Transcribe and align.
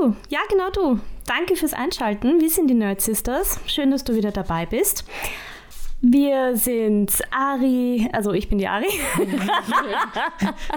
du. 0.00 0.16
Ja, 0.28 0.40
genau 0.48 0.70
du. 0.70 1.00
Danke 1.26 1.56
fürs 1.56 1.72
Einschalten. 1.74 2.40
Wir 2.40 2.50
sind 2.50 2.68
die 2.68 2.74
Nerd 2.74 3.00
Sisters. 3.00 3.60
Schön, 3.66 3.90
dass 3.90 4.04
du 4.04 4.14
wieder 4.14 4.30
dabei 4.32 4.66
bist. 4.66 5.04
Wir 6.02 6.56
sind 6.56 7.12
Ari, 7.30 8.08
also 8.12 8.32
ich 8.32 8.48
bin 8.48 8.56
die 8.58 8.66
Ari. 8.66 8.88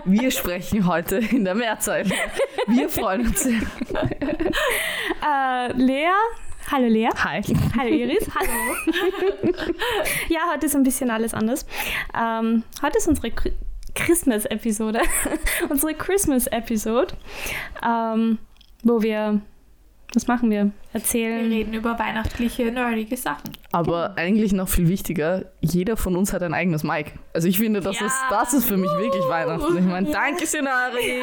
Wir 0.05 0.29
sprechen 0.31 0.85
heute 0.85 1.15
in 1.17 1.45
der 1.45 1.55
Mehrzahl. 1.55 2.03
Wir 2.67 2.89
freuen 2.89 3.27
uns 3.27 3.41
sehr. 3.43 3.61
Äh, 5.25 5.71
Lea. 5.77 6.09
Hallo 6.69 6.87
Lea. 6.87 7.07
Hi. 7.23 7.41
Hallo 7.77 7.89
Iris. 7.89 8.27
Hallo. 8.35 8.49
ja, 10.27 10.39
heute 10.51 10.65
ist 10.65 10.75
ein 10.75 10.83
bisschen 10.83 11.09
alles 11.09 11.33
anders. 11.33 11.65
Ähm, 12.13 12.63
heute 12.81 12.97
ist 12.97 13.07
unsere 13.07 13.27
Chr- 13.29 13.53
Christmas-Episode. 13.95 15.01
unsere 15.69 15.93
Christmas-Episode, 15.93 17.15
ähm, 17.85 18.39
wo 18.83 19.01
wir, 19.01 19.41
was 20.13 20.27
machen 20.27 20.51
wir? 20.51 20.65
Wir 20.65 20.71
Erzählen. 21.01 21.49
reden 21.49 21.73
über 21.73 21.97
weihnachtliche, 21.97 22.65
nerdige 22.71 23.17
Sachen. 23.17 23.49
Aber 23.71 24.13
eigentlich 24.15 24.53
noch 24.53 24.69
viel 24.69 24.87
wichtiger, 24.87 25.45
jeder 25.61 25.97
von 25.97 26.15
uns 26.15 26.31
hat 26.33 26.43
ein 26.43 26.53
eigenes 26.53 26.83
Mic. 26.83 27.13
Also 27.33 27.47
ich 27.47 27.57
finde, 27.57 27.79
das, 27.79 27.99
Ja. 27.99 28.05
ist, 28.05 28.15
das 28.29 28.53
ist 28.53 28.65
für 28.65 28.77
mich 28.77 28.91
wirklich 28.91 29.23
Weihnachten. 29.27 29.75
Ich 29.75 29.83
meine, 29.83 30.07
Ja. 30.07 30.13
danke 30.13 30.45
schön, 30.45 30.67
Ari. 30.67 31.17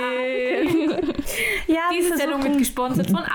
Ja, 1.69 1.75
wir 1.93 1.99
Diese 2.01 2.17
Sendung 2.17 2.43
wird 2.43 2.59
gesponsert 2.59 3.09
von 3.11 3.21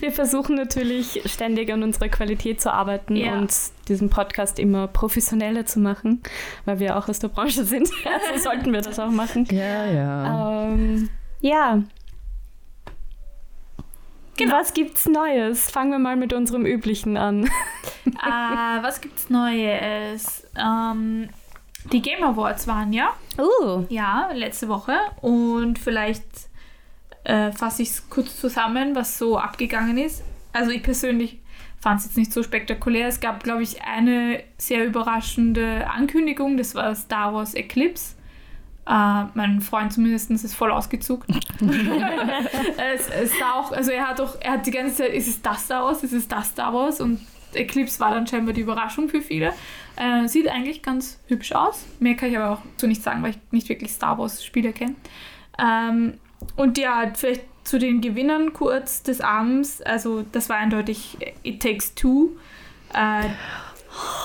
wir 0.00 0.12
versuchen 0.12 0.54
natürlich 0.56 1.22
ständig 1.26 1.72
an 1.72 1.82
unserer 1.82 2.08
Qualität 2.08 2.60
zu 2.60 2.72
arbeiten 2.72 3.16
Ja. 3.16 3.32
und 3.38 3.52
diesen 3.88 4.08
Podcast 4.10 4.58
immer 4.60 4.86
professioneller 4.86 5.66
zu 5.66 5.80
machen, 5.80 6.22
weil 6.64 6.78
wir 6.78 6.96
auch 6.96 7.08
aus 7.08 7.18
der 7.18 7.28
Branche 7.28 7.64
sind. 7.64 7.88
Also 8.04 8.44
sollten 8.50 8.72
wir 8.72 8.82
das 8.82 8.98
auch 9.00 9.10
machen. 9.10 9.46
Ja, 9.50 9.86
ja. 9.86 10.64
Ähm, 10.68 11.08
ja. 11.40 11.82
Genau. 14.36 14.54
Was 14.54 14.72
gibt's 14.72 15.06
Neues? 15.06 15.68
Fangen 15.70 15.90
wir 15.90 15.98
mal 15.98 16.14
mit 16.16 16.32
unserem 16.32 16.64
Üblichen 16.64 17.16
an. 17.16 17.44
äh, 17.44 17.50
was 18.82 19.00
gibt's 19.00 19.28
Neues? 19.30 20.46
Ähm, 20.56 21.28
die 21.92 22.00
Game 22.02 22.22
Awards 22.22 22.66
waren 22.68 22.92
ja, 22.92 23.14
Oh. 23.36 23.84
ja, 23.88 24.30
letzte 24.34 24.68
Woche. 24.68 24.94
Und 25.22 25.78
vielleicht 25.80 26.22
äh, 27.24 27.50
fasse 27.50 27.82
ich 27.82 27.90
es 27.90 28.08
kurz 28.10 28.38
zusammen, 28.40 28.94
was 28.94 29.18
so 29.18 29.38
abgegangen 29.38 29.98
ist. 29.98 30.22
Also 30.52 30.70
ich 30.70 30.82
persönlich 30.84 31.40
fand 31.80 31.98
es 32.00 32.06
jetzt 32.06 32.16
nicht 32.16 32.32
so 32.32 32.42
spektakulär. 32.44 33.08
Es 33.08 33.18
gab, 33.18 33.42
glaube 33.42 33.62
ich, 33.64 33.82
eine 33.82 34.42
sehr 34.56 34.84
überraschende 34.86 35.88
Ankündigung. 35.90 36.56
Das 36.56 36.76
war 36.76 36.94
Star 36.94 37.34
Wars 37.34 37.54
Eclipse. 37.54 38.14
Äh, 38.88 39.24
mein 39.34 39.60
Freund 39.60 39.92
zumindest 39.92 40.30
ist 40.30 40.54
voll 40.54 40.70
ausgezuckt. 40.70 41.28
es, 41.60 43.08
es 43.10 43.38
sah 43.38 43.52
auch, 43.54 43.70
also 43.72 43.90
er 43.90 44.08
hat 44.08 44.18
doch, 44.18 44.40
er 44.40 44.52
hat 44.52 44.66
die 44.66 44.70
ganze 44.70 44.96
Zeit, 44.96 45.12
ist 45.12 45.28
es 45.28 45.42
das 45.42 45.66
Star 45.66 45.84
Wars, 45.84 46.02
ist 46.02 46.14
es 46.14 46.26
das 46.26 46.48
Star 46.48 46.72
Wars 46.72 47.00
und 47.00 47.20
Eclipse 47.52 48.00
war 48.00 48.12
dann 48.14 48.26
scheinbar 48.26 48.54
die 48.54 48.62
Überraschung 48.62 49.08
für 49.08 49.20
viele. 49.20 49.52
Äh, 49.96 50.26
sieht 50.26 50.48
eigentlich 50.48 50.82
ganz 50.82 51.18
hübsch 51.26 51.52
aus. 51.52 51.84
Mehr 52.00 52.14
kann 52.14 52.30
ich 52.30 52.38
aber 52.38 52.54
auch 52.54 52.62
so 52.76 52.86
nicht 52.86 53.02
sagen, 53.02 53.22
weil 53.22 53.30
ich 53.30 53.38
nicht 53.50 53.68
wirklich 53.68 53.92
Star 53.92 54.16
Wars 54.18 54.42
Spiele 54.44 54.72
kenne. 54.72 54.94
Ähm, 55.58 56.14
und 56.56 56.78
ja, 56.78 57.10
vielleicht 57.14 57.44
zu 57.64 57.78
den 57.78 58.00
Gewinnern 58.00 58.54
kurz 58.54 59.02
des 59.02 59.20
Abends. 59.20 59.82
Also 59.82 60.24
das 60.32 60.48
war 60.48 60.56
eindeutig 60.56 61.18
It 61.42 61.62
Takes 61.62 61.94
Two. 61.94 62.30
Äh, 62.94 63.28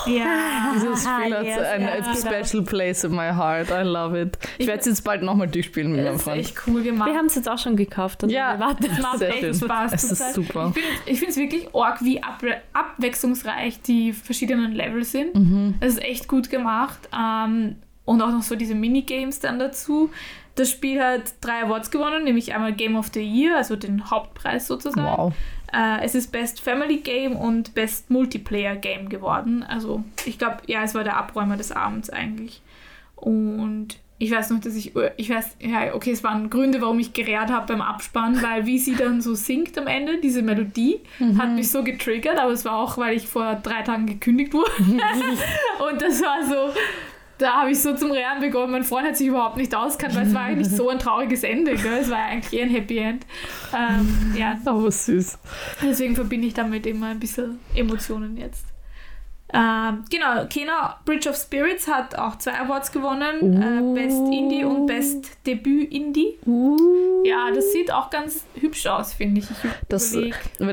ja. 0.06 0.72
Dieses 0.76 1.02
Spiel 1.04 1.36
hat 1.36 1.44
yes, 1.46 1.60
ein 1.60 1.82
ja. 1.82 1.88
a 2.00 2.16
special 2.44 2.64
place 2.64 3.04
in 3.04 3.12
my 3.12 3.30
heart. 3.32 3.70
I 3.70 3.82
love 3.84 4.20
it. 4.20 4.38
Ich 4.58 4.62
Ich- 4.62 4.68
werde 4.68 4.80
es 4.82 4.86
jetzt 4.86 5.04
bald 5.04 5.24
nochmal 5.24 5.48
durchspielen 5.48 5.92
mit 5.92 6.02
meinem 6.04 6.08
Das 6.14 6.16
ist 6.18 6.24
Freund. 6.24 6.40
echt 6.42 6.56
cool 6.68 6.84
gemacht. 6.84 7.10
Wir 7.10 7.18
haben 7.18 7.26
es 7.28 7.36
jetzt 7.36 7.50
auch 7.50 7.58
schon 7.58 7.76
gekauft. 7.76 8.24
Also 8.24 8.36
Ja. 8.36 8.60
warten. 8.60 8.86
Es 8.92 9.00
macht 9.02 9.20
Sehr 9.20 9.30
echt 9.30 9.40
schön. 9.40 9.54
Spaß. 9.54 9.94
Es 9.94 10.04
ist 10.12 10.18
Zeit. 10.18 10.34
super. 10.34 10.74
Ich 11.06 11.20
finde 11.20 11.32
es 11.32 11.38
wirklich 11.38 11.74
arg, 11.76 12.04
wie 12.04 12.22
ab, 12.22 12.42
abwechslungsreich 12.74 13.82
die 13.82 14.14
verschiedenen 14.14 14.72
Level 14.74 15.04
sind. 15.04 15.36
Mhm. 15.36 15.76
Es 15.80 15.94
ist 15.94 16.04
echt 16.04 16.28
gut 16.28 16.50
gemacht. 16.50 17.00
Ähm, 17.18 17.76
und 18.06 18.22
auch 18.22 18.32
noch 18.32 18.42
so 18.44 18.56
diese 18.56 18.76
Minigames 18.76 19.40
dann 19.40 19.60
dazu. 19.60 20.10
Das 20.56 20.70
Spiel 20.70 21.02
hat 21.02 21.22
drei 21.42 21.64
Awards 21.64 21.90
gewonnen, 21.90 22.26
nämlich 22.26 22.54
einmal 22.54 22.74
Game 22.74 22.96
of 22.96 23.08
the 23.14 23.22
Year, 23.22 23.58
also 23.58 23.76
den 23.76 24.12
Hauptpreis 24.12 24.68
sozusagen. 24.68 25.06
Wow. 25.08 25.34
Äh, 25.74 26.04
es 26.04 26.16
ist 26.16 26.32
Best 26.32 26.62
Family 26.62 26.98
Game 26.98 27.36
und 27.36 27.74
Best 27.74 28.10
Multiplayer 28.10 28.76
Game 28.76 29.10
geworden. 29.10 29.64
Also 29.64 30.04
ich 30.26 30.38
glaube, 30.38 30.58
ja, 30.68 30.84
es 30.84 30.94
war 30.94 31.04
der 31.04 31.18
Abräumer 31.18 31.58
des 31.58 31.72
Abends 31.72 32.10
eigentlich. 32.10 32.62
Und 33.16 33.98
ich 34.20 34.32
weiß 34.32 34.52
noch, 34.52 34.62
dass 34.62 34.76
ich, 34.76 34.94
ich 35.18 35.30
weiß, 35.30 35.58
ja, 35.60 35.94
okay, 35.96 36.12
es 36.12 36.24
waren 36.24 36.50
Gründe, 36.50 36.82
warum 36.82 37.00
ich 37.00 37.14
gerät 37.14 37.50
habe 37.50 37.68
beim 37.68 37.82
Abspann, 37.82 38.42
weil 38.42 38.66
wie 38.66 38.78
sie 38.78 38.96
dann 38.96 39.22
so 39.22 39.34
singt 39.34 39.78
am 39.78 39.88
Ende, 39.88 40.20
diese 40.22 40.42
Melodie, 40.42 41.02
hat 41.38 41.52
mich 41.52 41.70
so 41.70 41.84
getriggert, 41.84 42.38
aber 42.38 42.52
es 42.52 42.64
war 42.64 42.78
auch, 42.78 42.98
weil 42.98 43.18
ich 43.18 43.28
vor 43.28 43.56
drei 43.56 43.82
Tagen 43.82 44.06
gekündigt 44.06 44.54
wurde. 44.54 44.72
und 44.80 46.02
das 46.02 46.22
war 46.22 46.46
so, 46.46 46.80
da 47.44 47.62
habe 47.62 47.72
ich 47.72 47.82
so 47.82 47.96
zum 47.96 48.12
Rehren 48.12 48.40
begonnen. 48.40 48.72
Mein 48.72 48.84
Freund 48.84 49.08
hat 49.08 49.18
sich 49.18 49.28
überhaupt 49.28 49.58
nicht 49.58 49.76
auskannt, 49.76 50.16
weil 50.16 50.28
es 50.28 50.34
war 50.34 50.44
eigentlich 50.44 50.70
so 50.70 50.90
ein 50.90 50.98
trauriges 50.98 51.44
Ende. 51.44 51.76
Gell? 51.76 52.00
Es 52.02 52.10
war 52.10 52.18
eigentlich 52.18 52.54
eher 52.54 52.66
ein 52.66 52.72
Happy 52.72 52.98
End. 52.98 53.26
Ähm, 53.74 54.34
ja, 54.38 54.58
Aber 54.66 54.90
süß. 54.90 55.38
Deswegen 55.82 56.16
verbinde 56.16 56.48
ich 56.48 56.54
damit 56.54 56.88
immer 56.88 57.08
ein 57.08 57.20
bisschen 57.20 57.60
Emotionen 57.76 58.38
jetzt. 58.38 58.73
Ähm, 59.54 60.04
genau, 60.10 60.46
Kena 60.50 60.98
Bridge 61.06 61.30
of 61.30 61.36
Spirits 61.36 61.88
hat 61.88 62.18
auch 62.18 62.38
zwei 62.40 62.60
Awards 62.60 62.92
gewonnen. 62.92 63.62
Äh, 63.62 63.94
Best 63.94 64.18
Indie 64.18 64.64
und 64.66 64.88
Best 64.88 65.30
Debüt 65.46 65.92
Indie. 65.92 66.38
Ja, 67.24 67.50
das 67.54 67.72
sieht 67.72 67.92
auch 67.94 68.10
ganz 68.10 68.46
hübsch 68.60 68.88
aus, 68.88 69.14
finde 69.14 69.42
ich. 69.42 69.50
Ich 69.52 69.58
Das, 69.90 70.16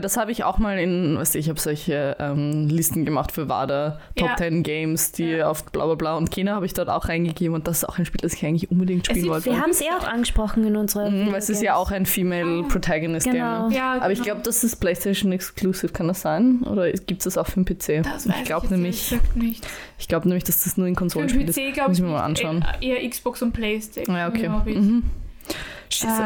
das 0.00 0.16
habe 0.16 0.32
ich 0.32 0.44
auch 0.44 0.58
mal 0.58 0.78
in, 0.78 1.18
weißt 1.18 1.34
du, 1.34 1.38
ich 1.38 1.48
habe 1.48 1.60
solche 1.60 2.16
ähm, 2.18 2.68
Listen 2.68 3.04
gemacht 3.04 3.32
für 3.32 3.48
WADA, 3.48 4.00
Top 4.16 4.28
Ja. 4.30 4.36
10 4.36 4.62
Games, 4.62 5.12
die 5.12 5.24
Ja. 5.30 5.50
auf 5.50 5.64
bla 5.66 5.84
bla 5.84 5.94
bla 5.94 6.16
und 6.16 6.30
Kena 6.30 6.54
habe 6.54 6.66
ich 6.66 6.72
dort 6.72 6.88
auch 6.88 7.08
reingegeben 7.08 7.54
und 7.54 7.68
das 7.68 7.78
ist 7.82 7.84
auch 7.88 7.98
ein 7.98 8.06
Spiel, 8.06 8.20
das 8.22 8.32
ich 8.34 8.44
eigentlich 8.46 8.70
unbedingt 8.70 9.06
spielen 9.06 9.28
wollte. 9.28 9.46
Wir 9.50 9.60
haben 9.60 9.70
es 9.70 9.80
eh 9.80 9.90
auch 9.90 10.06
angesprochen 10.08 10.64
in 10.66 10.76
unserer. 10.76 11.10
Mhm, 11.10 11.28
weil 11.32 11.38
es 11.38 11.50
ist 11.50 11.62
ja 11.62 11.74
auch 11.76 11.90
ein 11.90 12.06
Female 12.06 12.62
Protagonist 12.64 13.26
Genau. 13.30 13.68
Game. 13.68 13.72
Ja, 13.76 13.94
Aber 14.00 14.10
ich 14.10 14.20
genau. 14.22 14.24
glaube, 14.36 14.40
das 14.44 14.64
ist 14.64 14.76
PlayStation 14.76 15.32
Exclusive, 15.32 15.92
kann 15.92 16.08
das 16.08 16.22
sein? 16.22 16.62
Oder 16.62 16.90
gibt 16.92 17.20
es 17.20 17.24
das 17.24 17.36
auch 17.38 17.46
für 17.46 17.62
den 17.62 17.64
PC? 17.66 18.02
das 18.04 18.24
ich 18.26 18.44
glaube 18.44 18.69
nämlich, 18.70 19.10
gesagt 19.10 19.36
nicht. 19.36 19.66
ich 19.98 20.08
glaube 20.08 20.28
nämlich, 20.28 20.44
dass 20.44 20.64
das 20.64 20.76
nur 20.76 20.86
in 20.86 20.94
Konsolenspielen 20.94 21.48
ist. 21.48 21.56
Muss 21.56 21.98
ich 21.98 22.04
mir 22.04 22.10
mal 22.10 22.22
anschauen. 22.22 22.64
Äh, 22.80 22.88
Eher 22.88 23.08
Xbox 23.08 23.42
und 23.42 23.52
Playstation. 23.52 24.16
Ja, 24.16 24.28
okay. 24.28 24.48
Mhm. 24.48 25.02
Äh, 25.48 25.52
Scheiße. 25.92 26.22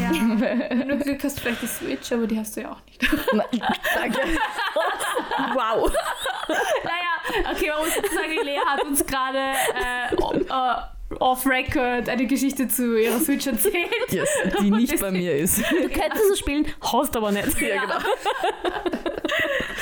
ja. 0.00 0.10
Wenn 0.70 0.88
du 0.88 0.98
Glück 0.98 1.22
hast, 1.24 1.40
vielleicht 1.40 1.62
die 1.62 1.66
Switch, 1.66 2.12
aber 2.12 2.26
die 2.26 2.38
hast 2.38 2.56
du 2.56 2.60
ja 2.62 2.72
auch 2.72 2.80
nicht. 2.86 3.02
Na, 3.32 3.44
danke. 3.94 4.18
Wow. 5.54 5.90
Naja, 6.84 7.52
okay, 7.52 7.68
man 7.70 7.78
muss 7.86 7.94
dazu 7.94 8.12
sagen, 8.14 8.28
die 8.30 8.44
Lea 8.44 8.58
hat 8.66 8.82
uns 8.84 9.06
gerade 9.06 9.38
äh, 9.38 10.14
äh, 10.14 11.14
off-record 11.20 12.08
eine 12.08 12.26
Geschichte 12.26 12.66
zu 12.68 13.00
ihrer 13.00 13.18
Switch 13.20 13.46
erzählt. 13.46 14.10
Yes, 14.10 14.28
die 14.60 14.70
nicht 14.70 15.00
bei 15.00 15.10
mir 15.12 15.36
ist. 15.36 15.58
Du 15.58 15.88
könntest 15.88 16.30
es 16.32 16.38
spielen, 16.40 16.66
hast 16.80 17.16
aber 17.16 17.30
nicht. 17.30 17.60
Ja, 17.60 17.84
genau. 17.84 17.98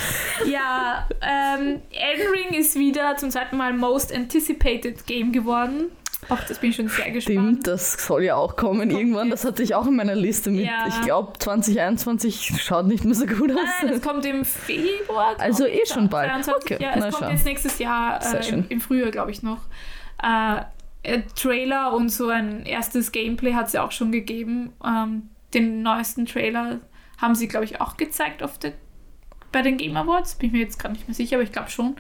Ja, 0.46 1.08
ähm, 1.22 1.80
Elden 1.90 2.28
Ring 2.32 2.58
ist 2.58 2.78
wieder 2.78 3.16
zum 3.16 3.30
zweiten 3.30 3.56
Mal 3.56 3.72
Most 3.72 4.14
Anticipated 4.14 5.06
Game 5.06 5.32
geworden. 5.32 5.86
Auch 6.28 6.40
das 6.48 6.58
bin 6.58 6.70
ich 6.70 6.76
schon 6.76 6.88
sehr 6.88 7.10
gespannt. 7.10 7.38
Stimmt, 7.38 7.66
das 7.66 7.92
soll 8.04 8.24
ja 8.24 8.34
auch 8.36 8.56
kommen 8.56 8.88
Kommt 8.88 8.92
irgendwann. 8.92 9.28
jetzt. 9.28 9.44
Das 9.44 9.50
hatte 9.52 9.62
ich 9.62 9.74
auch 9.74 9.86
in 9.86 9.96
meiner 9.96 10.14
Liste 10.14 10.50
mit. 10.50 10.66
Ja. 10.66 10.86
Ich 10.88 11.00
glaube, 11.02 11.38
2021 11.38 12.60
schaut 12.62 12.86
nicht 12.86 13.04
mehr 13.04 13.14
so 13.14 13.26
gut 13.26 13.50
aus. 13.52 13.58
Nein, 13.82 13.92
das 13.92 14.03
kommt 14.03 14.26
im 14.26 14.44
Februar. 14.44 15.36
Also 15.38 15.66
eh 15.66 15.86
schon 15.86 16.09
bald. 16.09 16.28
22, 16.30 16.62
Okay, 16.62 16.82
ja, 16.82 16.97
na 16.97 17.09
es 17.09 17.15
kommt 17.15 17.26
schau. 17.26 17.32
jetzt 17.32 17.44
nächstes 17.44 17.78
Jahr 17.78 18.21
äh, 18.34 18.48
im, 18.48 18.65
im 18.68 18.80
Frühjahr, 18.80 19.10
glaube 19.10 19.30
ich, 19.30 19.42
noch. 19.42 19.60
Äh, 20.22 20.62
Trailer 21.36 21.92
und 21.92 22.09
so 22.09 22.28
ein 22.28 22.66
erstes 22.66 23.12
Gameplay 23.12 23.54
hat 23.54 23.68
es 23.68 23.74
ja 23.74 23.84
auch 23.84 23.92
schon 23.92 24.10
gegeben. 24.10 24.72
Ähm, 24.84 25.28
den 25.54 25.82
neuesten 25.82 26.26
Trailer 26.26 26.80
haben 27.18 27.34
sie, 27.36 27.47
glaube 27.47 27.65
ich, 27.66 27.80
auch 27.80 27.97
gezeigt 27.97 28.42
auf 28.42 28.59
der, 28.59 28.72
bei 29.53 29.63
den 29.63 29.77
Game 29.77 29.97
Awards. 29.97 30.34
Bin 30.37 30.48
ich 30.48 30.53
mir 30.53 30.60
jetzt 30.60 30.78
gerade 30.78 30.95
nicht 30.95 31.07
mehr 31.09 31.15
sicher, 31.15 31.37
aber 31.37 31.43
ich 31.45 31.53
glaube 31.53 31.71
schon. 31.71 31.97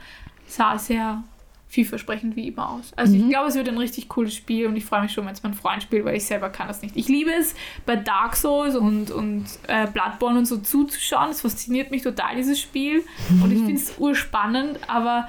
Sah 0.46 0.78
sehr 0.78 1.24
vielversprechend 1.68 2.36
wie 2.36 2.46
immer 2.48 2.70
aus. 2.70 2.92
Also 2.94 3.16
Mhm. 3.16 3.24
ich 3.24 3.28
glaube, 3.30 3.48
es 3.48 3.56
wird 3.56 3.68
ein 3.68 3.76
richtig 3.76 4.08
cooles 4.08 4.34
Spiel 4.34 4.66
und 4.66 4.76
ich 4.76 4.84
freue 4.84 5.02
mich 5.02 5.12
schon, 5.12 5.26
wenn 5.26 5.32
es 5.32 5.42
mein 5.42 5.52
Freund 5.54 5.82
spielt, 5.82 6.04
weil 6.04 6.16
ich 6.16 6.24
selber 6.24 6.48
kann 6.48 6.68
das 6.68 6.80
nicht. 6.80 6.96
Ich 6.96 7.08
liebe 7.08 7.32
es, 7.32 7.56
bei 7.84 7.96
Dark 7.96 8.36
Souls 8.36 8.76
und, 8.76 9.10
und 9.10 9.44
äh, 9.66 9.88
Bloodborne 9.88 10.38
und 10.38 10.46
so 10.46 10.58
zuzuschauen. 10.58 11.30
Es 11.30 11.40
fasziniert 11.40 11.90
mich 11.90 12.02
total, 12.02 12.36
dieses 12.36 12.60
Spiel. 12.60 13.02
Und 13.42 13.50
ich 13.50 13.58
finde 13.58 13.74
es 13.74 13.98
urspannend, 13.98 14.78
aber 14.88 15.28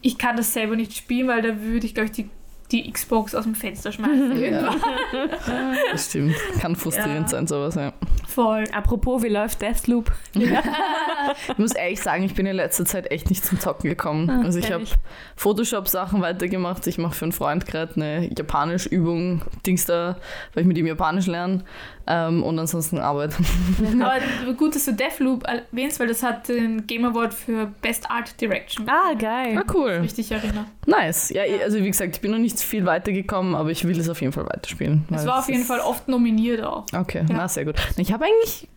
ich 0.00 0.16
kann 0.16 0.36
das 0.36 0.54
selber 0.54 0.74
nicht 0.74 0.94
spielen, 0.96 1.28
weil 1.28 1.42
da 1.42 1.60
würde 1.60 1.86
ich, 1.86 1.94
glaube 1.94 2.06
ich, 2.06 2.12
die, 2.12 2.30
die 2.72 2.90
Xbox 2.90 3.34
aus 3.34 3.44
dem 3.44 3.54
Fenster 3.54 3.92
schmeißen. 3.92 4.36
Ja. 4.42 4.74
Das 5.92 6.06
stimmt. 6.10 6.34
Kann 6.60 6.74
frustrierend 6.76 7.22
Ja. 7.22 7.28
sein, 7.28 7.46
sowas, 7.46 7.74
ja. 7.76 7.92
Voll. 8.26 8.64
Apropos, 8.72 9.22
wie 9.22 9.28
läuft 9.28 9.62
Deathloop? 9.62 10.10
Ich 11.48 11.58
muss 11.58 11.72
ehrlich 11.72 12.00
sagen, 12.02 12.22
ich 12.24 12.34
bin 12.34 12.44
in 12.46 12.56
letzter 12.56 12.84
Zeit 12.84 13.10
echt 13.10 13.30
nicht 13.30 13.44
zum 13.44 13.58
Zocken 13.58 13.88
gekommen. 13.88 14.28
Ah, 14.28 14.42
also 14.44 14.58
ich 14.58 14.70
habe. 14.70 14.84
Photoshop-Sachen 15.36 16.20
weitergemacht. 16.20 16.86
Ich 16.86 16.98
mache 16.98 17.14
für 17.14 17.24
einen 17.24 17.32
Freund 17.32 17.64
gerade 17.66 17.94
eine 17.96 18.28
Japanisch-Übung, 18.36 19.42
Dings 19.66 19.86
da, 19.86 20.16
weil 20.52 20.62
ich 20.62 20.66
mit 20.66 20.76
ihm 20.76 20.86
Japanisch 20.86 21.26
lerne. 21.26 21.64
Ähm, 22.06 22.42
und 22.42 22.58
ansonsten 22.58 22.98
Arbeit. 22.98 23.32
Aber 24.00 24.52
gut, 24.58 24.74
dass 24.74 24.84
du 24.84 24.92
Deathloop 24.92 25.44
erwähnst, 25.46 25.98
weil 26.00 26.06
das 26.08 26.22
hat 26.22 26.48
den 26.48 26.86
Game 26.86 27.04
Award 27.06 27.32
für 27.32 27.72
Best 27.80 28.10
Art 28.10 28.38
Direction. 28.40 28.86
Ah, 28.88 29.14
geil. 29.14 29.56
Ah, 29.58 29.64
cool. 29.72 29.90
Richtig 30.02 30.30
erinnere. 30.30 30.66
Nice. 30.86 31.30
Ja, 31.30 31.42
also 31.62 31.78
wie 31.78 31.86
gesagt, 31.86 32.16
ich 32.16 32.20
bin 32.20 32.30
noch 32.32 32.38
nicht 32.38 32.60
viel 32.60 32.84
weitergekommen, 32.84 33.54
aber 33.54 33.70
ich 33.70 33.84
will 33.86 33.98
es 33.98 34.08
auf 34.10 34.20
jeden 34.20 34.32
Fall 34.34 34.44
weiterspielen. 34.46 35.04
Es 35.14 35.24
war 35.26 35.38
auf 35.38 35.48
jeden 35.48 35.64
Fall 35.64 35.80
oft 35.80 36.06
nominiert 36.08 36.62
auch. 36.62 36.84
Okay, 36.94 37.24
Ja. 37.28 37.36
na 37.36 37.48
sehr 37.48 37.64
gut. 37.64 37.76
Ich 37.96 38.12
habe 38.12 38.26
eigentlich, 38.26 38.68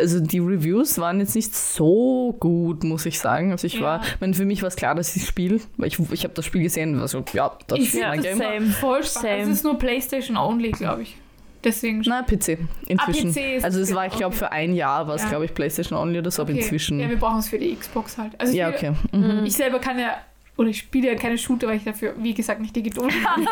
also 0.00 0.20
die 0.20 0.38
Reviews 0.38 0.98
waren 0.98 1.20
jetzt 1.20 1.34
nicht 1.34 1.54
so 1.54 2.34
gut, 2.40 2.82
muss 2.82 3.04
ich 3.04 3.18
sagen. 3.20 3.52
Also 3.52 3.66
ich 3.66 3.74
Ja. 3.74 3.82
war, 3.82 4.00
ich 4.02 4.20
meine, 4.20 4.32
für 4.32 4.46
mich 4.46 4.62
war 4.62 4.68
es 4.68 4.76
klar, 4.76 4.94
dass 4.94 5.14
ich 5.16 5.26
spiele, 5.26 5.60
weil 5.76 5.88
ich, 5.88 5.98
ich 6.12 6.24
habe 6.24 6.32
das 6.32 6.46
Spiel 6.46 6.62
gesehen, 6.62 6.98
war 6.98 7.08
so, 7.08 7.22
ja, 7.34 7.52
das 7.66 7.78
Ich 7.78 7.92
ist 7.94 8.00
mein 8.00 8.16
das 8.22 8.26
Game. 8.26 8.38
Same. 8.38 8.66
Voll. 8.70 9.02
Same. 9.02 9.36
Es 9.40 9.48
ist 9.48 9.64
nur 9.64 9.78
PlayStation 9.78 10.38
only, 10.38 10.70
glaube 10.70 11.02
ich. 11.02 11.16
Deswegen. 11.64 12.02
Na, 12.06 12.22
PC, 12.22 12.58
inzwischen. 12.86 13.32
PC 13.32 13.56
ist 13.56 13.64
also 13.64 13.80
es 13.80 13.94
war, 13.94 14.06
ich 14.06 14.12
glaube, 14.12 14.34
okay. 14.36 14.44
für 14.44 14.52
ein 14.52 14.74
Jahr 14.74 15.08
war 15.08 15.14
es, 15.14 15.22
Ja. 15.22 15.30
glaube 15.30 15.46
ich, 15.46 15.54
PlayStation 15.54 15.98
Only 15.98 16.18
oder 16.18 16.30
so, 16.30 16.42
aber 16.42 16.52
Okay. 16.52 16.60
inzwischen. 16.60 17.00
Ja, 17.00 17.08
wir 17.08 17.16
brauchen 17.18 17.38
es 17.38 17.48
für 17.48 17.58
die 17.58 17.74
Xbox 17.74 18.18
halt. 18.18 18.38
Also 18.40 18.54
ja, 18.54 18.68
okay. 18.68 18.92
Mhm. 19.12 19.44
ich 19.46 19.54
selber 19.54 19.78
kann 19.78 19.98
ja, 19.98 20.16
oder 20.56 20.68
ich 20.68 20.78
spiele 20.78 21.08
ja 21.08 21.14
keine 21.16 21.36
Shooter, 21.36 21.66
weil 21.66 21.78
ich 21.78 21.84
dafür, 21.84 22.14
wie 22.18 22.32
gesagt, 22.32 22.60
nicht 22.60 22.76
die 22.76 22.82
Geduld 22.84 23.12
habe 23.26 23.42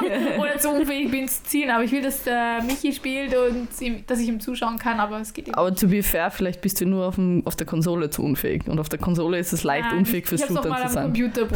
oder 0.41 0.57
zu 0.59 0.71
unfähig 0.71 1.11
bin 1.11 1.27
zu 1.27 1.43
zielen. 1.43 1.71
Aber 1.71 1.83
ich 1.83 1.91
will, 1.91 2.01
dass 2.03 2.23
der 2.23 2.63
Michi 2.63 2.93
spielt 2.93 3.35
und 3.37 3.69
ihm, 3.81 4.05
dass 4.07 4.21
ich 4.21 4.29
ihm 4.29 4.39
zuschauen 4.39 4.79
kann, 4.79 5.01
aber 5.01 5.19
es 5.21 5.33
geht 5.33 5.49
eben. 5.49 5.57
Aber 5.57 5.75
to 5.75 5.89
be 5.89 6.03
fair, 6.03 6.31
vielleicht 6.31 6.61
bist 6.61 6.81
du 6.81 6.87
nur 6.87 7.07
auf, 7.09 7.17
dem, 7.17 7.43
auf 7.45 7.57
der 7.57 7.67
Konsole 7.67 8.09
zu 8.11 8.23
unfähig. 8.23 8.69
Und 8.69 8.79
auf 8.79 8.89
der 8.89 9.01
Konsole 9.01 9.39
ist 9.39 9.53
es 9.53 9.65
leicht 9.65 9.89
Nein, 9.91 9.99
unfähig 9.99 10.27
ich, 10.27 10.33
ich 10.41 10.47
Shootern 10.47 10.69
mal 10.69 10.77
zu 10.79 10.83
am 10.85 10.89
sein. 10.91 11.05
Computer. 11.07 11.49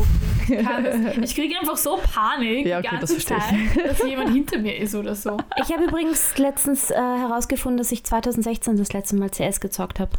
Ich 0.48 0.64
kann 0.64 0.84
das- 0.84 0.96
Ich 1.30 1.34
kriege 1.36 1.54
einfach 1.60 1.76
so 1.76 1.98
Panik 2.12 2.66
Ja, 2.66 2.80
die 2.80 2.88
okay, 2.88 2.96
das 3.00 3.10
ganze 3.10 3.24
Zeit, 3.26 3.42
verstehe 3.42 3.82
dass 3.84 4.02
jemand 4.08 4.30
hinter 4.32 4.58
mir 4.58 4.76
ist 4.76 4.94
oder 4.96 5.14
so. 5.14 5.36
Ich 5.62 5.72
habe 5.72 5.84
übrigens 5.84 6.36
letztens 6.38 6.90
äh, 6.90 6.94
herausgefunden, 6.96 7.78
dass 7.78 7.92
ich 7.92 8.02
2016 8.04 8.76
das 8.76 8.92
letzte 8.92 9.14
Mal 9.16 9.30
CS 9.30 9.60
gezockt 9.60 10.00
habe. 10.00 10.10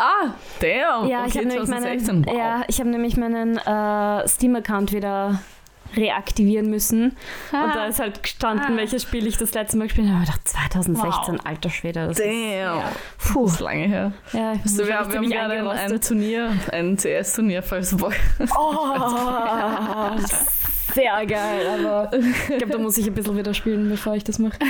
Ah, 0.00 0.30
damn! 0.60 1.06
Ja, 1.08 1.26
ich 1.26 1.34
okay, 1.36 1.38
habe 1.40 1.48
nämlich 1.48 1.68
2016. 1.68 2.14
meinen, 2.20 2.26
wow. 2.26 2.36
ja, 2.36 2.62
ich 2.68 2.80
habe 2.80 2.88
nämlich 2.90 3.16
meinen 3.16 3.58
äh, 3.58 4.26
Steam-Account 4.28 4.92
wieder 4.92 5.40
reaktivieren 5.96 6.70
müssen. 6.70 7.16
Und 7.52 7.74
da 7.74 7.86
ist 7.86 7.98
halt 7.98 8.22
gestanden, 8.22 8.74
Ah. 8.74 8.76
welches 8.76 9.02
Spiel 9.02 9.26
ich 9.26 9.36
das 9.38 9.52
letzte 9.54 9.76
Mal 9.76 9.84
gespielt 9.88 10.08
habe. 10.08 10.22
Ich 10.22 10.28
dachte, 10.30 10.44
2016, 10.44 11.34
Wow. 11.34 11.40
alter 11.44 11.68
Schwede. 11.70 12.06
Das 12.06 12.18
ist, 12.20 12.26
Damn! 12.26 12.80
puh. 13.18 13.44
Das 13.46 13.54
ist 13.54 13.60
lange 13.60 13.86
her. 13.88 14.12
Ja, 14.32 14.52
ich 14.52 14.70
So, 14.70 14.86
wir, 14.86 14.96
haben, 14.98 15.10
wir 15.10 15.18
haben 15.18 15.28
gerade 15.30 15.68
ein. 15.70 16.00
Turnier, 16.00 16.52
ein 16.70 16.96
CS-Turnier, 16.96 17.62
falls 17.64 17.96
Bock. 17.96 18.12
Oh, 18.56 18.86
sehr 20.94 21.26
geil, 21.26 21.66
aber 21.84 22.10
ich 22.16 22.46
glaube, 22.58 22.72
da 22.72 22.78
muss 22.78 22.98
ich 22.98 23.06
ein 23.06 23.14
bisschen 23.14 23.36
wieder 23.36 23.54
spielen, 23.54 23.88
bevor 23.88 24.14
ich 24.14 24.24
das 24.24 24.38
mache. 24.38 24.58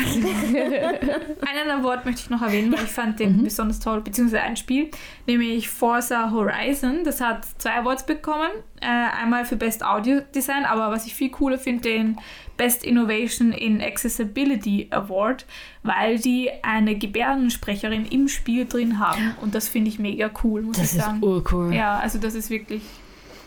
Einen 0.61 1.70
Award 1.70 2.05
möchte 2.05 2.22
ich 2.22 2.31
noch 2.31 2.43
erwähnen, 2.43 2.72
weil 2.72 2.84
ich 2.84 2.90
fand 2.90 3.19
den 3.20 3.38
Mhm. 3.38 3.44
besonders 3.44 3.81
toll, 3.81 4.00
beziehungsweise 4.00 4.43
ein 4.43 4.56
Spiel, 4.56 4.90
nämlich 5.26 5.69
Forza 5.69 6.31
Horizon. 6.31 7.05
Das 7.05 7.20
hat 7.20 7.46
zwei 7.58 7.75
Awards 7.78 8.05
bekommen. 8.06 8.49
Äh, 8.81 8.87
einmal 8.87 9.44
für 9.44 9.56
Best 9.56 9.84
Audio 9.84 10.20
Design, 10.34 10.64
aber 10.64 10.90
was 10.90 11.06
ich 11.06 11.14
viel 11.14 11.28
cooler 11.31 11.58
finde, 11.58 11.82
den 11.82 12.17
Best 12.56 12.82
Innovation 12.84 13.52
in 13.52 13.81
Accessibility 13.82 14.88
Award, 14.90 15.44
weil 15.82 16.19
die 16.19 16.50
eine 16.62 16.94
Gebärdensprecherin 16.96 18.06
im 18.06 18.28
Spiel 18.28 18.67
drin 18.67 18.99
haben. 18.99 19.34
Und 19.43 19.55
das 19.55 19.69
finde 19.69 19.90
ich 19.90 19.99
mega 19.99 20.31
cool, 20.44 20.62
muss 20.62 20.76
Das 20.78 20.93
ich 20.93 20.99
ist 20.99 21.05
sagen. 21.05 21.22
urcool. 21.22 21.75
Ja, 21.75 21.99
also 21.99 22.19
das 22.19 22.34
ist 22.34 22.49
wirklich 22.50 22.82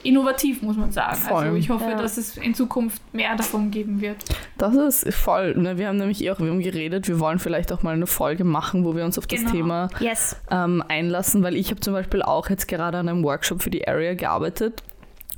innovativ, 0.03 0.61
muss 0.61 0.77
man 0.77 0.91
sagen. 0.91 1.15
Voll. 1.17 1.43
Also 1.45 1.55
ich 1.57 1.69
hoffe, 1.69 1.89
Ja. 1.91 1.95
dass 2.01 2.17
es 2.17 2.37
in 2.37 2.53
Zukunft 2.53 3.01
mehr 3.13 3.35
davon 3.35 3.71
geben 3.71 4.01
wird. 4.01 4.17
Das 4.57 4.75
ist 4.75 5.13
voll. 5.13 5.55
Ne, 5.55 5.77
wir 5.77 5.87
haben 5.87 5.97
nämlich 5.97 6.23
eh 6.23 6.31
auch 6.31 6.39
wir 6.39 6.49
haben 6.49 6.59
geredet, 6.61 7.07
wir 7.07 7.19
wollen 7.19 7.39
vielleicht 7.39 7.71
auch 7.71 7.83
mal 7.83 7.93
eine 7.93 8.07
Folge 8.07 8.43
machen, 8.43 8.85
wo 8.85 8.95
wir 8.95 9.05
uns 9.05 9.17
auf 9.17 9.27
das 9.27 9.39
Genau. 9.39 9.51
Thema 9.51 9.89
Yes. 9.99 10.35
ähm, 10.51 10.83
einlassen, 10.87 11.43
weil 11.43 11.55
ich 11.55 11.69
habe 11.71 11.79
zum 11.79 11.93
Beispiel 11.93 12.21
auch 12.21 12.49
jetzt 12.49 12.67
gerade 12.67 12.97
an 12.97 13.09
einem 13.09 13.23
Workshop 13.23 13.61
für 13.63 13.69
die 13.69 13.87
Area 13.87 14.13
gearbeitet 14.13 14.83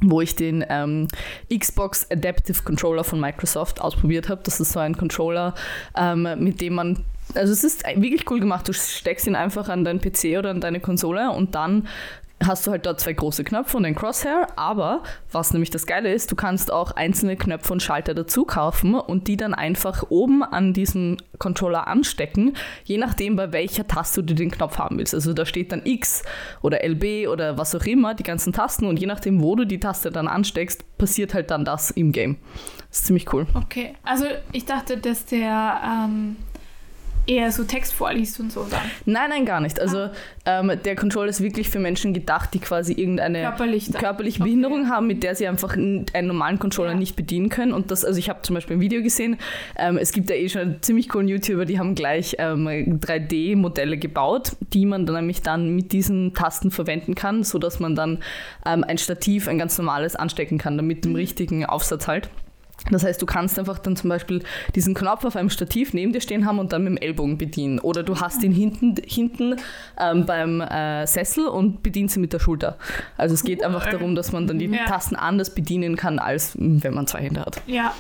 wo 0.02 0.20
ich 0.20 0.36
den 0.36 0.64
ähm, 0.68 1.08
Xbox 1.50 2.12
Adaptive 2.12 2.64
Controller 2.64 3.06
von 3.06 3.18
Microsoft 3.22 3.80
ausprobiert 3.80 4.28
habe. 4.28 4.42
Das 4.44 4.60
ist 4.60 4.74
so 4.74 4.80
ein 4.82 4.98
Controller, 4.98 5.56
ähm, 5.98 6.28
mit 6.38 6.60
dem 6.60 6.74
man, 6.74 7.06
also 7.34 7.54
es 7.54 7.64
ist 7.64 7.86
wirklich 7.88 8.30
cool 8.30 8.42
gemacht. 8.42 8.68
Du 8.68 8.74
steckst 8.74 9.26
ihn 9.26 9.38
einfach 9.38 9.70
an 9.70 9.86
deinen 9.86 10.02
PC 10.02 10.38
oder 10.38 10.50
an 10.50 10.60
deine 10.60 10.82
Konsole 10.82 11.32
und 11.32 11.56
dann 11.56 11.88
hast 12.44 12.68
du 12.68 12.72
halt 12.72 12.86
dort 12.86 13.00
zwei 13.00 13.14
große 13.14 13.44
Knöpfe 13.44 13.78
und 13.78 13.86
ein 13.86 13.96
Crosshair, 13.96 14.48
aber 14.56 15.04
was 15.32 15.54
nämlich 15.54 15.70
das 15.70 15.86
Geile 15.86 16.14
ist, 16.14 16.32
du 16.32 16.36
kannst 16.36 16.72
auch 16.72 16.92
einzelne 16.92 17.38
Knöpfe 17.38 17.74
und 17.74 17.82
Schalter 17.82 18.14
dazu 18.14 18.46
kaufen 18.46 18.96
und 18.96 19.28
die 19.28 19.38
dann 19.38 19.54
einfach 19.54 20.04
oben 20.10 20.44
an 20.44 20.74
diesem 20.74 21.18
Controller 21.40 21.88
anstecken, 21.88 22.56
je 22.84 22.98
nachdem 22.98 23.36
bei 23.36 23.52
welcher 23.52 23.88
Taste 23.88 24.24
du 24.24 24.36
den 24.36 24.52
Knopf 24.52 24.78
haben 24.78 24.98
willst. 24.98 25.14
Also 25.14 25.34
da 25.34 25.46
steht 25.46 25.72
dann 25.72 25.82
X 25.86 26.24
oder 26.62 26.84
LB 26.86 27.30
oder 27.30 27.58
was 27.58 27.74
auch 27.74 27.86
immer, 27.86 28.14
die 28.14 28.24
ganzen 28.24 28.54
Tasten 28.54 28.86
und 28.86 29.00
je 29.00 29.08
nachdem, 29.08 29.42
wo 29.42 29.56
du 29.56 29.66
die 29.66 29.80
Taste 29.80 30.12
dann 30.12 30.28
ansteckst, 30.28 30.98
passiert 30.98 31.34
halt 31.34 31.52
dann 31.52 31.66
das 31.66 31.92
im 31.92 32.12
Game. 32.12 32.38
Das 32.90 33.00
ist 33.00 33.06
ziemlich 33.08 33.32
cool. 33.34 33.48
Okay, 33.54 33.94
also 34.04 34.26
ich 34.52 34.66
dachte, 34.66 34.98
dass 34.98 35.26
der 35.26 35.82
ähm, 35.84 36.38
eher 37.28 37.52
so 37.52 37.64
Text 37.64 37.94
vorliest 37.94 38.40
und 38.40 38.52
so 38.52 38.66
dann. 38.70 38.82
Nein, 39.06 39.30
nein, 39.30 39.46
gar 39.46 39.60
nicht. 39.60 39.80
Also 39.80 40.10
ähm, 40.46 40.72
der 40.84 40.96
Controller 40.96 41.30
ist 41.30 41.42
wirklich 41.42 41.70
für 41.70 41.80
Menschen 41.80 42.14
gedacht, 42.14 42.54
die 42.54 42.60
quasi 42.60 42.94
irgendeine 42.94 43.42
Körperlich 43.42 43.92
körperliche 43.92 44.42
Okay. 44.42 44.50
Behinderung 44.50 44.90
haben, 44.90 45.08
mit 45.08 45.24
der 45.24 45.36
sie 45.36 45.48
einfach 45.48 45.74
einen 45.76 46.06
normalen 46.22 46.60
Controller 46.60 46.92
Ja. 46.92 46.98
nicht 46.98 47.16
bedienen 47.16 47.50
können. 47.50 47.74
Und 47.74 47.92
das, 47.92 48.06
also 48.06 48.20
ich 48.20 48.30
habe 48.30 48.42
zum 48.44 48.54
Beispiel 48.54 48.78
ein 48.78 48.82
Video 48.82 49.02
gesehen, 49.02 49.38
ähm, 49.78 49.98
es 49.98 50.12
gibt 50.12 50.30
ja 50.30 50.36
eh 50.36 50.50
schon 50.50 50.78
ziemlich 50.82 51.10
coolen 51.10 51.28
YouTuber, 51.28 51.66
die 51.66 51.80
haben 51.80 51.96
gleich 51.96 52.36
ähm, 52.40 52.68
3D-Modelle 53.00 53.98
gebaut, 53.98 54.52
die 54.74 54.86
man 54.86 55.06
dann 55.06 55.16
nämlich 55.16 55.42
dann 55.42 55.76
mit 55.76 55.92
diesen 55.92 56.34
Tasten 56.34 56.72
verwenden 56.72 57.16
kann, 57.16 57.44
sodass 57.44 57.80
man 57.80 57.96
dann 57.96 58.20
ähm, 58.66 58.84
ein 58.84 58.98
Stativ, 58.98 59.48
ein 59.48 59.58
ganz 59.58 59.78
normales 59.78 60.16
anstecken 60.16 60.58
kann, 60.58 60.78
damit 60.78 60.98
Mhm. 60.98 61.02
dem 61.10 61.16
richtigen 61.16 61.66
Aufsatz 61.66 62.08
halt. 62.08 62.30
Das 62.92 63.04
heißt, 63.04 63.22
du 63.22 63.26
kannst 63.26 63.58
einfach 63.58 63.80
dann 63.80 63.96
zum 63.96 64.10
Beispiel 64.10 64.44
diesen 64.76 64.94
Knopf 64.94 65.26
auf 65.26 65.36
einem 65.36 65.50
Stativ 65.50 65.94
neben 65.94 66.14
dir 66.14 66.22
stehen 66.22 66.46
haben 66.46 66.60
und 66.60 66.72
dann 66.72 66.84
mit 66.84 66.92
dem 66.92 66.98
Ellbogen 66.98 67.38
bedienen. 67.38 67.80
Oder 67.80 68.04
du 68.04 68.20
hast 68.20 68.44
ihn 68.44 68.52
hinten, 68.52 68.96
hinten 69.06 69.56
ähm, 70.00 70.26
beim 70.26 70.62
äh, 70.62 71.06
Sessel 71.08 71.48
und 71.48 71.82
bedienst 71.84 72.16
ihn 72.18 72.22
mit 72.22 72.34
der 72.34 72.40
Schulter. 72.40 72.78
Also 73.18 73.34
es 73.34 73.44
geht 73.44 73.64
einfach 73.64 73.90
darum, 73.90 74.16
dass 74.16 74.32
man 74.32 74.48
dann 74.48 74.60
die 74.60 74.66
Ja. 74.66 74.86
Tasten 74.86 75.16
anders 75.16 75.54
bedienen 75.56 75.96
kann, 75.96 76.20
als 76.20 76.54
wenn 76.58 76.94
man 76.94 77.08
zwei 77.08 77.22
Hände 77.22 77.42
hat. 77.42 77.62
Ja, 77.66 77.94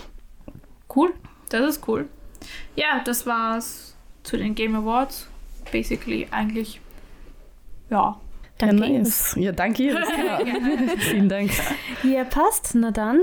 cool. 0.96 1.13
Das 1.50 1.77
ist 1.77 1.88
cool. 1.88 2.08
Ja, 2.75 3.01
das 3.04 3.25
war's 3.25 3.96
zu 4.24 4.38
den 4.38 4.56
Game 4.56 4.75
Awards. 4.75 5.27
Basically 5.72 6.27
eigentlich. 6.32 6.80
Ja. 7.89 8.20
Danke. 8.58 8.86
ja, 8.86 8.89
nice. 9.00 9.36
ja, 9.38 9.51
danke. 9.51 9.84
Iris. 9.84 10.08
Ja. 10.25 10.39
Vielen 10.98 11.27
Dank. 11.30 11.51
Ja, 12.04 12.24
passt. 12.24 12.74
Na 12.75 12.92
dann, 12.92 13.22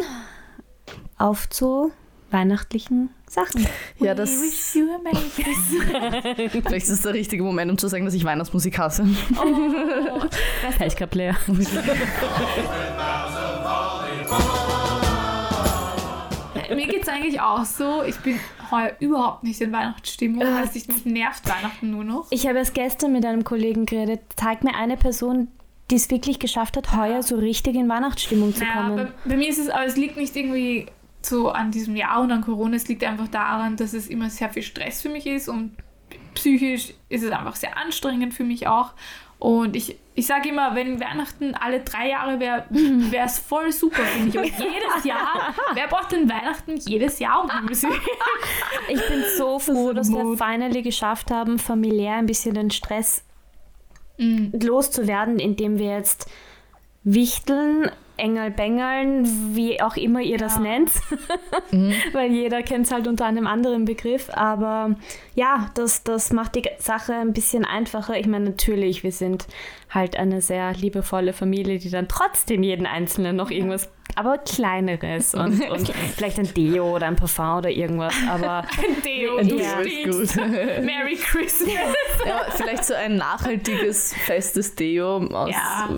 auf 1.22 1.48
zu 1.48 1.92
weihnachtlichen 2.30 3.10
Sachen. 3.28 3.66
Ja, 3.98 4.14
das, 4.14 4.30
wish 4.30 4.74
you 4.74 4.88
a 4.92 4.98
Merry 4.98 5.30
Christmas. 5.36 6.50
vielleicht 6.66 6.86
ist 6.86 6.90
es 6.90 7.02
der 7.02 7.14
richtige 7.14 7.42
Moment, 7.42 7.70
um 7.70 7.78
zu 7.78 7.88
sagen, 7.88 8.04
dass 8.04 8.14
ich 8.14 8.24
Weihnachtsmusik 8.24 8.78
hasse. 8.78 9.06
Oh. 9.36 10.20
Ich 10.86 10.96
glaube 10.96 11.16
leer. 11.16 11.36
Mir 16.74 16.86
geht's 16.86 17.08
eigentlich 17.08 17.40
auch 17.40 17.64
so. 17.64 18.02
Ich 18.02 18.16
bin 18.20 18.40
heuer 18.70 18.92
überhaupt 18.98 19.44
nicht 19.44 19.60
in 19.60 19.70
Weihnachtsstimmung. 19.72 20.42
Äh. 20.42 20.46
Also 20.46 20.72
ich, 20.74 20.88
mich 20.88 21.04
nervt 21.04 21.48
Weihnachten 21.48 21.90
nur 21.90 22.04
noch. 22.04 22.26
Ich 22.30 22.46
habe 22.46 22.58
erst 22.58 22.74
gestern 22.74 23.12
mit 23.12 23.24
einem 23.24 23.44
Kollegen 23.44 23.86
geredet. 23.86 24.20
Zeig 24.36 24.64
mir 24.64 24.74
eine 24.74 24.96
Person, 24.96 25.48
die 25.90 25.96
es 25.96 26.10
wirklich 26.10 26.38
geschafft 26.38 26.76
hat, 26.76 26.96
heuer 26.96 27.22
so 27.22 27.36
richtig 27.36 27.76
in 27.76 27.88
Weihnachtsstimmung 27.88 28.54
zu 28.54 28.64
Naja, 28.64 28.74
kommen. 28.74 28.96
bei, 28.96 29.30
bei 29.30 29.36
mir 29.36 29.48
ist 29.50 29.58
es, 29.58 29.68
aber 29.68 29.84
es 29.84 29.96
liegt 29.96 30.16
nicht 30.16 30.34
irgendwie 30.34 30.86
so 31.26 31.50
an 31.50 31.70
diesem 31.70 31.96
Jahr 31.96 32.20
und 32.20 32.30
an 32.30 32.42
Corona. 32.42 32.76
Es 32.76 32.88
liegt 32.88 33.04
einfach 33.04 33.28
daran, 33.28 33.76
dass 33.76 33.92
es 33.92 34.08
immer 34.08 34.30
sehr 34.30 34.50
viel 34.50 34.62
Stress 34.62 35.02
für 35.02 35.08
mich 35.08 35.26
ist 35.26 35.48
und 35.48 35.76
psychisch 36.34 36.94
ist 37.08 37.22
es 37.22 37.30
einfach 37.30 37.56
sehr 37.56 37.76
anstrengend 37.76 38.34
für 38.34 38.44
mich 38.44 38.66
auch. 38.66 38.92
Und 39.38 39.74
ich, 39.74 39.96
ich 40.14 40.26
sage 40.26 40.50
immer, 40.50 40.76
wenn 40.76 41.00
Weihnachten 41.00 41.54
alle 41.54 41.80
drei 41.80 42.10
Jahre 42.10 42.38
wäre, 42.38 42.64
wäre 42.70 43.26
es 43.26 43.38
voll 43.38 43.72
super, 43.72 44.02
finde 44.02 44.28
ich. 44.28 44.38
Aber 44.38 44.46
jedes 44.46 45.04
Jahr, 45.04 45.54
wer 45.74 45.88
braucht 45.88 46.12
denn 46.12 46.30
Weihnachten 46.30 46.76
jedes 46.76 47.18
Jahr 47.18 47.42
um? 47.44 47.68
Ich 48.88 49.08
bin 49.08 49.24
so 49.36 49.58
froh, 49.58 49.90
ein 49.90 49.96
dass 49.96 50.10
wir 50.10 50.36
finally 50.36 50.82
geschafft 50.82 51.30
haben, 51.30 51.58
familiär 51.58 52.14
ein 52.14 52.26
bisschen 52.26 52.54
den 52.54 52.70
Stress 52.70 53.24
Mm, 54.18 54.50
loszuwerden, 54.60 55.38
indem 55.38 55.78
wir 55.78 55.90
jetzt 55.90 56.30
Wichteln, 57.02 57.90
Engelbengeln, 58.22 59.54
wie 59.56 59.80
auch 59.82 59.96
immer 59.96 60.20
ihr 60.20 60.38
das 60.38 60.54
Ja. 60.54 60.60
nennt, 60.60 60.90
weil 62.12 62.30
jeder 62.32 62.62
kennt 62.62 62.86
es 62.86 62.92
halt 62.92 63.06
unter 63.08 63.26
einem 63.26 63.46
anderen 63.46 63.84
Begriff. 63.84 64.30
Aber 64.32 64.94
ja, 65.34 65.70
das, 65.74 66.04
das 66.04 66.32
macht 66.32 66.54
die 66.54 66.62
Sache 66.78 67.14
ein 67.14 67.32
bisschen 67.32 67.64
einfacher. 67.64 68.18
Ich 68.18 68.26
meine, 68.26 68.46
natürlich, 68.50 69.02
wir 69.02 69.12
sind 69.12 69.46
halt 69.90 70.16
eine 70.16 70.40
sehr 70.40 70.72
liebevolle 70.72 71.32
Familie, 71.32 71.78
die 71.78 71.90
dann 71.90 72.08
trotzdem 72.08 72.62
jeden 72.62 72.86
Einzelnen 72.86 73.36
noch 73.36 73.50
irgendwas, 73.50 73.90
aber 74.16 74.38
kleineres 74.38 75.34
und, 75.34 75.60
und 75.68 75.88
vielleicht 76.16 76.38
ein 76.38 76.52
Deo 76.54 76.94
oder 76.96 77.06
ein 77.06 77.16
Parfum 77.16 77.58
oder 77.58 77.70
irgendwas. 77.70 78.14
Aber 78.30 78.64
Deo, 79.04 79.38
Du 79.38 79.48
du 79.48 79.56
Ja. 79.58 79.76
bist 79.82 79.90
stinkst. 79.98 80.36
gut. 80.36 80.46
Merry 80.84 81.16
Christmas. 81.16 81.72
ja, 82.26 82.40
vielleicht 82.50 82.84
so 82.84 82.94
ein 82.94 83.16
nachhaltiges, 83.16 84.14
festes 84.26 84.74
Deo 84.74 85.16
aus 85.26 85.50
Ja. 85.50 85.88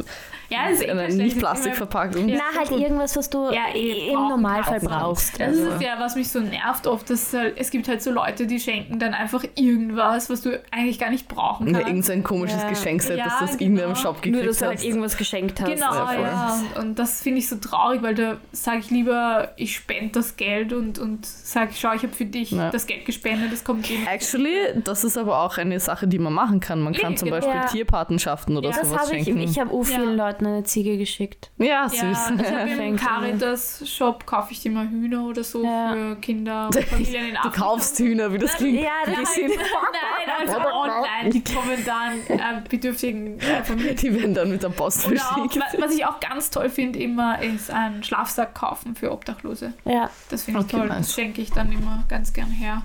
Ja, 0.54 0.68
das 0.70 0.73
ist 0.78 0.82
eh 0.82 0.90
einer 0.90 1.00
verständlich. 1.00 1.34
Nicht-Plastikverpackung. 1.34 2.28
Ja. 2.28 2.38
na, 2.38 2.58
halt 2.61 2.70
irgendwas, 2.70 3.16
was 3.16 3.30
du 3.30 3.50
Ja, 3.50 3.75
eh, 3.75 4.08
im 4.11 4.14
Normalfall 4.28 4.80
brauchst. 4.80 5.38
Das 5.40 5.49
Also. 5.49 5.68
ist 5.70 5.82
ja, 5.82 5.94
was 5.99 6.14
mich 6.16 6.28
so 6.30 6.40
nervt 6.40 6.87
oft, 6.87 7.08
dass 7.11 7.32
halt, 7.32 7.54
es 7.58 7.70
gibt 7.70 7.88
halt 7.88 8.02
so 8.02 8.11
Leute, 8.11 8.46
die 8.46 8.58
schenken 8.61 8.99
dann 8.99 9.14
einfach 9.14 9.44
irgendwas, 9.54 10.30
was 10.30 10.42
du 10.42 10.61
eigentlich 10.70 10.99
gar 10.99 11.11
nicht 11.11 11.28
brauchen 11.28 11.66
Ja, 11.68 11.73
kannst. 11.75 11.88
irgend 11.88 12.04
so 12.04 12.12
ein 12.12 12.23
komisches 12.25 12.62
Ja. 12.62 12.68
Geschenk, 12.68 13.02
Ja, 13.08 13.16
dass 13.25 13.38
du 13.38 13.44
aus 13.44 13.50
genau. 13.52 13.62
irgendeinem 13.62 13.96
Shop 13.96 14.14
Nur, 14.16 14.23
gekriegt 14.23 14.49
dass 14.50 14.58
du 14.58 14.66
halt 14.66 14.78
hast. 14.78 14.84
irgendwas 14.84 15.16
geschenkt 15.16 15.61
hast. 15.61 15.68
Genau, 15.68 15.94
Ja, 15.94 16.12
ja. 16.20 16.62
Und 16.80 16.99
das 16.99 17.23
finde 17.23 17.38
ich 17.38 17.49
so 17.49 17.56
traurig, 17.56 18.02
weil 18.02 18.14
da 18.14 18.37
sage 18.52 18.78
ich 18.78 18.90
lieber, 18.90 19.52
ich 19.56 19.75
spende 19.76 20.12
das 20.12 20.37
Geld 20.37 20.73
und, 20.73 20.99
und 20.99 21.26
sage, 21.26 21.70
schau, 21.76 21.92
ich 21.94 22.02
habe 22.02 22.12
für 22.12 22.25
dich 22.26 22.50
Ja. 22.52 22.70
das 22.70 22.87
Geld 22.87 23.04
gespendet, 23.04 23.52
das 23.52 23.64
kommt 23.64 23.88
dem. 23.88 24.06
Actually, 24.06 24.54
das 24.84 25.04
ist 25.04 25.16
aber 25.18 25.40
auch 25.40 25.58
eine 25.58 25.80
Sache, 25.80 26.06
die 26.06 26.18
man 26.18 26.32
machen 26.32 26.61
kann. 26.61 26.80
Man 26.80 26.92
kann 26.92 27.16
zum 27.16 27.26
genau. 27.30 27.40
Beispiel 27.40 27.54
Ja. 27.61 27.66
Tierpatenschaften 27.66 28.56
oder 28.56 28.70
Ja, 28.70 28.76
Das 28.78 28.88
sowas 28.88 29.02
habe 29.06 29.16
ich, 29.16 29.25
schenken. 29.25 29.40
ich 29.40 29.58
habe 29.58 29.73
auch 29.73 29.82
vielen 29.84 30.16
Ja. 30.18 30.25
Leuten 30.44 30.56
eine 30.56 30.64
Ziege 30.64 30.96
geschickt. 30.98 31.50
ja, 31.58 31.66
Ja, 31.66 31.88
süß. 31.88 32.00
ich 32.40 32.50
habe 32.52 32.70
im. 32.70 32.96
Caritas-Shop 33.48 34.26
kaufe 34.26 34.52
ich 34.52 34.64
immer 34.66 34.88
Hühner 34.88 35.24
oder 35.26 35.42
so 35.44 35.64
Ja. 35.64 35.92
für 35.92 36.16
Kinder 36.16 36.66
und 36.74 36.84
Familien 36.84 37.26
in 37.28 37.34
Du 37.34 37.38
Afrika. 37.40 37.56
kaufst 37.66 37.98
Hühner, 37.98 38.32
wie 38.32 38.38
das 38.38 38.54
klingt. 38.54 38.80
Ja, 38.80 38.90
Nein, 39.06 39.16
das 39.20 39.36
nein, 39.36 40.48
also 40.48 40.68
online, 40.68 41.30
die 41.30 41.44
kommen 41.44 41.84
dann 41.84 42.18
äh, 42.38 42.62
bedürftigen 42.68 43.38
äh, 43.40 43.62
Familien. 43.64 43.96
Die 43.96 44.14
werden 44.14 44.34
dann 44.34 44.50
mit 44.50 44.62
der 44.62 44.68
Post 44.70 45.06
Oder 45.06 45.20
auch, 45.20 45.34
verschickt. 45.50 45.56
wa- 45.56 45.82
was 45.84 45.94
ich 45.94 46.04
auch 46.06 46.20
ganz 46.20 46.50
toll 46.50 46.70
finde, 46.70 46.98
immer 46.98 47.40
ist 47.42 47.70
einen 47.70 48.02
Schlafsack 48.02 48.54
kaufen 48.54 48.94
für 48.94 49.10
Obdachlose. 49.12 49.72
ja. 49.84 50.10
Das 50.30 50.44
finde 50.44 50.60
ich 50.60 50.66
Okay, 50.66 50.76
toll. 50.78 50.86
nice. 50.88 50.98
Das 51.06 51.14
schenke 51.14 51.40
ich 51.42 51.50
dann 51.50 51.70
immer 51.72 52.04
ganz 52.08 52.32
gern 52.32 52.50
her. 52.50 52.82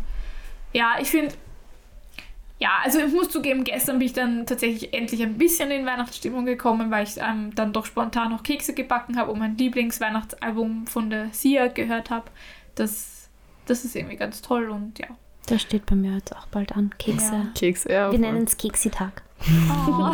Ja, 0.73 0.93
ich 1.01 1.09
finde, 1.09 1.33
ja, 2.59 2.71
also 2.83 2.99
ich 2.99 3.13
muss 3.13 3.29
zugeben, 3.29 3.63
gestern 3.63 3.99
bin 3.99 4.07
ich 4.07 4.13
dann 4.13 4.45
tatsächlich 4.45 4.93
endlich 4.93 5.23
ein 5.23 5.37
bisschen 5.37 5.71
in 5.71 5.85
Weihnachtsstimmung 5.85 6.45
gekommen, 6.45 6.91
weil 6.91 7.05
ich 7.05 7.17
ähm, 7.17 7.55
dann 7.55 7.71
doch 7.71 7.85
spontan 7.85 8.31
noch 8.31 8.43
Kekse 8.43 8.73
gebacken 8.73 9.17
habe 9.17 9.31
und 9.31 9.39
mein 9.39 9.57
Lieblingsweihnachtsalbum 9.57 10.85
von 10.85 11.09
der 11.09 11.29
Sia 11.31 11.67
gehört 11.67 12.09
habe. 12.09 12.25
Das, 12.75 13.29
das 13.65 13.85
ist 13.85 13.95
irgendwie 13.95 14.17
ganz 14.17 14.41
toll 14.41 14.69
und 14.69 14.99
ja. 14.99 15.07
Das 15.47 15.61
steht 15.61 15.85
bei 15.85 15.95
mir 15.95 16.15
jetzt 16.15 16.35
auch 16.35 16.47
bald 16.47 16.73
an. 16.73 16.93
Kekse. 16.99 17.33
Ja. 17.33 17.47
Keks, 17.55 17.85
ja. 17.85 18.11
Wir 18.11 18.19
nennen 18.19 18.43
es 18.43 18.57
Keksi-Tag. 18.57 19.23
Oh. 19.87 20.11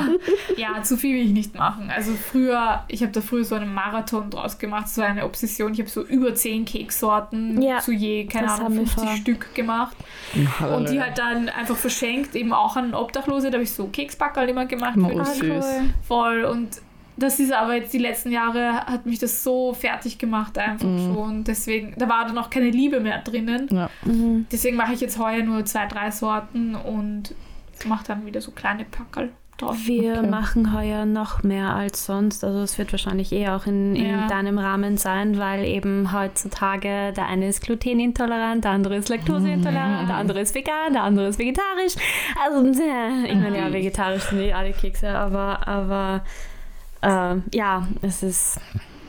ja, 0.56 0.82
zu 0.84 0.98
viel 0.98 1.16
will 1.16 1.26
ich 1.26 1.32
nicht 1.34 1.56
machen. 1.56 1.90
Also 1.94 2.14
früher, 2.14 2.84
ich 2.88 3.02
habe 3.02 3.12
da 3.12 3.22
früher 3.22 3.44
so 3.44 3.56
einen 3.56 3.74
Marathon 3.74 4.30
draus 4.30 4.58
gemacht, 4.60 4.88
so 4.88 5.02
eine 5.02 5.26
Obsession. 5.26 5.74
Ich 5.74 5.80
habe 5.80 5.90
so 5.90 6.04
über 6.04 6.36
zehn 6.36 6.66
Keksorten 6.66 7.62
Ja, 7.62 7.80
zu 7.80 7.92
je, 7.92 8.26
keine 8.26 8.52
Ahnung, 8.52 8.74
wir 8.74 8.88
50 8.88 9.04
vor. 9.04 9.16
Stück 9.18 9.56
gemacht. 9.56 9.98
Halleluja. 10.60 10.78
Und 10.78 10.90
die 10.90 11.02
halt 11.02 11.18
dann 11.18 11.50
einfach 11.50 11.76
verschenkt, 11.76 12.36
eben 12.36 12.54
auch 12.54 12.76
an 12.76 12.94
Obdachlose. 12.94 13.50
Da 13.50 13.54
habe 13.56 13.64
ich 13.64 13.72
so 13.72 13.88
Kekspackerl 13.88 14.48
immer 14.50 14.66
gemacht. 14.66 14.98
Oh, 15.02 15.24
süß. 15.24 15.66
Voll. 16.08 16.44
Und 16.46 16.82
das 17.18 17.40
ist 17.40 17.54
aber 17.54 17.76
jetzt 17.76 17.94
die 17.94 17.98
letzten 17.98 18.30
Jahre, 18.32 18.86
hat 18.86 19.06
mich 19.06 19.20
das 19.20 19.42
so 19.44 19.74
fertig 19.74 20.18
gemacht 20.18 20.58
einfach 20.58 20.86
Mhm. 20.86 21.14
schon. 21.16 21.44
Deswegen, 21.46 21.94
da 21.98 22.10
war 22.10 22.26
dann 22.26 22.38
auch 22.38 22.50
keine 22.50 22.70
Liebe 22.70 23.00
mehr 23.00 23.20
drinnen. 23.20 23.70
Ja. 23.72 23.90
Mhm. 24.04 24.46
Deswegen 24.52 24.76
mache 24.76 24.94
ich 24.94 25.00
jetzt 25.02 25.18
heuer 25.18 25.42
nur 25.42 25.64
zwei, 25.66 25.86
drei 25.88 26.12
Sorten 26.12 26.76
und 26.76 27.34
mache 27.86 28.06
dann 28.08 28.26
wieder 28.26 28.42
so 28.42 28.52
kleine 28.52 28.86
Packerl 28.86 29.30
drauf. 29.58 29.78
Wir 29.86 30.18
Okay. 30.20 30.28
machen 30.30 30.74
heuer 30.74 31.06
noch 31.06 31.44
mehr 31.44 31.74
als 31.76 32.06
sonst. 32.06 32.44
Also 32.44 32.60
es 32.60 32.78
wird 32.78 32.92
wahrscheinlich 32.92 33.32
eh 33.32 33.48
auch 33.50 33.66
in, 33.66 33.96
in 33.96 34.06
Ja. 34.10 34.28
deinem 34.28 34.58
Rahmen 34.58 34.98
sein, 34.98 35.38
weil 35.38 35.64
eben 35.66 36.12
heutzutage 36.12 37.14
der 37.14 37.28
eine 37.28 37.48
ist 37.48 37.62
glutenintolerant, 37.62 38.64
der 38.66 38.72
andere 38.72 38.98
ist 38.98 39.08
laktoseintolerant, 39.10 40.10
der 40.10 40.16
andere 40.18 40.42
ist 40.42 40.54
vegan, 40.56 40.92
der 40.94 41.04
andere 41.04 41.28
ist 41.28 41.40
vegetarisch. 41.40 41.96
Also 42.44 42.66
äh, 42.82 43.28
ich 43.28 43.36
meine 43.36 43.58
ja, 43.58 43.72
vegetarisch 43.72 44.24
sind 44.24 44.40
die 44.40 44.54
alle 44.54 44.74
Kekse, 44.74 45.10
aber, 45.18 45.66
aber 45.68 46.24
äh, 47.02 47.36
ja, 47.56 47.88
es 48.02 48.24
ist 48.24 48.60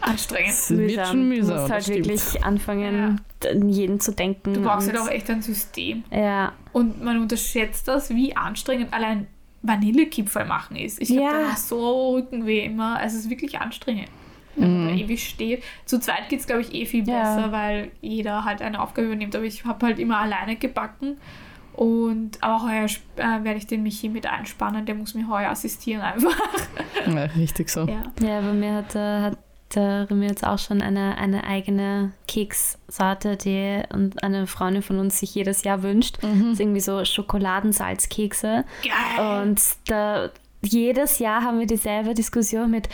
Anstrengend. 0.07 0.51
Es 0.51 0.71
wird 0.71 0.81
mühsam. 0.81 1.07
schon 1.07 1.29
mühsam. 1.29 1.55
du 1.57 1.61
musst 1.61 1.73
halt 1.73 1.83
stimmt. 1.83 2.07
wirklich 2.09 2.45
anfangen, 2.45 3.21
an 3.51 3.69
jeden 3.69 4.01
zu 4.01 4.13
denken. 4.13 4.55
Du 4.55 4.63
brauchst 4.63 4.89
halt 4.89 4.99
auch 4.99 5.09
echt 5.09 5.29
ein 5.31 5.43
System. 5.43 6.05
Ja, 6.11 6.53
Und 6.73 7.03
man 7.03 7.19
unterschätzt 7.21 7.87
das, 7.89 8.11
wie 8.11 8.37
anstrengend 8.37 8.93
allein 8.93 9.27
Vanillekipferl 9.63 10.45
machen 10.47 10.77
ist. 10.77 11.01
Ich 11.01 11.09
Ja. 11.11 11.31
habe 11.49 11.57
so 11.57 12.13
Rückenweh 12.15 12.65
immer. 12.65 12.99
Also 12.99 13.17
es 13.17 13.25
ist 13.25 13.31
wirklich 13.31 13.59
anstrengend. 13.59 14.09
Wenn 14.59 14.87
man 14.87 14.97
da 14.97 15.03
ewig 15.03 15.29
steht. 15.29 15.63
Zu 15.85 15.99
zweit 16.01 16.29
geht 16.31 16.41
es, 16.41 16.47
glaube 16.47 16.63
ich, 16.63 16.73
eh 16.73 16.87
viel 16.87 17.07
Ja. 17.07 17.19
besser, 17.37 17.53
weil 17.53 17.91
jeder 18.01 18.45
halt 18.45 18.63
eine 18.63 18.81
Aufgabe 18.81 19.09
übernimmt. 19.09 19.37
Aber 19.37 19.45
ich 19.45 19.65
habe 19.67 19.85
halt 19.85 19.99
immer 19.99 20.19
alleine 20.19 20.57
gebacken. 20.57 21.19
Und 21.75 22.43
aber 22.43 22.63
heuer 22.63 22.87
äh, 23.17 23.45
werde 23.45 23.57
ich 23.59 23.67
den 23.67 23.83
Michi 23.83 24.09
mit 24.09 24.25
einspannen. 24.27 24.87
Der 24.87 24.95
muss 24.95 25.13
mir 25.15 25.29
heuer 25.29 25.51
assistieren 25.51 26.01
einfach. 26.01 26.35
Ja, 27.07 27.25
richtig 27.37 27.69
so. 27.69 27.81
Ja. 27.87 28.03
Ja, 28.27 28.41
bei 28.41 28.53
mir 28.55 28.73
hat, 28.77 28.95
äh, 28.95 29.21
hat 29.21 29.39
der 29.75 30.09
Remy 30.11 30.27
jetzt 30.27 30.47
auch 30.47 30.59
schon 30.59 30.81
eine, 30.81 31.19
eine 31.19 31.45
eigene 31.45 32.13
Kekssorte, 32.29 33.37
die 33.37 33.83
und 33.93 34.23
eine 34.23 34.47
Freundin 34.47 34.83
von 34.83 34.99
uns 34.99 35.19
sich 35.19 35.35
jedes 35.35 35.65
Jahr 35.65 35.83
wünscht. 35.83 36.19
Das 36.23 36.53
ist 36.53 36.61
irgendwie 36.61 36.81
so 36.81 37.05
Schokoladensalzkekse. 37.05 38.65
Geil. 38.83 39.43
Und 39.43 39.61
da, 39.87 40.31
jedes 40.63 41.19
Jahr 41.19 41.43
haben 41.43 41.59
wir 41.59 41.67
dieselbe 41.67 42.15
Diskussion 42.15 42.71
mit, 42.71 42.89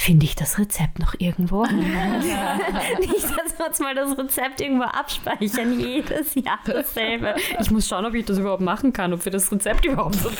finde 0.00 0.24
ich 0.24 0.34
das 0.34 0.58
Rezept 0.58 0.98
noch 0.98 1.14
irgendwo? 1.18 1.64
Nicht, 1.64 3.24
dass 3.36 3.58
wir 3.58 3.66
uns 3.68 3.78
mal 3.80 3.94
das 3.94 4.16
Rezept 4.16 4.60
irgendwo 4.60 4.84
abspeichern. 4.84 5.78
Jedes 5.78 6.34
Jahr 6.34 6.58
dasselbe. 6.64 7.34
Ich 7.60 7.70
muss 7.70 7.86
schauen, 7.86 8.06
ob 8.06 8.14
ich 8.14 8.24
das 8.24 8.38
überhaupt 8.38 8.62
machen 8.62 8.92
kann, 8.92 9.12
ob 9.12 9.22
wir 9.24 9.32
das 9.32 9.52
Rezept 9.52 9.84
überhaupt 9.84 10.14
so 10.16 10.30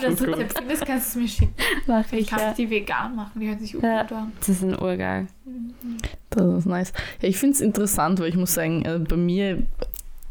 Wenn 0.00 0.16
du 0.16 0.26
das 0.26 0.38
Rezept 0.38 0.58
findest, 0.58 0.86
kannst 0.86 1.14
du 1.14 1.20
es 1.20 1.22
mir 1.22 1.28
schicken. 1.28 1.54
mache. 1.86 2.16
Ich 2.16 2.22
Ich, 2.22 2.26
kann 2.28 2.40
ja. 2.40 2.52
die 2.52 2.68
vegan 2.70 3.14
machen. 3.14 3.40
Die 3.40 3.46
hören 3.48 3.58
sich 3.60 3.72
gut 3.72 3.82
Ja. 3.84 4.00
an. 4.00 4.32
Das 4.40 4.48
ist 4.48 4.62
ein 4.62 4.76
Urgeil. 4.78 5.28
Das 6.30 6.44
ist 6.58 6.66
nice. 6.66 6.92
Ja, 7.22 7.28
ich 7.28 7.38
finde 7.38 7.54
es 7.54 7.60
interessant, 7.60 8.18
weil 8.20 8.28
ich 8.28 8.36
muss 8.36 8.54
sagen, 8.54 8.84
äh, 8.84 8.98
bei 8.98 9.16
mir 9.16 9.62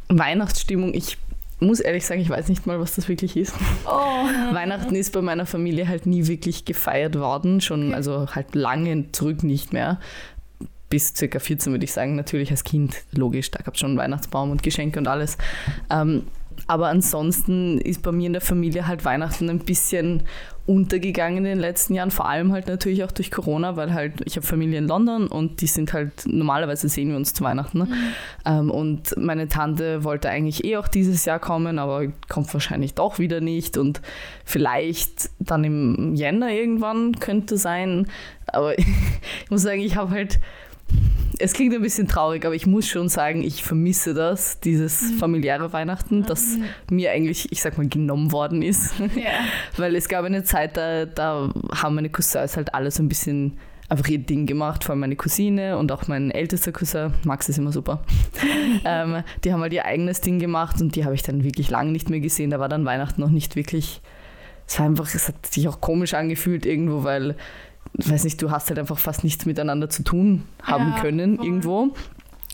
Weihnachtsstimmung, 0.09 0.93
ich 0.93 1.17
muss 1.59 1.79
ehrlich 1.79 2.05
sagen, 2.05 2.21
ich 2.21 2.29
weiß 2.29 2.49
nicht 2.49 2.67
mal, 2.67 2.79
was 2.79 2.95
das 2.95 3.09
wirklich 3.09 3.35
ist. 3.35 3.53
Oh. 3.85 4.53
Weihnachten 4.53 4.95
ist 4.95 5.13
bei 5.13 5.21
meiner 5.21 5.45
Familie 5.45 5.87
halt 5.87 6.05
nie 6.05 6.27
wirklich 6.27 6.65
gefeiert 6.65 7.17
worden, 7.17 7.61
schon 7.61 7.93
also 7.93 8.27
halt 8.35 8.53
lange 8.53 9.11
zurück 9.11 9.43
nicht 9.43 9.73
mehr. 9.73 9.99
Bis 10.89 11.13
circa 11.15 11.39
14 11.39 11.73
würde 11.73 11.85
ich 11.85 11.91
sagen, 11.91 12.15
natürlich 12.15 12.51
als 12.51 12.63
Kind, 12.63 12.95
logisch, 13.11 13.51
da 13.51 13.61
gab 13.61 13.73
es 13.73 13.79
schon 13.79 13.97
Weihnachtsbaum 13.97 14.51
und 14.51 14.63
Geschenke 14.63 14.99
und 14.99 15.07
alles. 15.07 15.37
Ähm, 15.89 16.23
aber 16.67 16.87
ansonsten 16.87 17.79
ist 17.79 18.01
bei 18.01 18.11
mir 18.11 18.27
in 18.27 18.33
der 18.33 18.41
Familie 18.41 18.87
halt 18.87 19.05
Weihnachten 19.05 19.49
ein 19.49 19.59
bisschen 19.59 20.23
untergegangen 20.67 21.37
in 21.37 21.43
den 21.45 21.59
letzten 21.59 21.93
Jahren, 21.93 22.11
vor 22.11 22.27
allem 22.27 22.51
halt 22.51 22.67
natürlich 22.67 23.03
auch 23.05 23.11
durch 23.11 23.31
Corona, 23.31 23.77
weil 23.77 23.93
halt 23.93 24.21
ich 24.25 24.35
habe 24.35 24.45
Familie 24.45 24.77
in 24.77 24.87
London 24.87 25.27
und 25.27 25.61
die 25.61 25.67
sind 25.67 25.93
halt, 25.93 26.11
normalerweise 26.25 26.89
sehen 26.89 27.09
wir 27.09 27.15
uns 27.15 27.33
zu 27.33 27.43
Weihnachten. 27.43 27.79
Ne? 27.79 27.87
Ähm, 28.45 28.69
und 28.69 29.15
meine 29.17 29.47
Tante 29.47 30.03
wollte 30.03 30.29
eigentlich 30.29 30.65
eh 30.65 30.75
auch 30.75 30.89
dieses 30.89 31.23
Jahr 31.23 31.39
kommen, 31.39 31.79
aber 31.79 32.07
kommt 32.27 32.53
wahrscheinlich 32.53 32.93
doch 32.95 33.17
wieder 33.17 33.39
nicht 33.39 33.77
und 33.77 34.01
vielleicht 34.43 35.29
dann 35.39 35.63
im 35.63 36.15
Jänner 36.15 36.51
irgendwann 36.51 37.13
könnte 37.19 37.57
sein. 37.57 38.07
Aber 38.47 38.77
ich 38.77 38.85
muss 39.49 39.61
sagen, 39.61 39.79
ich 39.79 39.95
habe 39.95 40.11
halt, 40.11 40.39
es 41.39 41.53
klingt 41.53 41.73
ein 41.73 41.81
bisschen 41.81 42.07
traurig, 42.07 42.45
aber 42.45 42.55
ich 42.55 42.65
muss 42.65 42.87
schon 42.87 43.09
sagen, 43.09 43.43
ich 43.43 43.63
vermisse 43.63 44.13
das, 44.13 44.59
dieses 44.59 45.11
familiäre 45.19 45.71
Weihnachten, 45.73 46.23
das 46.23 46.57
mir 46.89 47.11
eigentlich, 47.11 47.51
ich 47.51 47.61
sag 47.61 47.77
mal, 47.77 47.87
genommen 47.87 48.31
worden 48.31 48.61
ist. 48.61 48.93
Ja. 49.17 49.31
Weil 49.77 49.95
es 49.95 50.09
gab 50.09 50.25
eine 50.25 50.43
Zeit, 50.43 50.77
da, 50.77 51.05
da 51.05 51.51
haben 51.73 51.95
meine 51.95 52.09
Cousins 52.09 52.55
halt 52.55 52.73
alle 52.73 52.91
so 52.91 53.01
ein 53.01 53.09
bisschen 53.09 53.57
einfach 53.89 54.07
ihr 54.09 54.19
Ding 54.19 54.45
gemacht, 54.45 54.83
vor 54.83 54.93
allem 54.93 54.99
meine 54.99 55.15
Cousine 55.15 55.77
und 55.77 55.91
auch 55.91 56.07
mein 56.07 56.29
ältester 56.29 56.71
Cousin, 56.71 57.13
Max 57.23 57.49
ist 57.49 57.57
immer 57.57 57.71
super. 57.71 58.03
ähm, 58.85 59.23
die 59.43 59.53
haben 59.53 59.61
halt 59.61 59.73
ihr 59.73 59.85
eigenes 59.85 60.21
Ding 60.21 60.39
gemacht 60.39 60.81
und 60.81 60.95
die 60.95 61.05
habe 61.05 61.15
ich 61.15 61.23
dann 61.23 61.43
wirklich 61.43 61.69
lange 61.69 61.91
nicht 61.91 62.09
mehr 62.09 62.19
gesehen. 62.19 62.51
Da 62.51 62.59
war 62.59 62.69
dann 62.69 62.85
Weihnachten 62.85 63.21
noch 63.21 63.31
nicht 63.31 63.55
wirklich, 63.55 64.01
es 64.67 64.77
war 64.77 64.85
einfach, 64.85 65.13
es 65.13 65.29
hat 65.29 65.45
sich 65.45 65.67
auch 65.67 65.81
komisch 65.81 66.13
angefühlt 66.13 66.65
irgendwo, 66.65 67.03
weil, 67.03 67.35
weiß 67.97 68.23
nicht, 68.23 68.41
du 68.41 68.51
hast 68.51 68.69
halt 68.69 68.79
einfach 68.79 68.97
fast 68.97 69.23
nichts 69.23 69.45
miteinander 69.45 69.89
zu 69.89 70.03
tun 70.03 70.43
haben 70.61 70.93
Ja, 70.95 70.99
können 71.01 71.37
voll. 71.37 71.45
irgendwo. 71.45 71.93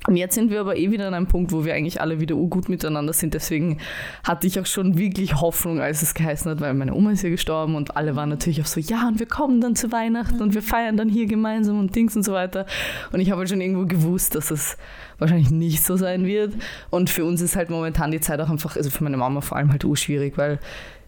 Und 0.06 0.18
jetzt 0.18 0.36
sind 0.36 0.52
wir 0.52 0.60
aber 0.60 0.76
eh 0.76 0.92
wieder 0.92 1.08
an 1.08 1.14
einem 1.14 1.28
Punkt, 1.28 1.54
wo 1.54 1.64
wir 1.64 1.74
eigentlich 1.74 2.02
alle 2.02 2.20
wieder 2.20 2.36
gut 2.36 2.68
miteinander 2.68 3.14
sind. 3.14 3.34
Deswegen 3.34 3.78
hatte 4.26 4.48
ich 4.48 4.60
auch 4.60 4.66
schon 4.66 4.98
wirklich 4.98 5.40
Hoffnung, 5.40 5.80
als 5.80 6.02
es 6.02 6.14
geheißen 6.14 6.52
hat, 6.52 6.60
weil 6.60 6.74
meine 6.74 6.94
Oma 6.94 7.12
ist 7.14 7.22
ja 7.24 7.30
gestorben 7.30 7.76
und 7.76 7.96
alle 7.96 8.18
waren 8.18 8.28
natürlich 8.28 8.62
auch 8.62 8.66
so, 8.66 8.82
ja, 8.82 9.08
und 9.08 9.20
wir 9.20 9.28
kommen 9.28 9.62
dann 9.62 9.78
zu 9.78 9.94
Weihnachten 9.94 10.42
und 10.42 10.54
wir 10.56 10.62
feiern 10.62 10.98
dann 10.98 11.08
hier 11.08 11.26
gemeinsam 11.26 11.80
und 11.80 11.96
Dings 11.96 12.18
und 12.18 12.24
so 12.24 12.34
weiter. 12.34 12.66
Und 13.14 13.22
ich 13.22 13.32
habe 13.32 13.40
halt 13.40 13.50
schon 13.50 13.62
irgendwo 13.62 13.86
gewusst, 13.86 14.36
dass 14.36 14.52
es 14.52 14.76
wahrscheinlich 15.20 15.52
nicht 15.52 15.82
so 15.86 15.96
sein 15.96 16.26
wird. 16.26 16.54
Und 16.90 17.10
für 17.10 17.24
uns 17.24 17.40
ist 17.40 17.56
halt 17.56 17.70
momentan 17.70 18.12
die 18.12 18.20
Zeit 18.20 18.42
auch 18.42 18.50
einfach, 18.50 18.76
also 18.76 18.90
für 18.90 19.06
meine 19.06 19.16
Mama 19.16 19.40
vor 19.40 19.56
allem 19.58 19.72
halt 19.72 19.86
urschwierig, 19.86 20.38
weil 20.38 20.60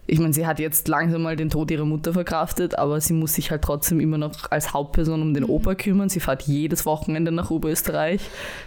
ich 0.08 0.20
meine, 0.20 0.34
sie 0.34 0.46
hat 0.46 0.60
jetzt 0.60 0.88
langsam 0.88 1.24
mal 1.24 1.36
den 1.36 1.50
Tod 1.50 1.72
ihrer 1.72 1.86
Mutter 1.86 2.14
verkraftet, 2.14 2.78
aber 2.78 3.02
sie 3.02 3.14
muss 3.14 3.34
sich 3.34 3.50
halt 3.50 3.64
trotzdem 3.64 4.00
immer 4.00 4.18
noch 4.20 4.52
als 4.52 4.74
Hauptperson 4.74 5.22
um 5.22 5.34
den 5.34 5.44
mhm. 5.44 5.50
Opa 5.50 5.74
kümmern. 5.74 6.10
Sie 6.10 6.20
fährt 6.20 6.44
jedes 6.44 6.86
Wochenende 6.86 7.32
nach 7.32 7.50
Oberösterreich, 7.50 8.22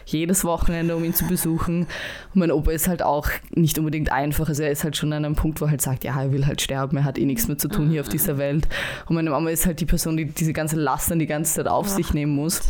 jedes 0.04 0.44
Wochenende, 0.44 0.96
um 0.96 1.04
ihn 1.04 1.14
zu 1.14 1.26
besuchen. 1.26 1.86
Und 2.34 2.40
mein 2.40 2.50
Opa 2.50 2.72
ist 2.72 2.88
halt 2.88 3.02
auch 3.02 3.28
nicht 3.54 3.78
unbedingt 3.78 4.10
einfach. 4.10 4.48
Also 4.48 4.64
er 4.64 4.72
ist 4.72 4.82
halt 4.82 4.96
schon 4.96 5.12
an 5.12 5.24
einem 5.24 5.36
Punkt, 5.36 5.60
wo 5.60 5.66
er 5.66 5.70
halt 5.70 5.82
sagt, 5.82 6.02
ja, 6.02 6.20
er 6.20 6.32
will 6.32 6.46
halt 6.46 6.60
sterben, 6.60 6.96
er 6.96 7.04
hat 7.04 7.18
eh 7.18 7.24
nichts 7.24 7.46
mehr 7.46 7.58
zu 7.58 7.68
tun 7.68 7.88
hier 7.88 8.00
auf 8.00 8.08
dieser 8.08 8.36
Welt. 8.38 8.66
Und 9.08 9.14
meine 9.14 9.30
Mama 9.30 9.50
ist 9.50 9.64
halt 9.64 9.80
die 9.80 9.86
Person, 9.86 10.16
die 10.16 10.24
diese 10.24 10.52
ganze 10.52 10.76
Last 10.76 11.10
dann 11.10 11.20
die 11.20 11.26
ganze 11.26 11.54
Zeit 11.54 11.68
auf 11.68 11.86
Ach. 11.88 11.96
sich 11.96 12.14
nehmen 12.14 12.34
muss. 12.34 12.62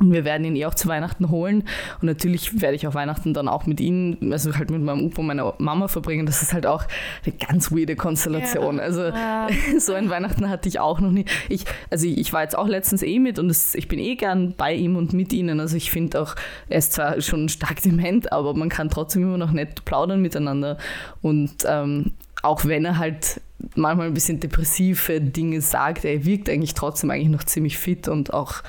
Und 0.00 0.10
wir 0.10 0.24
werden 0.24 0.44
ihn 0.44 0.56
eh 0.56 0.64
auch 0.64 0.74
zu 0.74 0.88
Weihnachten 0.88 1.28
holen. 1.28 1.64
Und 2.00 2.06
natürlich 2.06 2.62
werde 2.62 2.76
ich 2.76 2.86
auch 2.86 2.94
Weihnachten 2.94 3.34
dann 3.34 3.46
auch 3.46 3.66
mit 3.66 3.78
ihm, 3.78 4.16
also 4.30 4.56
halt 4.56 4.70
mit 4.70 4.80
meinem 4.82 5.04
Opa 5.04 5.20
und 5.20 5.26
meiner 5.26 5.54
Mama 5.58 5.86
verbringen. 5.86 6.24
Das 6.24 6.40
ist 6.40 6.54
halt 6.54 6.66
auch 6.66 6.84
eine 7.26 7.34
ganz 7.34 7.70
weirde 7.70 7.94
Konstellation. 7.94 8.78
Ja. 8.78 8.82
Also 8.82 9.02
ja. 9.02 9.48
so 9.78 9.92
ein 9.92 10.08
Weihnachten 10.08 10.48
hatte 10.48 10.68
ich 10.68 10.80
auch 10.80 11.00
noch 11.00 11.10
nie. 11.10 11.26
Ich, 11.50 11.66
also 11.90 12.06
ich 12.06 12.32
war 12.32 12.42
jetzt 12.42 12.56
auch 12.56 12.68
letztens 12.68 13.02
eh 13.02 13.18
mit 13.18 13.38
und 13.38 13.50
es, 13.50 13.74
ich 13.74 13.86
bin 13.86 13.98
eh 13.98 14.14
gern 14.16 14.54
bei 14.56 14.72
ihm 14.72 14.96
und 14.96 15.12
mit 15.12 15.32
ihnen. 15.32 15.60
Also 15.60 15.76
ich 15.76 15.90
finde 15.90 16.22
auch, 16.22 16.36
er 16.70 16.78
ist 16.78 16.94
zwar 16.94 17.20
schon 17.20 17.50
stark 17.50 17.82
dement, 17.82 18.32
aber 18.32 18.54
man 18.54 18.70
kann 18.70 18.88
trotzdem 18.88 19.22
immer 19.24 19.38
noch 19.38 19.52
nett 19.52 19.84
plaudern 19.84 20.22
miteinander. 20.22 20.78
Und 21.20 21.52
ähm, 21.66 22.12
auch 22.42 22.64
wenn 22.64 22.86
er 22.86 22.98
halt 22.98 23.42
manchmal 23.76 24.06
ein 24.06 24.14
bisschen 24.14 24.40
depressive 24.40 25.20
Dinge 25.20 25.60
sagt, 25.60 26.04
er 26.04 26.24
wirkt 26.24 26.48
eigentlich 26.48 26.74
trotzdem 26.74 27.10
eigentlich 27.10 27.28
noch 27.28 27.44
ziemlich 27.44 27.78
fit 27.78 28.08
und 28.08 28.32
auch 28.32 28.62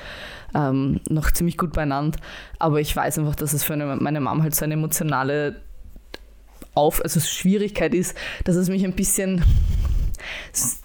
ähm, 0.54 1.00
noch 1.08 1.30
ziemlich 1.30 1.58
gut 1.58 1.72
beieinander. 1.72 2.18
Aber 2.58 2.80
ich 2.80 2.94
weiß 2.94 3.18
einfach, 3.18 3.34
dass 3.34 3.52
es 3.52 3.64
für 3.64 3.74
eine, 3.74 3.96
meine 3.96 4.20
Mom 4.20 4.42
halt 4.42 4.54
so 4.54 4.64
eine 4.64 4.74
emotionale 4.74 5.56
Auf, 6.74 7.02
also 7.02 7.20
Schwierigkeit 7.20 7.94
ist, 7.94 8.16
dass 8.44 8.56
es 8.56 8.68
mich 8.68 8.84
ein 8.84 8.94
bisschen 8.94 9.42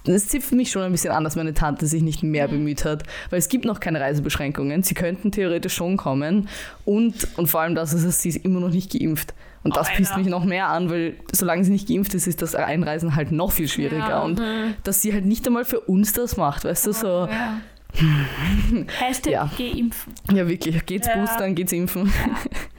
es 0.06 0.28
zipft 0.28 0.52
mich 0.52 0.72
schon 0.72 0.82
ein 0.82 0.92
bisschen 0.92 1.12
an, 1.12 1.24
dass 1.24 1.36
meine 1.36 1.54
Tante 1.54 1.86
sich 1.86 2.02
nicht 2.02 2.24
mehr 2.24 2.48
mhm. 2.48 2.52
bemüht 2.52 2.86
hat, 2.86 3.04
weil 3.30 3.40
es 3.40 3.50
gibt 3.50 3.66
noch 3.66 3.80
keine 3.80 4.00
Reisebeschränkungen. 4.00 4.84
Sie 4.84 4.94
könnten 4.94 5.32
theoretisch 5.32 5.74
schon 5.74 5.98
kommen 5.98 6.50
und, 6.86 7.28
und 7.38 7.48
vor 7.48 7.62
allem 7.62 7.76
das 7.76 7.94
ist, 7.94 8.22
sie 8.22 8.30
ist 8.30 8.44
immer 8.44 8.60
noch 8.60 8.72
nicht 8.72 8.92
geimpft. 8.92 9.34
Und 9.62 9.76
das 9.76 9.90
oh, 9.90 9.96
pisst 9.98 10.16
mich 10.16 10.28
noch 10.28 10.46
mehr 10.46 10.70
an, 10.70 10.90
weil 10.90 11.16
solange 11.34 11.66
sie 11.66 11.72
nicht 11.72 11.88
geimpft 11.88 12.14
ist, 12.14 12.28
ist 12.28 12.42
das 12.42 12.56
Einreisen 12.56 13.16
halt 13.16 13.32
noch 13.32 13.52
viel 13.52 13.68
schwieriger. 13.68 14.10
Ja, 14.10 14.22
und 14.22 14.40
mhm. 14.40 14.76
dass 14.84 15.02
sie 15.02 15.14
halt 15.14 15.26
nicht 15.26 15.46
einmal 15.48 15.66
für 15.66 15.82
uns 15.82 16.14
das 16.14 16.38
macht, 16.38 16.64
weißt 16.64 16.88
du, 16.88 16.94
so. 16.94 17.08
Ja. 17.30 17.60
Hashtag 19.00 19.34
ja. 19.34 19.52
geh 19.58 19.72
impfen. 19.72 20.14
Ja, 20.32 20.48
wirklich. 20.48 20.86
Geht's 20.86 21.08
ja. 21.08 21.16
boostern, 21.18 21.56
geht's 21.56 21.72
impfen. 21.72 22.06
Ja. 22.08 22.38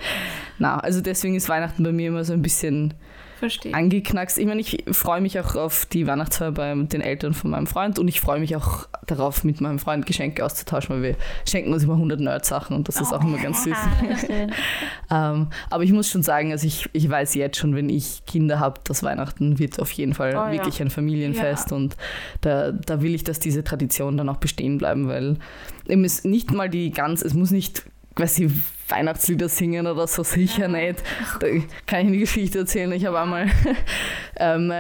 Na, 0.59 0.79
also 0.79 1.01
deswegen 1.01 1.35
ist 1.35 1.49
Weihnachten 1.49 1.83
bei 1.83 1.93
mir 1.93 2.09
immer 2.09 2.25
so 2.25 2.33
ein 2.33 2.43
bisschen 2.43 2.95
Verstehe. 3.41 3.75
angeknackst. 3.75 4.39
Ich 4.39 4.47
meine, 4.47 4.61
ich 4.61 4.85
freue 4.93 5.21
mich 5.21 5.41
auch 5.41 5.57
auf 5.57 5.87
die 5.87 6.07
Weihnachtsfeier 6.07 6.53
bei 6.53 6.75
den 6.75 7.01
Eltern 7.01 7.35
von 7.35 7.51
meinem 7.51 7.67
Freund 7.67 7.99
und 7.99 8.07
ich 8.07 8.21
freue 8.21 8.39
mich 8.39 8.55
auch 8.55 8.87
darauf, 9.07 9.43
mit 9.45 9.61
meinem 9.61 9.79
Freund 9.79 10.07
Geschenke 10.07 10.45
auszutauschen, 10.45 10.97
weil 10.97 11.03
wir 11.03 11.17
schenken 11.49 11.73
uns 11.73 11.83
immer 11.83 11.95
100 11.95 12.21
Nerd-Sachen 12.21 12.77
und 12.77 12.87
das 12.87 13.01
ist 13.01 13.13
auch 13.13 13.25
immer 13.25 13.39
ganz 13.39 13.65
süß. 13.65 13.77
ähm, 15.11 15.49
aber 15.71 15.83
ich 15.83 15.93
muss 15.93 16.09
schon 16.09 16.23
sagen, 16.23 16.53
also 16.53 16.67
ich, 16.67 16.89
ich 16.93 17.09
weiß 17.09 17.35
jetzt 17.35 17.57
schon, 17.57 17.75
wenn 17.75 17.89
ich 17.89 18.25
Kinder 18.27 18.61
habe, 18.61 18.81
dass 18.85 19.03
Weihnachten 19.03 19.59
wird 19.59 19.81
auf 19.81 19.91
jeden 19.93 20.15
Fall 20.15 20.37
oh, 20.37 20.53
wirklich 20.53 20.79
ja. 20.79 20.85
ein 20.85 20.91
Familienfest 20.91 21.71
ja. 21.71 21.77
und 21.77 21.97
da, 22.43 22.73
da 22.73 23.01
will 23.01 23.15
ich, 23.15 23.25
dass 23.25 23.41
diese 23.41 23.65
Tradition 23.65 24.17
dann 24.17 24.29
auch 24.29 24.37
bestehen 24.37 24.79
bleiben, 24.79 25.09
weil 25.09 25.39
eben 25.89 26.05
ist 26.05 26.25
nicht 26.25 26.53
mal 26.53 26.69
die 26.69 26.91
ganz, 26.91 27.23
es 27.23 27.35
muss 27.35 27.51
nicht 27.51 27.85
weiß 28.17 28.39
ich, 28.41 28.53
Weihnachtslieder 28.91 29.49
singen 29.49 29.87
oder 29.87 30.07
so, 30.07 30.23
sicher 30.23 30.69
nicht. 30.69 31.03
Da 31.41 31.47
kann 31.87 32.01
ich 32.01 32.07
eine 32.07 32.19
Geschichte 32.19 32.61
erzählen. 32.61 32.93
Ich 32.93 33.07
habe 33.07 33.21
einmal 33.21 33.47
ähm, 34.37 34.73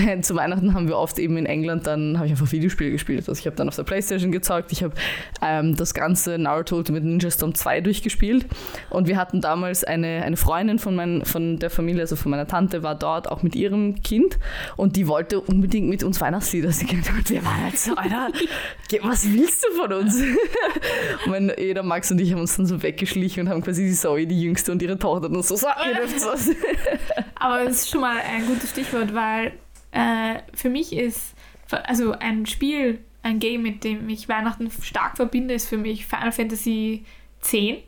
zu 0.22 0.34
Weihnachten 0.34 0.74
haben 0.74 0.88
wir 0.88 0.96
oft 0.96 1.18
eben 1.18 1.36
in 1.36 1.46
England, 1.46 1.86
dann 1.86 2.16
habe 2.16 2.26
ich 2.26 2.32
einfach 2.32 2.50
Videospiele 2.50 2.90
gespielt. 2.90 3.28
Also 3.28 3.38
ich 3.38 3.46
habe 3.46 3.56
dann 3.56 3.68
auf 3.68 3.76
der 3.76 3.84
Playstation 3.84 4.32
gezockt, 4.32 4.72
ich 4.72 4.82
habe 4.82 4.94
ähm, 5.42 5.76
das 5.76 5.94
ganze 5.94 6.38
Naruto 6.38 6.76
Ultimate 6.76 7.06
Ninja 7.06 7.30
Storm 7.30 7.54
2 7.54 7.80
durchgespielt 7.80 8.46
und 8.90 9.06
wir 9.06 9.16
hatten 9.16 9.40
damals 9.40 9.84
eine, 9.84 10.22
eine 10.24 10.36
Freundin 10.36 10.78
von, 10.78 10.94
mein, 10.94 11.24
von 11.24 11.58
der 11.58 11.70
Familie, 11.70 12.02
also 12.02 12.16
von 12.16 12.30
meiner 12.30 12.46
Tante, 12.46 12.82
war 12.82 12.94
dort 12.94 13.30
auch 13.30 13.42
mit 13.42 13.54
ihrem 13.54 14.02
Kind 14.02 14.38
und 14.76 14.96
die 14.96 15.06
wollte 15.06 15.40
unbedingt 15.40 15.88
mit 15.88 16.02
uns 16.02 16.20
Weihnachtslieder 16.20 16.72
singen. 16.72 17.02
Und 17.16 17.30
wir 17.30 17.44
waren 17.44 17.64
halt 17.64 17.78
so, 17.78 17.94
Alter, 17.94 18.28
was 19.02 19.32
willst 19.32 19.64
du 19.64 19.72
von 19.74 19.92
uns? 19.92 20.20
und 21.24 21.30
mein 21.30 21.52
jeder 21.58 21.82
Max 21.82 22.10
und 22.10 22.20
ich 22.20 22.32
haben 22.32 22.40
uns 22.40 22.56
dann 22.56 22.66
so 22.66 22.82
weggeschlichen 22.82 23.44
und 23.44 23.48
haben 23.48 23.62
quasi 23.62 23.84
die 23.84 23.94
Zoe, 23.94 24.26
die 24.26 24.40
Jüngste 24.40 24.72
und 24.72 24.82
ihre 24.82 24.98
Tochter 24.98 25.28
dann 25.28 25.42
so, 25.42 25.56
so 25.56 25.66
ihr 25.66 25.94
dürft 25.94 26.26
was. 26.26 26.50
Aber 27.34 27.64
das 27.64 27.76
ist 27.76 27.90
schon 27.90 28.00
mal 28.00 28.16
ein 28.18 28.46
gutes 28.46 28.70
Stichwort, 28.70 29.14
weil 29.14 29.52
äh, 29.92 30.40
für 30.54 30.70
mich 30.70 30.92
ist, 30.92 31.34
also 31.70 32.12
ein 32.12 32.46
Spiel, 32.46 33.00
ein 33.22 33.38
Game, 33.38 33.62
mit 33.62 33.84
dem 33.84 34.08
ich 34.08 34.28
Weihnachten 34.28 34.70
stark 34.70 35.16
verbinde, 35.16 35.54
ist 35.54 35.68
für 35.68 35.76
mich 35.76 36.06
Final 36.06 36.32
Fantasy 36.32 37.04
X, 37.42 37.82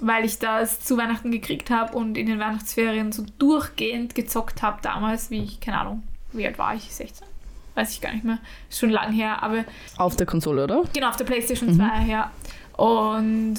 weil 0.00 0.24
ich 0.24 0.38
das 0.38 0.80
zu 0.80 0.96
Weihnachten 0.96 1.30
gekriegt 1.30 1.70
habe 1.70 1.96
und 1.96 2.18
in 2.18 2.26
den 2.26 2.38
Weihnachtsferien 2.38 3.12
so 3.12 3.24
durchgehend 3.38 4.14
gezockt 4.14 4.62
habe 4.62 4.80
damals, 4.82 5.30
wie 5.30 5.42
ich, 5.42 5.60
keine 5.60 5.80
Ahnung, 5.80 6.02
wie 6.32 6.46
alt 6.46 6.58
war 6.58 6.74
ich? 6.74 6.92
16? 6.92 7.26
Weiß 7.74 7.92
ich 7.92 8.00
gar 8.00 8.12
nicht 8.12 8.24
mehr. 8.24 8.38
Schon 8.70 8.90
lang 8.90 9.12
her, 9.12 9.42
aber. 9.42 9.64
Auf 9.96 10.16
der 10.16 10.26
Konsole, 10.26 10.64
oder? 10.64 10.84
Genau, 10.92 11.08
auf 11.08 11.16
der 11.16 11.24
PlayStation 11.24 11.70
mhm. 11.70 11.76
2, 11.76 12.04
ja. 12.06 12.30
Und 12.76 13.54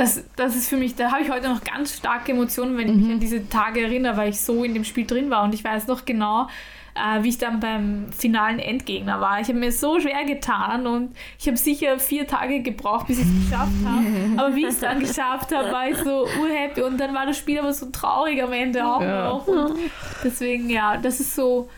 das, 0.00 0.24
das 0.34 0.56
ist 0.56 0.70
für 0.70 0.78
mich, 0.78 0.94
da 0.94 1.12
habe 1.12 1.22
ich 1.22 1.30
heute 1.30 1.50
noch 1.50 1.62
ganz 1.62 1.94
starke 1.94 2.32
Emotionen, 2.32 2.78
wenn 2.78 2.88
ich 2.88 2.94
mhm. 2.94 3.02
mich 3.02 3.12
an 3.12 3.20
diese 3.20 3.48
Tage 3.50 3.82
erinnere, 3.82 4.16
weil 4.16 4.30
ich 4.30 4.40
so 4.40 4.64
in 4.64 4.72
dem 4.72 4.84
Spiel 4.84 5.06
drin 5.06 5.28
war 5.28 5.44
und 5.44 5.52
ich 5.52 5.62
weiß 5.62 5.88
noch 5.88 6.06
genau, 6.06 6.48
äh, 6.94 7.22
wie 7.22 7.28
ich 7.28 7.36
dann 7.36 7.60
beim 7.60 8.10
finalen 8.10 8.60
Endgegner 8.60 9.20
war. 9.20 9.40
Ich 9.40 9.48
habe 9.48 9.58
mir 9.58 9.70
so 9.70 10.00
schwer 10.00 10.24
getan 10.24 10.86
und 10.86 11.14
ich 11.38 11.46
habe 11.48 11.58
sicher 11.58 11.98
vier 11.98 12.26
Tage 12.26 12.62
gebraucht, 12.62 13.08
bis 13.08 13.18
ich 13.18 13.26
es 13.26 13.50
geschafft 13.50 13.72
habe. 13.84 14.06
Aber 14.38 14.56
wie 14.56 14.62
ich 14.62 14.68
es 14.68 14.80
dann 14.80 15.00
geschafft 15.00 15.54
habe, 15.54 15.70
war 15.70 15.90
ich 15.90 15.98
so 15.98 16.26
urhappy 16.40 16.80
und 16.80 16.98
dann 16.98 17.14
war 17.14 17.26
das 17.26 17.36
Spiel 17.36 17.58
aber 17.58 17.74
so 17.74 17.90
traurig 17.90 18.42
am 18.42 18.54
Ende 18.54 18.86
auch 18.86 19.02
ja. 19.02 19.28
noch. 19.28 19.46
Und 19.46 19.78
deswegen, 20.24 20.70
ja, 20.70 20.96
das 20.96 21.20
ist 21.20 21.34
so, 21.34 21.68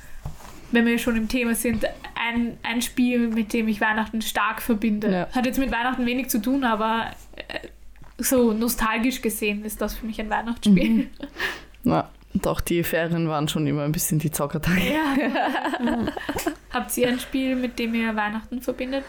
wenn 0.70 0.86
wir 0.86 0.96
schon 0.96 1.16
im 1.16 1.26
Thema 1.26 1.56
sind, 1.56 1.86
ein, 2.14 2.56
ein 2.62 2.82
Spiel, 2.82 3.26
mit 3.26 3.52
dem 3.52 3.66
ich 3.66 3.80
Weihnachten 3.80 4.22
stark 4.22 4.62
verbinde. 4.62 5.10
Ja. 5.10 5.28
Hat 5.34 5.44
jetzt 5.44 5.58
mit 5.58 5.72
Weihnachten 5.72 6.06
wenig 6.06 6.30
zu 6.30 6.40
tun, 6.40 6.62
aber 6.62 7.10
äh, 7.34 7.66
so 8.22 8.52
nostalgisch 8.52 9.20
gesehen 9.20 9.64
ist 9.64 9.80
das 9.80 9.94
für 9.94 10.06
mich 10.06 10.20
ein 10.20 10.30
Weihnachtsspiel. 10.30 10.90
Mhm. 10.90 11.10
Ja, 11.84 12.10
doch, 12.34 12.60
die 12.60 12.84
Ferien 12.84 13.28
waren 13.28 13.48
schon 13.48 13.66
immer 13.66 13.82
ein 13.82 13.90
bisschen 13.90 14.20
die 14.20 14.30
Zockertage. 14.30 14.94
Ja. 14.94 15.16
Habt 16.70 16.96
ihr 16.96 17.08
ein 17.08 17.18
Spiel, 17.18 17.56
mit 17.56 17.76
dem 17.80 17.92
ihr 17.96 18.14
Weihnachten 18.14 18.62
verbindet? 18.62 19.04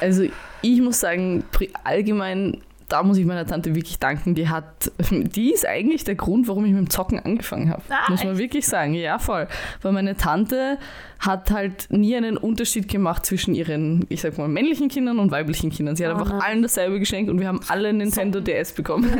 Also 0.00 0.24
ich 0.62 0.80
muss 0.80 1.00
sagen, 1.00 1.44
allgemein 1.84 2.62
da 2.88 3.02
muss 3.02 3.18
ich 3.18 3.24
meiner 3.24 3.46
Tante 3.46 3.74
wirklich 3.74 3.98
danken. 3.98 4.34
Die 4.34 4.48
hat, 4.48 4.92
die 5.10 5.52
ist 5.52 5.66
eigentlich 5.66 6.04
der 6.04 6.14
Grund, 6.14 6.48
warum 6.48 6.64
ich 6.64 6.72
mit 6.72 6.80
dem 6.80 6.90
Zocken 6.90 7.18
angefangen 7.18 7.70
habe. 7.70 7.82
Ah, 7.88 8.10
muss 8.10 8.22
man 8.22 8.32
echt? 8.32 8.40
wirklich 8.40 8.66
sagen. 8.66 8.94
Ja, 8.94 9.18
voll. 9.18 9.48
Weil 9.82 9.92
meine 9.92 10.16
Tante 10.16 10.78
hat 11.18 11.50
halt 11.50 11.88
nie 11.90 12.16
einen 12.16 12.36
Unterschied 12.36 12.88
gemacht 12.88 13.26
zwischen 13.26 13.54
ihren, 13.54 14.06
ich 14.08 14.20
sag 14.20 14.38
mal, 14.38 14.48
männlichen 14.48 14.88
Kindern 14.88 15.18
und 15.18 15.30
weiblichen 15.30 15.70
Kindern. 15.70 15.96
Sie 15.96 16.06
hat 16.06 16.14
oh, 16.14 16.18
einfach 16.18 16.40
allen 16.44 16.62
dasselbe 16.62 16.98
geschenkt 17.00 17.30
und 17.30 17.40
wir 17.40 17.48
haben 17.48 17.60
alle 17.68 17.92
Nintendo 17.92 18.38
so. 18.38 18.44
DS 18.44 18.72
bekommen. 18.72 19.10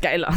Okay. 0.00 0.10
geiler. 0.10 0.34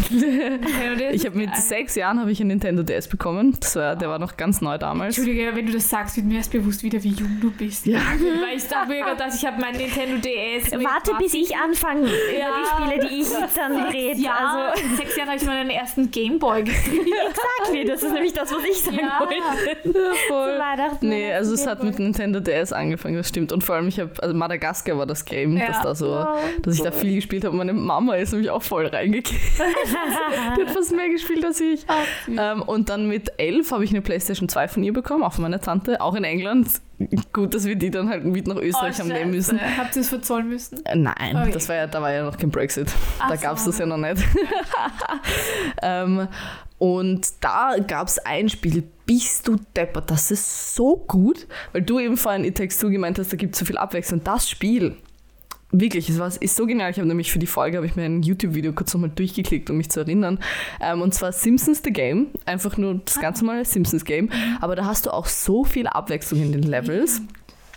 ich 1.13 1.25
habe 1.25 1.37
mit 1.37 1.55
sechs 1.55 1.95
Jahren 1.95 2.19
habe 2.19 2.31
ich 2.31 2.39
einen 2.39 2.49
Nintendo 2.49 2.83
DS 2.83 3.07
bekommen. 3.07 3.57
Das 3.59 3.75
war, 3.75 3.95
der 3.95 4.09
war 4.09 4.19
noch 4.19 4.37
ganz 4.37 4.61
neu 4.61 4.77
damals. 4.77 5.17
Entschuldige, 5.17 5.55
wenn 5.55 5.65
du 5.65 5.73
das 5.73 5.89
sagst, 5.89 6.15
wird 6.17 6.25
mir 6.25 6.37
erst 6.37 6.51
bewusst 6.51 6.83
wieder, 6.83 7.01
wie 7.03 7.09
jung 7.09 7.39
du 7.41 7.51
bist. 7.51 7.85
Ja. 7.85 7.99
Weil 7.99 8.57
ich 8.57 8.67
dachte 8.67 8.89
mir 8.89 9.03
dass 9.15 9.35
ich 9.35 9.45
habe 9.45 9.61
meinen 9.61 9.77
Nintendo 9.77 10.17
DS. 10.17 10.71
Warte, 10.71 11.11
bis 11.19 11.33
ich 11.33 11.55
anfange 11.55 12.07
ja. 12.07 12.47
die 12.57 12.91
Spiele, 12.91 13.07
die 13.07 13.21
ich 13.21 13.27
dann 13.55 13.75
rede. 13.85 14.19
Ja, 14.19 14.35
also 14.35 14.81
in 14.81 14.95
sechs 14.95 15.15
Jahren 15.15 15.29
habe 15.29 15.37
ich 15.37 15.45
meinen 15.45 15.69
ersten 15.69 16.11
Gameboy 16.11 16.63
gekriegt. 16.63 17.07
Exakt, 17.29 17.89
das 17.89 18.03
ist 18.03 18.13
nämlich 18.13 18.33
das, 18.33 18.51
was 18.51 18.63
ich 18.69 18.81
sagen 18.81 18.99
ja. 18.99 19.19
wollte. 19.19 19.35
Ja, 19.35 20.13
voll. 20.27 20.59
Nee, 21.01 21.33
also 21.33 21.53
es 21.53 21.65
hat 21.67 21.83
mit 21.83 21.99
Nintendo 21.99 22.39
DS 22.39 22.73
angefangen, 22.73 23.15
das 23.15 23.29
stimmt. 23.29 23.51
Und 23.51 23.63
vor 23.63 23.75
allem, 23.75 23.87
ich 23.87 23.99
habe, 23.99 24.11
also 24.21 24.35
Madagaskar 24.35 24.97
war 24.97 25.05
das 25.05 25.25
Game, 25.25 25.57
ja. 25.57 25.67
das 25.67 25.81
da 25.81 25.95
so, 25.95 26.25
dass 26.61 26.75
ich 26.75 26.81
da 26.81 26.91
viel 26.91 27.15
gespielt 27.15 27.45
habe. 27.45 27.55
Meine 27.55 27.73
Mama 27.73 28.15
ist 28.15 28.31
nämlich 28.31 28.49
auch 28.49 28.63
voll 28.63 28.87
reingekriegt. 28.87 29.52
Die 29.57 30.61
hat 30.61 30.71
fast 30.71 30.91
mehr 30.95 31.09
gespielt 31.09 31.43
als 31.45 31.59
ich. 31.61 31.85
Ähm, 32.37 32.61
und 32.61 32.89
dann 32.89 33.07
mit 33.07 33.31
elf 33.37 33.71
habe 33.71 33.83
ich 33.83 33.91
eine 33.91 34.01
Playstation 34.01 34.49
2 34.49 34.67
von 34.67 34.83
ihr 34.83 34.93
bekommen, 34.93 35.23
auch 35.23 35.33
von 35.33 35.43
meiner 35.43 35.61
Tante, 35.61 36.01
auch 36.01 36.15
in 36.15 36.23
England. 36.23 36.69
Gut, 37.33 37.53
dass 37.53 37.65
wir 37.65 37.75
die 37.75 37.91
dann 37.91 38.09
halt 38.09 38.23
mit 38.23 38.47
nach 38.47 38.55
Österreich 38.55 38.99
haben 38.99 39.09
nehmen 39.09 39.31
müssen. 39.31 39.59
Habt 39.77 39.95
ihr 39.95 40.01
es 40.01 40.09
verzollen 40.09 40.47
müssen? 40.47 40.85
Äh, 40.85 40.95
Nein, 40.95 41.35
Okay. 41.35 41.51
das 41.51 41.67
war 41.67 41.75
ja, 41.75 41.87
da 41.87 42.01
war 42.01 42.11
ja 42.11 42.23
noch 42.23 42.37
kein 42.37 42.49
Brexit. 42.51 42.91
Ach 43.19 43.29
da 43.29 43.35
gab 43.35 43.57
es 43.57 43.65
das 43.65 43.77
ja 43.79 43.85
noch 43.85 43.97
nicht. 43.97 44.23
ähm, 45.81 46.27
und 46.77 47.27
da 47.41 47.75
gab 47.85 48.07
es 48.07 48.19
ein 48.19 48.49
Spiel, 48.49 48.83
bist 49.05 49.47
du 49.47 49.57
deppert, 49.75 50.09
das 50.11 50.31
ist 50.31 50.75
so 50.75 50.97
gut, 51.07 51.47
weil 51.71 51.81
du 51.81 51.99
eben 51.99 52.17
vorhin 52.17 52.43
It 52.45 52.57
Takes 52.57 52.77
Two 52.77 52.89
gemeint 52.89 53.19
hast, 53.19 53.31
da 53.31 53.37
gibt 53.37 53.55
es 53.55 53.59
so 53.59 53.65
viel 53.65 53.77
Abwechslung. 53.77 54.23
Das 54.23 54.49
Spiel, 54.49 54.97
wirklich, 55.73 56.07
es 56.09 56.19
war, 56.19 56.31
ist 56.39 56.55
so 56.55 56.65
genial. 56.65 56.91
Ich 56.91 56.97
habe 56.97 57.07
nämlich 57.07 57.31
für 57.31 57.39
die 57.39 57.47
Folge, 57.47 57.77
habe 57.77 57.85
ich 57.85 57.95
mir 57.95 58.03
ein 58.03 58.21
YouTube-Video 58.21 58.71
kurz 58.71 58.93
nochmal 58.93 59.09
durchgeklickt, 59.09 59.69
um 59.69 59.77
mich 59.77 59.89
zu 59.89 59.99
erinnern. 59.99 60.39
Ähm, 60.79 61.01
und 61.01 61.13
zwar 61.13 61.33
Simpsons 61.33 61.81
The 61.83 61.91
Game, 61.91 62.27
einfach 62.45 62.77
nur 62.77 63.01
das 63.03 63.19
ganz 63.19 63.41
normale 63.41 63.65
Simpsons 63.65 64.05
Game. 64.05 64.29
Aber 64.61 64.75
da 64.75 64.85
hast 64.85 65.05
du 65.05 65.11
auch 65.11 65.25
so 65.25 65.63
viel 65.65 65.87
Abwechslung 65.87 66.41
in 66.41 66.51
den 66.53 66.63
Levels. 66.63 67.21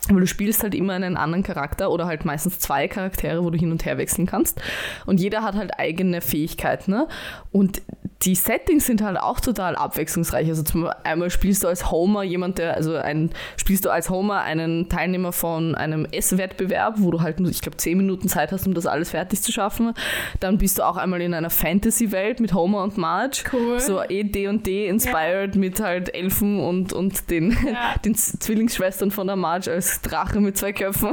Aber 0.08 0.20
du 0.20 0.26
spielst 0.26 0.62
halt 0.62 0.74
immer 0.74 0.92
einen 0.92 1.16
anderen 1.16 1.42
Charakter 1.42 1.90
oder 1.90 2.06
halt 2.06 2.24
meistens 2.24 2.60
zwei 2.60 2.86
Charaktere, 2.86 3.42
wo 3.42 3.50
du 3.50 3.58
hin 3.58 3.72
und 3.72 3.84
her 3.84 3.98
wechseln 3.98 4.26
kannst. 4.26 4.60
Und 5.04 5.18
jeder 5.18 5.42
hat 5.42 5.56
halt 5.56 5.78
eigene 5.80 6.20
Fähigkeiten. 6.20 6.92
Ne? 6.92 7.08
Und 7.50 7.82
die 8.22 8.34
Settings 8.34 8.86
sind 8.86 9.02
halt 9.02 9.18
auch 9.18 9.40
total 9.40 9.76
abwechslungsreich. 9.76 10.48
Also 10.48 10.62
zum 10.62 10.88
einmal 11.04 11.30
spielst 11.30 11.62
du 11.62 11.68
als 11.68 11.90
Homer 11.90 12.22
jemand, 12.22 12.58
der, 12.58 12.74
also 12.74 12.96
ein, 12.96 13.30
spielst 13.56 13.84
du 13.84 13.90
als 13.90 14.10
Homer 14.10 14.40
einen 14.40 14.88
Teilnehmer 14.88 15.32
von 15.32 15.74
einem 15.74 16.06
Esswettbewerb, 16.10 16.94
wo 16.98 17.10
du 17.10 17.20
halt 17.20 17.40
nur, 17.40 17.50
ich 17.50 17.60
glaube, 17.60 17.76
zehn 17.76 17.96
Minuten 17.96 18.28
Zeit 18.28 18.52
hast, 18.52 18.66
um 18.66 18.74
das 18.74 18.86
alles 18.86 19.10
fertig 19.10 19.42
zu 19.42 19.52
schaffen. 19.52 19.92
Dann 20.40 20.58
bist 20.58 20.78
du 20.78 20.82
auch 20.82 20.96
einmal 20.96 21.20
in 21.20 21.34
einer 21.34 21.50
Fantasy-Welt 21.50 22.40
mit 22.40 22.52
Homer 22.52 22.82
und 22.82 22.96
Marge. 22.96 23.44
Cool. 23.52 23.78
So 23.80 24.02
eh 24.02 24.24
D&D 24.24 24.88
inspired 24.88 25.54
mit 25.54 25.80
halt 25.80 26.14
Elfen 26.14 26.58
und, 26.60 26.92
und 26.92 27.30
den, 27.30 27.50
Ja. 27.50 27.94
den 28.04 28.14
Zwillingsschwestern 28.16 29.10
von 29.10 29.26
der 29.26 29.36
Marge 29.36 29.70
als 29.70 30.00
Drache 30.00 30.40
mit 30.40 30.56
zwei 30.56 30.72
Köpfen. 30.72 31.10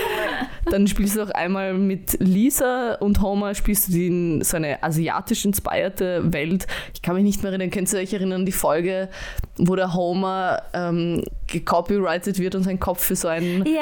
Dann 0.70 0.86
spielst 0.86 1.16
du 1.16 1.22
auch 1.22 1.30
einmal 1.30 1.74
mit 1.74 2.18
Lisa 2.20 2.94
und 2.94 3.20
Homer 3.22 3.54
spielst 3.54 3.88
du 3.88 3.92
die 3.92 4.06
in 4.06 4.44
so 4.44 4.56
eine 4.56 4.82
asiatisch 4.82 5.44
inspirierte 5.44 6.32
Welt. 6.32 6.41
Ich 6.94 7.02
kann 7.02 7.14
mich 7.14 7.24
nicht 7.24 7.42
mehr 7.42 7.52
erinnern, 7.52 7.70
könnt 7.70 7.92
ihr 7.92 7.98
euch 7.98 8.12
erinnern 8.12 8.44
die 8.46 8.52
Folge, 8.52 9.08
wo 9.58 9.76
der 9.76 9.94
Homer 9.94 10.62
ähm, 10.74 11.22
gecopyrighted 11.46 12.38
wird 12.38 12.54
und 12.54 12.62
sein 12.64 12.80
Kopf 12.80 13.04
für 13.04 13.16
so 13.16 13.28
ein 13.28 13.64
Ja, 13.66 13.72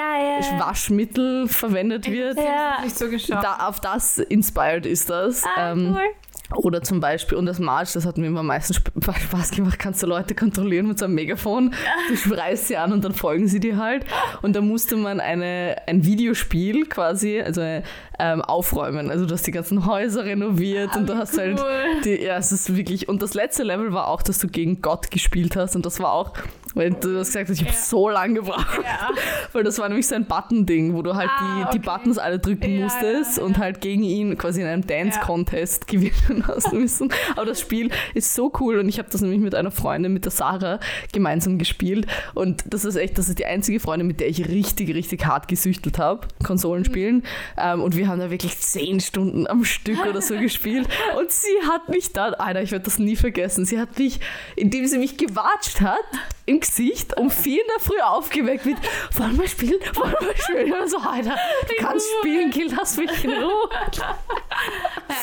ja. 0.40 0.60
Waschmittel 0.60 1.48
verwendet 1.48 2.10
wird? 2.10 2.36
Ja. 2.36 2.78
Nicht 2.82 2.96
so 2.98 3.08
geschaut. 3.08 3.42
Da, 3.42 3.68
auf 3.68 3.80
das 3.80 4.18
inspired 4.18 4.86
ist 4.86 5.10
das. 5.10 5.44
Ah, 5.44 5.72
Ähm, 5.72 5.94
cool. 5.96 6.56
oder 6.64 6.82
zum 6.82 7.00
Beispiel, 7.00 7.38
und 7.38 7.46
das 7.46 7.58
March, 7.58 7.92
das 7.92 8.04
hat 8.06 8.18
mir 8.18 8.26
immer 8.26 8.40
am 8.40 8.46
meisten 8.46 8.72
Sp 8.74 8.90
Spaß 9.00 9.50
gemacht, 9.52 9.78
kannst 9.78 10.02
du 10.02 10.06
Leute 10.06 10.34
kontrollieren 10.34 10.88
mit 10.88 10.98
so 10.98 11.04
einem 11.04 11.14
Megafon. 11.14 11.74
Du 12.08 12.16
schreist 12.16 12.68
sie 12.68 12.76
an 12.76 12.92
und 12.92 13.04
dann 13.04 13.14
folgen 13.14 13.46
sie 13.48 13.60
dir 13.60 13.76
halt. 13.76 14.04
Und 14.42 14.56
da 14.56 14.60
musste 14.60 14.96
man 14.96 15.20
eine, 15.20 15.76
ein 15.86 16.04
Videospiel 16.04 16.86
quasi, 16.86 17.40
also 17.40 17.82
ähm, 18.20 18.42
aufräumen. 18.42 19.10
Also 19.10 19.24
du 19.26 19.34
hast 19.34 19.46
die 19.46 19.50
ganzen 19.50 19.86
Häuser 19.86 20.24
renoviert 20.24 20.94
und 20.96 21.08
du 21.08 21.16
hast 21.16 21.38
halt 21.38 21.58
cool. 21.58 22.00
die, 22.04 22.22
ja, 22.22 22.36
es 22.36 22.52
ist 22.52 22.76
wirklich. 22.76 23.08
Und 23.08 23.22
das 23.22 23.34
letzte 23.34 23.62
Level 23.62 23.92
war 23.92 24.08
auch, 24.08 24.22
dass 24.22 24.38
du 24.38 24.48
gegen 24.48 24.82
Gott 24.82 25.10
gespielt 25.10 25.56
hast. 25.56 25.74
Und 25.76 25.86
das 25.86 25.98
war 26.00 26.12
auch, 26.12 26.32
weil 26.74 26.90
du 26.90 27.18
hast 27.18 27.28
gesagt 27.28 27.48
hast, 27.48 27.56
ich 27.56 27.62
habe 27.66 27.72
Ja. 27.74 27.78
so 27.82 28.08
lange 28.08 28.34
gebraucht. 28.34 28.66
Ja. 28.84 29.08
Weil 29.52 29.64
das 29.64 29.78
war 29.80 29.88
nämlich 29.88 30.06
so 30.06 30.14
ein 30.14 30.26
Button-Ding, 30.26 30.94
wo 30.94 31.02
du 31.02 31.16
halt 31.16 31.28
Ah, 31.28 31.64
die, 31.72 31.78
die 31.78 31.80
okay. 31.80 31.90
Buttons 31.98 32.18
alle 32.18 32.38
drücken 32.38 32.72
Ja, 32.78 32.84
musstest 32.84 33.38
und 33.40 33.58
halt 33.58 33.80
gegen 33.80 34.04
ihn 34.04 34.38
quasi 34.38 34.60
in 34.60 34.68
einem 34.68 34.86
Dance-Contest 34.86 35.88
gewinnen 35.88 36.44
hast 36.48 36.72
müssen. 36.72 37.12
Aber 37.34 37.46
das 37.46 37.60
Spiel 37.60 37.90
ist 38.14 38.34
so 38.34 38.52
cool 38.60 38.78
und 38.78 38.88
ich 38.88 38.98
habe 38.98 39.08
das 39.10 39.20
nämlich 39.22 39.40
mit 39.40 39.54
einer 39.56 39.70
Freundin, 39.72 40.12
mit 40.12 40.24
der 40.24 40.30
Sarah, 40.32 40.78
gemeinsam 41.12 41.58
gespielt. 41.58 42.06
Und 42.34 42.62
das 42.72 42.84
ist 42.84 42.94
echt, 42.96 43.18
das 43.18 43.28
ist 43.28 43.38
die 43.40 43.46
einzige 43.46 43.80
Freundin, 43.80 44.06
mit 44.06 44.20
der 44.20 44.28
ich 44.28 44.48
richtig, 44.48 44.94
richtig 44.94 45.26
hart 45.26 45.48
gesüchtelt 45.48 45.98
habe, 45.98 46.28
Konsolenspielen. 46.44 47.24
Ähm, 47.58 47.82
und 47.82 47.96
wir 47.96 48.06
haben 48.10 48.20
da 48.20 48.30
wirklich 48.30 48.58
zehn 48.58 49.00
Stunden 49.00 49.46
am 49.46 49.64
Stück 49.64 50.04
oder 50.04 50.20
so 50.20 50.36
gespielt. 50.36 50.88
Und 51.18 51.30
sie 51.30 51.56
hat 51.68 51.88
mich 51.88 52.12
dann, 52.12 52.34
Alter, 52.34 52.62
ich 52.62 52.70
werde 52.70 52.84
das 52.84 52.98
nie 52.98 53.16
vergessen, 53.16 53.64
sie 53.64 53.78
hat 53.78 53.98
mich, 53.98 54.20
indem 54.56 54.86
sie 54.86 54.98
mich 54.98 55.16
gewatscht 55.16 55.80
hat, 55.80 56.04
im 56.46 56.60
Gesicht 56.60 57.16
um 57.16 57.30
vier 57.30 57.62
in 57.62 57.68
der 57.76 57.84
Früh 57.84 58.00
aufgeweckt 58.00 58.66
mit, 58.66 58.76
wollen 59.16 59.38
wir 59.38 59.48
spielen, 59.48 59.80
wollen 59.94 60.14
wir 60.20 60.36
spielen? 60.36 60.72
Und 60.72 60.90
so, 60.90 60.98
Alter, 60.98 61.36
du 61.68 61.74
kannst 61.78 62.06
spielen, 62.18 62.50
Gil, 62.50 62.74
lass 62.76 62.96
mich 62.96 63.24
in 63.24 63.30
Ruhe. 63.30 63.68
Ja, 63.96 64.16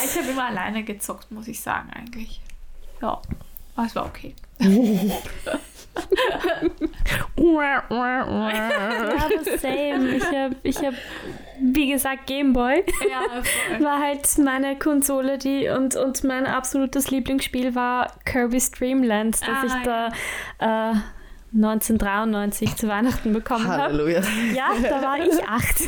ich 0.03 0.17
habe 0.17 0.29
immer 0.29 0.45
alleine 0.45 0.83
gezockt, 0.83 1.31
muss 1.31 1.47
ich 1.47 1.59
sagen, 1.59 1.89
eigentlich. 1.93 2.41
Ja, 3.01 3.21
aber 3.75 3.85
es 3.85 3.95
war 3.95 4.05
okay. 4.05 4.33
Ja, 7.37 7.83
aber 7.87 9.57
same. 9.59 10.15
Ich 10.15 10.25
habe, 10.25 10.55
ich 10.63 10.77
hab, 10.77 10.93
wie 11.61 11.89
gesagt, 11.91 12.27
Gameboy 12.27 12.83
Ja, 13.09 13.79
war 13.83 13.99
halt 14.01 14.27
meine 14.37 14.77
Konsole, 14.77 15.37
die 15.37 15.67
und, 15.69 15.95
und 15.95 16.23
mein 16.23 16.45
absolutes 16.45 17.09
Lieblingsspiel 17.11 17.75
war 17.75 18.11
Kirby's 18.25 18.71
Dream 18.71 19.03
Land, 19.03 19.39
das 19.41 19.49
Ah, 19.49 19.65
ich 19.65 19.73
da 19.83 20.91
äh, 20.91 20.95
1993 21.55 22.75
zu 22.75 22.87
Weihnachten 22.87 23.31
bekommen 23.33 23.67
habe. 23.67 23.83
Halleluja. 23.83 24.21
Ja, 24.53 24.69
da 24.81 25.01
war 25.01 25.17
ich 25.19 25.43
acht. 25.47 25.81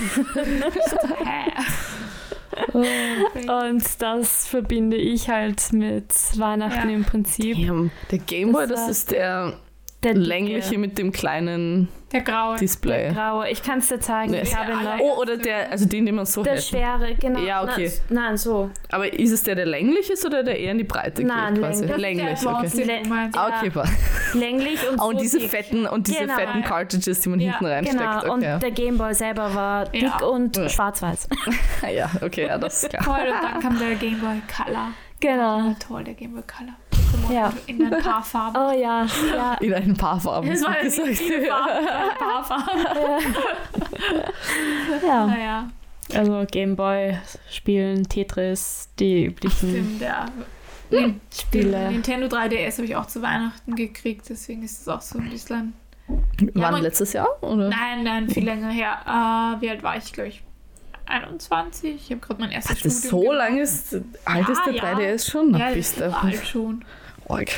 Und 2.74 3.84
das 4.02 4.48
verbinde 4.48 4.98
ich 4.98 5.30
halt 5.30 5.72
mit 5.72 6.14
Weihnachten 6.38 6.90
Ja. 6.90 6.96
im 6.96 7.04
Prinzip. 7.06 7.56
Damn, 7.66 7.92
Der 8.12 8.20
Gameboy, 8.20 8.68
Das 8.68 8.82
das 8.82 8.90
ist 8.90 9.12
der 9.12 9.54
Der 10.04 10.14
längliche 10.14 10.78
mit 10.78 10.98
dem 10.98 11.12
kleinen 11.12 11.90
Der 12.14 12.22
graue. 12.22 12.56
Display. 12.56 13.12
graue. 13.14 13.50
Ich 13.50 13.62
kann 13.62 13.80
es 13.80 13.90
dir 13.90 14.00
zeigen. 14.00 14.32
Nee. 14.32 14.44
Ich 14.44 14.56
habe 14.56 14.72
noch. 14.72 14.98
Oh, 15.02 15.20
oder 15.22 15.36
der, 15.36 15.70
also 15.72 15.86
den, 15.86 16.06
den 16.06 16.16
man 16.16 16.26
so 16.26 16.42
Der 16.42 16.54
hält. 16.54 16.64
schwere, 16.64 17.16
genau. 17.16 17.40
Ja, 17.42 17.64
okay. 17.64 17.92
Nein, 18.08 18.24
nein 18.24 18.38
so. 18.38 18.70
Aber 18.92 19.12
ist 19.12 19.32
es 19.32 19.44
der, 19.44 19.56
der 19.56 19.66
länglich 19.66 20.10
ist 20.10 20.26
oder 20.26 20.42
der 20.44 20.58
eher 20.58 20.72
in 20.72 20.78
die 20.78 20.86
Breite 20.86 21.22
Nein, 21.24 21.54
geht 21.56 21.64
quasi? 21.64 21.86
länglich. 21.86 22.02
Länglich, 22.02 22.40
der 22.40 23.02
okay. 23.02 23.32
Ah, 23.36 23.60
okay. 23.60 23.90
Länglich 24.36 24.90
und 24.90 25.00
so 25.00 25.06
und 25.06 25.20
diese 25.22 25.40
dick. 25.40 25.50
fetten 25.50 25.86
und 25.86 26.08
diese 26.08 26.20
Genau. 26.22 26.36
fetten 26.36 26.64
Cartridges, 26.64 27.20
die 27.20 27.30
man 27.30 27.40
Ja, 27.42 27.52
hinten 27.52 27.66
reinsteckt. 27.66 28.00
Genau, 28.00 28.18
Okay. 28.20 28.30
und 28.54 28.64
der 28.64 28.72
Gameboy 28.72 29.14
selber 29.14 29.54
war 29.54 29.86
dick 29.86 30.04
Ja. 30.04 30.20
und 30.26 30.56
Ja. 30.56 30.70
schwarz-weiß. 30.70 31.28
Ja, 31.94 32.10
okay, 32.22 32.48
ja, 32.48 32.58
das 32.58 32.84
ist 32.84 32.90
klar. 32.90 33.04
Toll, 33.04 33.34
und 33.34 33.44
dann 33.52 33.60
kam 33.62 33.78
der 33.80 33.96
Game 33.96 34.20
Boy 34.20 34.42
Color. 34.56 34.88
Genau. 35.20 35.76
Toll, 35.86 36.04
der 36.06 36.14
Game 36.14 36.32
Boy 36.34 36.44
Color. 36.44 36.76
Pokémon 37.12 37.34
Ja. 37.34 37.54
In 37.67 37.93
ein 37.93 38.02
paar 38.04 38.24
Farben. 38.24 38.56
Oh 38.60 38.72
ja, 38.72 39.06
ja. 39.36 39.54
In 39.56 39.74
ein 39.74 39.93
paar 39.95 40.19
Farben. 40.19 40.48
Es 40.50 40.63
war 40.63 40.78
ja 40.78 40.84
nicht 40.84 40.95
gesagt. 40.98 41.17
viele 41.17 41.48
Farben, 41.48 41.88
ein 41.88 42.17
paar 42.17 42.43
Farben. 42.43 42.80
ja. 45.06 45.26
Naja, 45.28 45.69
Also 46.15 46.45
Gameboy 46.52 47.17
spielen, 47.50 48.08
Tetris, 48.08 48.89
die 49.00 49.26
üblichen 49.26 49.69
stimmt, 49.69 50.02
ja. 50.02 50.26
Den 50.91 51.22
Spiele. 51.32 51.91
Nintendo 51.91 52.26
3DS 52.28 52.78
habe 52.78 52.86
ich 52.86 52.95
auch 52.95 53.06
zu 53.06 53.22
Weihnachten 53.22 53.76
gekriegt, 53.76 54.26
deswegen 54.28 54.63
ist 54.63 54.82
es 54.82 54.88
auch 54.88 55.02
so 55.02 55.19
ein 55.19 55.30
bisschen. 55.30 55.74
Wann 56.56 56.72
man- 56.74 56.82
letztes 56.82 57.13
Jahr? 57.13 57.28
Oder? 57.43 57.69
Nein, 57.69 58.04
nein, 58.04 58.28
viel 58.30 58.43
länger 58.43 58.69
her. 58.72 58.98
Äh, 59.06 59.62
wie 59.62 59.69
alt 59.69 59.84
war 59.84 59.98
ich, 59.98 60.12
glaube 60.12 60.30
ich? 60.30 60.41
21. 61.06 61.95
Ich 61.95 62.10
habe 62.12 62.22
gerade 62.22 62.41
mein 62.41 62.52
erstes 62.52 62.78
Ach, 62.78 62.82
das 62.82 63.00
Studium 63.00 63.10
so 63.12 63.19
gemacht. 63.30 63.38
lang 63.38 63.58
ist, 63.60 63.95
alt 64.26 64.50
ist 64.50 64.62
der 64.65 64.74
ja. 64.74 64.84
3DS 64.84 65.30
schon? 65.32 65.52
Na, 65.52 65.60
Ja, 65.69 65.74
bist 65.76 66.02
alt 66.02 66.45
schon. 66.48 66.84
Arg. 67.30 67.50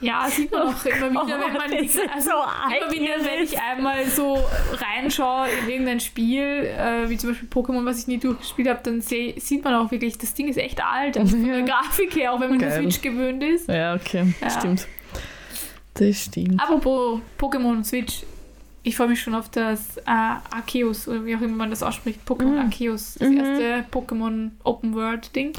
Ja, 0.00 0.28
sieht 0.28 0.50
man 0.52 0.62
auch 0.68 0.84
immer 0.84 1.10
wieder, 1.10 1.40
wenn 1.46 1.52
man 1.54 1.70
die 1.70 1.88
also 2.12 2.30
so 2.30 2.76
immer 2.76 2.92
wieder, 2.92 3.14
wenn 3.24 3.44
ich 3.44 3.58
einmal 3.58 4.04
so 4.06 4.38
reinschaue 4.72 5.46
in 5.62 5.68
irgendein 5.70 6.00
Spiel, 6.00 6.42
äh, 6.42 7.08
wie 7.08 7.16
zum 7.16 7.30
Beispiel 7.30 7.48
Pokémon, 7.48 7.84
was 7.84 8.00
ich 8.00 8.06
nie 8.08 8.18
durchgespielt 8.18 8.68
habe, 8.68 8.80
dann 8.82 9.00
seh, 9.00 9.34
sieht 9.38 9.64
man 9.64 9.74
auch 9.74 9.90
wirklich, 9.90 10.18
das 10.18 10.34
Ding 10.34 10.48
ist 10.48 10.56
echt 10.58 10.82
alt. 10.84 11.16
Also 11.16 11.36
von 11.36 11.46
der 11.46 11.62
Grafik 11.62 12.14
her, 12.16 12.32
auch 12.32 12.40
wenn 12.40 12.50
man 12.50 12.58
Geil. 12.58 12.82
die 12.82 12.90
Switch 12.90 13.02
gewöhnt 13.02 13.42
ist. 13.42 13.68
Ja, 13.68 13.94
okay, 13.94 14.34
Ja. 14.40 14.50
stimmt. 14.50 14.86
Das 15.94 16.24
stimmt. 16.24 16.60
Apropos 16.60 17.20
Pokémon 17.38 17.70
und 17.70 17.86
Switch, 17.86 18.22
ich 18.82 18.96
freue 18.96 19.08
mich 19.08 19.20
schon 19.20 19.34
auf 19.34 19.48
das 19.50 19.96
äh, 19.96 20.02
Arceus, 20.06 21.08
oder 21.08 21.24
wie 21.24 21.34
auch 21.34 21.40
immer 21.40 21.56
man 21.56 21.70
das 21.70 21.82
ausspricht, 21.82 22.20
Pokémon 22.28 22.52
Mhm. 22.52 22.58
Arceus, 22.58 23.14
das 23.18 23.28
Mhm. 23.30 23.38
erste 23.38 23.84
Pokémon 23.90 24.50
Open 24.62 24.94
World 24.94 25.34
Ding. 25.34 25.52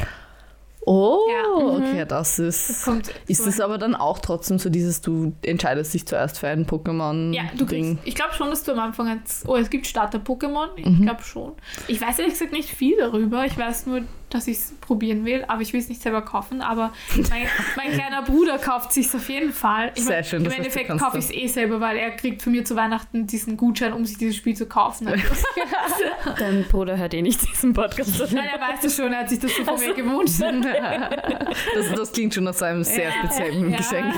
Oh, 0.89 1.19
Ja. 1.29 1.61
Mhm. 1.63 1.75
okay, 1.83 2.05
das 2.07 2.37
Das 2.37 2.39
ist. 2.69 2.83
kommt 2.85 3.09
Ist 3.27 3.45
es 3.45 3.59
aber 3.59 3.77
dann 3.77 3.93
auch 3.93 4.19
trotzdem 4.19 4.57
so 4.57 4.69
dieses, 4.69 5.01
du 5.01 5.33
entscheidest 5.41 5.93
dich 5.93 6.05
zuerst 6.07 6.39
für 6.39 6.47
ein 6.47 6.65
Pokémon-Ding? 6.65 7.33
Ja, 7.33 7.43
du 7.57 7.65
kriegst, 7.65 7.97
ich 8.05 8.15
glaube 8.15 8.33
schon, 8.33 8.49
dass 8.49 8.63
du 8.63 8.71
am 8.71 8.79
Anfang 8.79 9.09
als, 9.09 9.43
oh, 9.47 9.57
es 9.57 9.69
gibt 9.69 9.85
Starter-Pokémon, 9.85 10.69
ich 10.77 10.85
Mhm. 10.85 11.01
glaube 11.01 11.23
schon. 11.23 11.51
Ich 11.89 11.99
weiß 11.99 12.19
ehrlich 12.19 12.35
gesagt 12.35 12.53
nicht 12.53 12.69
viel 12.69 12.95
darüber, 12.97 13.45
ich 13.45 13.57
weiß 13.57 13.85
nur, 13.87 14.01
dass 14.29 14.47
ich 14.47 14.57
es 14.57 14.73
probieren 14.81 15.23
will, 15.25 15.45
aber 15.47 15.61
ich 15.61 15.71
will 15.73 15.79
es 15.79 15.87
nicht 15.89 16.01
selber 16.01 16.21
kaufen. 16.21 16.61
Aber 16.61 16.91
mein, 17.29 17.47
mein 17.77 17.91
kleiner 17.93 18.21
Bruder 18.23 18.57
kauft 18.57 18.91
sich 18.91 19.13
auf 19.15 19.29
jeden 19.29 19.53
Fall. 19.53 19.91
Ich 19.95 20.03
Sehr 20.03 20.15
mein, 20.17 20.23
schön, 20.25 20.39
Im 20.39 20.45
das 20.45 20.55
Endeffekt 20.57 20.97
kaufe 20.97 21.17
ich 21.17 21.25
es 21.25 21.31
eh 21.31 21.47
selber, 21.47 21.79
weil 21.79 21.97
er 21.97 22.11
kriegt 22.11 22.41
von 22.41 22.51
mir 22.51 22.65
zu 22.65 22.75
Weihnachten 22.75 23.25
diesen 23.27 23.55
Gutschein, 23.57 23.93
um 23.93 24.05
sich 24.05 24.17
dieses 24.17 24.35
Spiel 24.35 24.55
zu 24.55 24.65
kaufen. 24.65 25.07
Also, 25.07 25.23
Dein 26.39 26.65
Bruder 26.65 26.97
hört 26.97 27.13
eh 27.13 27.21
nicht 27.21 27.41
diesen 27.49 27.73
Podcast. 27.73 28.19
Nein, 28.33 28.49
er 28.53 28.59
weiß 28.59 28.83
es 28.83 28.95
schon, 28.97 29.13
er 29.13 29.19
hat 29.19 29.29
sich 29.29 29.39
das 29.39 29.55
so 29.55 29.63
von 29.63 29.79
mir 29.79 29.93
gewünscht. 29.93 30.41
das, 31.75 31.91
das 31.95 32.11
klingt 32.11 32.33
schon 32.33 32.43
nach 32.43 32.59
einem 32.61 32.83
sehr 32.83 33.05
Ja. 33.09 33.11
speziellen 33.11 33.71
Ja. 33.71 33.77
Geschenk. 33.77 34.13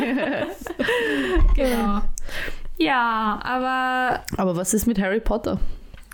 Genau. 1.56 2.02
Ja, 2.78 3.40
aber 3.44 4.24
Aber 4.38 4.56
was 4.56 4.74
ist 4.74 4.88
mit 4.88 5.00
Harry 5.00 5.20
Potter? 5.20 5.60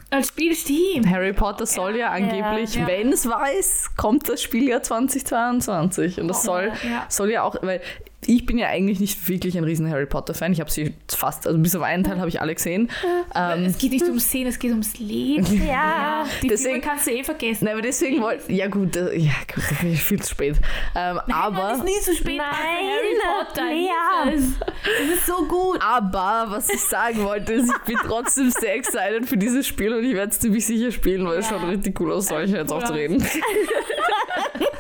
Als 0.10 0.28
Spiel 0.30 0.56
stimmt. 0.56 1.08
Harry 1.10 1.34
Potter 1.34 1.66
soll 1.66 1.98
ja 1.98 2.10
angeblich, 2.10 2.76
Ja. 2.76 2.88
wenn 2.88 3.12
es 3.12 3.28
weiß, 3.28 3.96
kommt 3.98 4.30
das 4.30 4.42
Spiel 4.42 4.70
ja 4.70 4.82
2022. 4.82 6.20
Und 6.20 6.28
das 6.28 6.44
soll, 6.44 6.72
Ja. 6.90 7.06
soll 7.10 7.32
ja 7.32 7.44
auch, 7.44 7.56
weil 7.62 7.82
ich 8.28 8.46
bin 8.46 8.58
ja 8.58 8.68
eigentlich 8.68 9.00
nicht 9.00 9.28
wirklich 9.30 9.58
ein 9.58 9.64
riesen 9.64 9.90
Harry 9.90 10.06
Potter-Fan. 10.06 10.52
Ich 10.54 10.60
habe 10.60 10.70
sie 10.72 10.94
fast, 11.08 11.46
also 11.48 11.60
bis 11.60 11.76
auf 11.76 11.82
einen 11.84 12.04
Teil 12.04 12.18
habe 12.20 12.30
ich 12.30 12.42
alle 12.42 12.54
gesehen. 12.56 12.90
Ähm, 13.36 13.66
Es 13.66 13.78
geht 13.78 13.92
nicht 13.92 14.04
ums 14.06 14.30
Sehen, 14.32 14.48
es 14.48 14.60
geht 14.60 14.72
ums 14.72 14.98
Leben. 15.00 15.46
Ja. 15.68 16.26
Die 16.42 16.48
Deswegen- 16.48 16.76
Filme 16.76 16.88
kannst 16.88 17.08
du 17.08 17.12
eh 17.12 17.24
vergessen. 17.24 17.66
Nein, 17.66 17.74
aber 17.74 17.82
deswegen 17.82 18.22
wollte 18.22 18.52
ja 18.52 18.68
gut, 18.68 18.96
äh, 18.96 19.16
ja 19.18 19.32
gut, 19.54 19.64
da 19.70 19.76
bin 19.82 19.94
ich 19.94 20.04
viel 20.04 20.22
zu 20.22 20.30
spät. 20.32 20.56
Ähm, 20.96 21.16
Man 21.28 21.32
aber, 21.32 21.74
ist 21.74 21.84
nie 21.84 22.00
zu 22.02 22.14
spät. 22.16 22.38
Nein, 22.38 22.46
Harry 22.52 23.46
Potter. 23.46 23.66
Lies 23.72 24.44
Es 24.44 25.10
Es 25.12 25.18
ist 25.18 25.26
so 25.26 25.46
gut. 25.46 25.80
aber 25.82 26.46
was 26.50 26.70
ich 26.70 26.82
sagen 26.82 27.24
wollte, 27.24 27.54
ist, 27.54 27.70
ich 27.72 27.80
bin 27.86 27.98
trotzdem 28.06 28.50
sehr 28.52 28.76
excited 28.76 29.26
für 29.28 29.38
dieses 29.38 29.66
Spiel 29.68 29.94
und 29.94 30.04
ich 30.04 30.14
werde 30.14 30.32
es 30.32 30.40
ziemlich 30.40 30.66
sicher 30.66 30.92
spielen, 30.92 31.26
weil 31.28 31.40
es 31.40 31.50
Ja. 31.50 31.60
schaut 31.60 31.70
richtig 31.70 32.00
cool 32.00 32.12
aus, 32.12 32.28
solche 32.28 32.58
jetzt 32.58 32.72
Cool 32.72 32.78
aufzureden. 32.78 33.26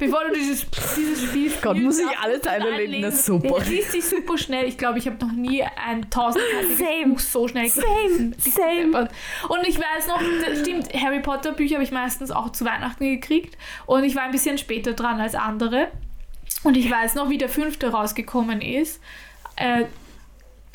Bevor 0.00 0.24
du 0.24 0.32
dieses, 0.34 0.66
dieses 0.96 1.22
Spiel 1.22 1.52
Gott, 1.62 1.76
spielst, 1.76 2.00
muss 2.02 2.10
ich 2.10 2.18
alle 2.18 2.38
du 2.38 2.40
Teile 2.40 2.84
legen, 2.84 3.02
das 3.02 3.16
ist 3.16 3.26
super. 3.26 3.58
Es 3.58 3.68
liest 3.68 3.92
sich 3.92 4.04
super 4.04 4.38
schnell. 4.38 4.66
Ich 4.66 4.78
glaube, 4.78 4.98
ich 4.98 5.06
habe 5.06 5.24
noch 5.24 5.32
nie 5.32 5.62
ein 5.62 6.08
tausendseitiges 6.08 6.78
Same. 6.78 7.06
Buch 7.08 7.18
so 7.18 7.46
schnell 7.46 7.68
Same, 7.68 7.86
gelesen. 7.86 8.36
same. 8.38 9.08
Und 9.48 9.68
ich 9.68 9.78
weiß 9.78 10.08
noch, 10.08 10.20
das 10.44 10.60
stimmt, 10.60 10.92
Harry 10.94 11.20
Potter 11.20 11.52
Bücher 11.52 11.74
habe 11.74 11.84
ich 11.84 11.92
meistens 11.92 12.30
auch 12.30 12.50
zu 12.50 12.64
Weihnachten 12.64 13.04
gekriegt. 13.04 13.58
Und 13.86 14.04
ich 14.04 14.16
war 14.16 14.22
ein 14.22 14.32
bisschen 14.32 14.56
später 14.56 14.94
dran 14.94 15.20
als 15.20 15.34
andere. 15.34 15.88
Und 16.64 16.76
ich 16.76 16.90
weiß 16.90 17.14
noch, 17.14 17.28
wie 17.28 17.38
der 17.38 17.50
fünfte 17.50 17.90
rausgekommen 17.90 18.62
ist. 18.62 19.00
Äh, 19.56 19.84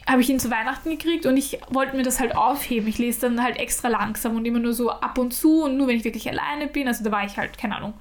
habe 0.07 0.21
ich 0.21 0.29
ihn 0.29 0.39
zu 0.39 0.51
Weihnachten 0.51 0.89
gekriegt 0.91 1.25
und 1.25 1.35
ich 1.37 1.57
wollte 1.69 1.95
mir 1.95 2.03
das 2.03 2.19
halt 2.19 2.35
aufheben. 2.35 2.87
Ich 2.87 2.97
lese 2.99 3.21
dann 3.21 3.41
halt 3.43 3.57
extra 3.57 3.87
langsam 3.87 4.35
und 4.35 4.45
immer 4.45 4.59
nur 4.59 4.73
so 4.73 4.91
ab 4.91 5.17
und 5.17 5.33
zu 5.33 5.63
und 5.63 5.77
nur 5.77 5.87
wenn 5.87 5.97
ich 5.97 6.03
wirklich 6.03 6.29
alleine 6.29 6.67
bin. 6.67 6.87
Also 6.87 7.03
da 7.03 7.11
war 7.11 7.25
ich 7.25 7.37
halt, 7.37 7.57
keine 7.57 7.75
Ahnung, 7.77 7.93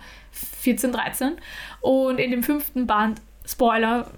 14, 0.61 0.93
13. 0.93 1.33
Und 1.81 2.19
in 2.19 2.31
dem 2.31 2.43
fünften 2.43 2.87
Band, 2.87 3.21
Spoiler, 3.47 4.11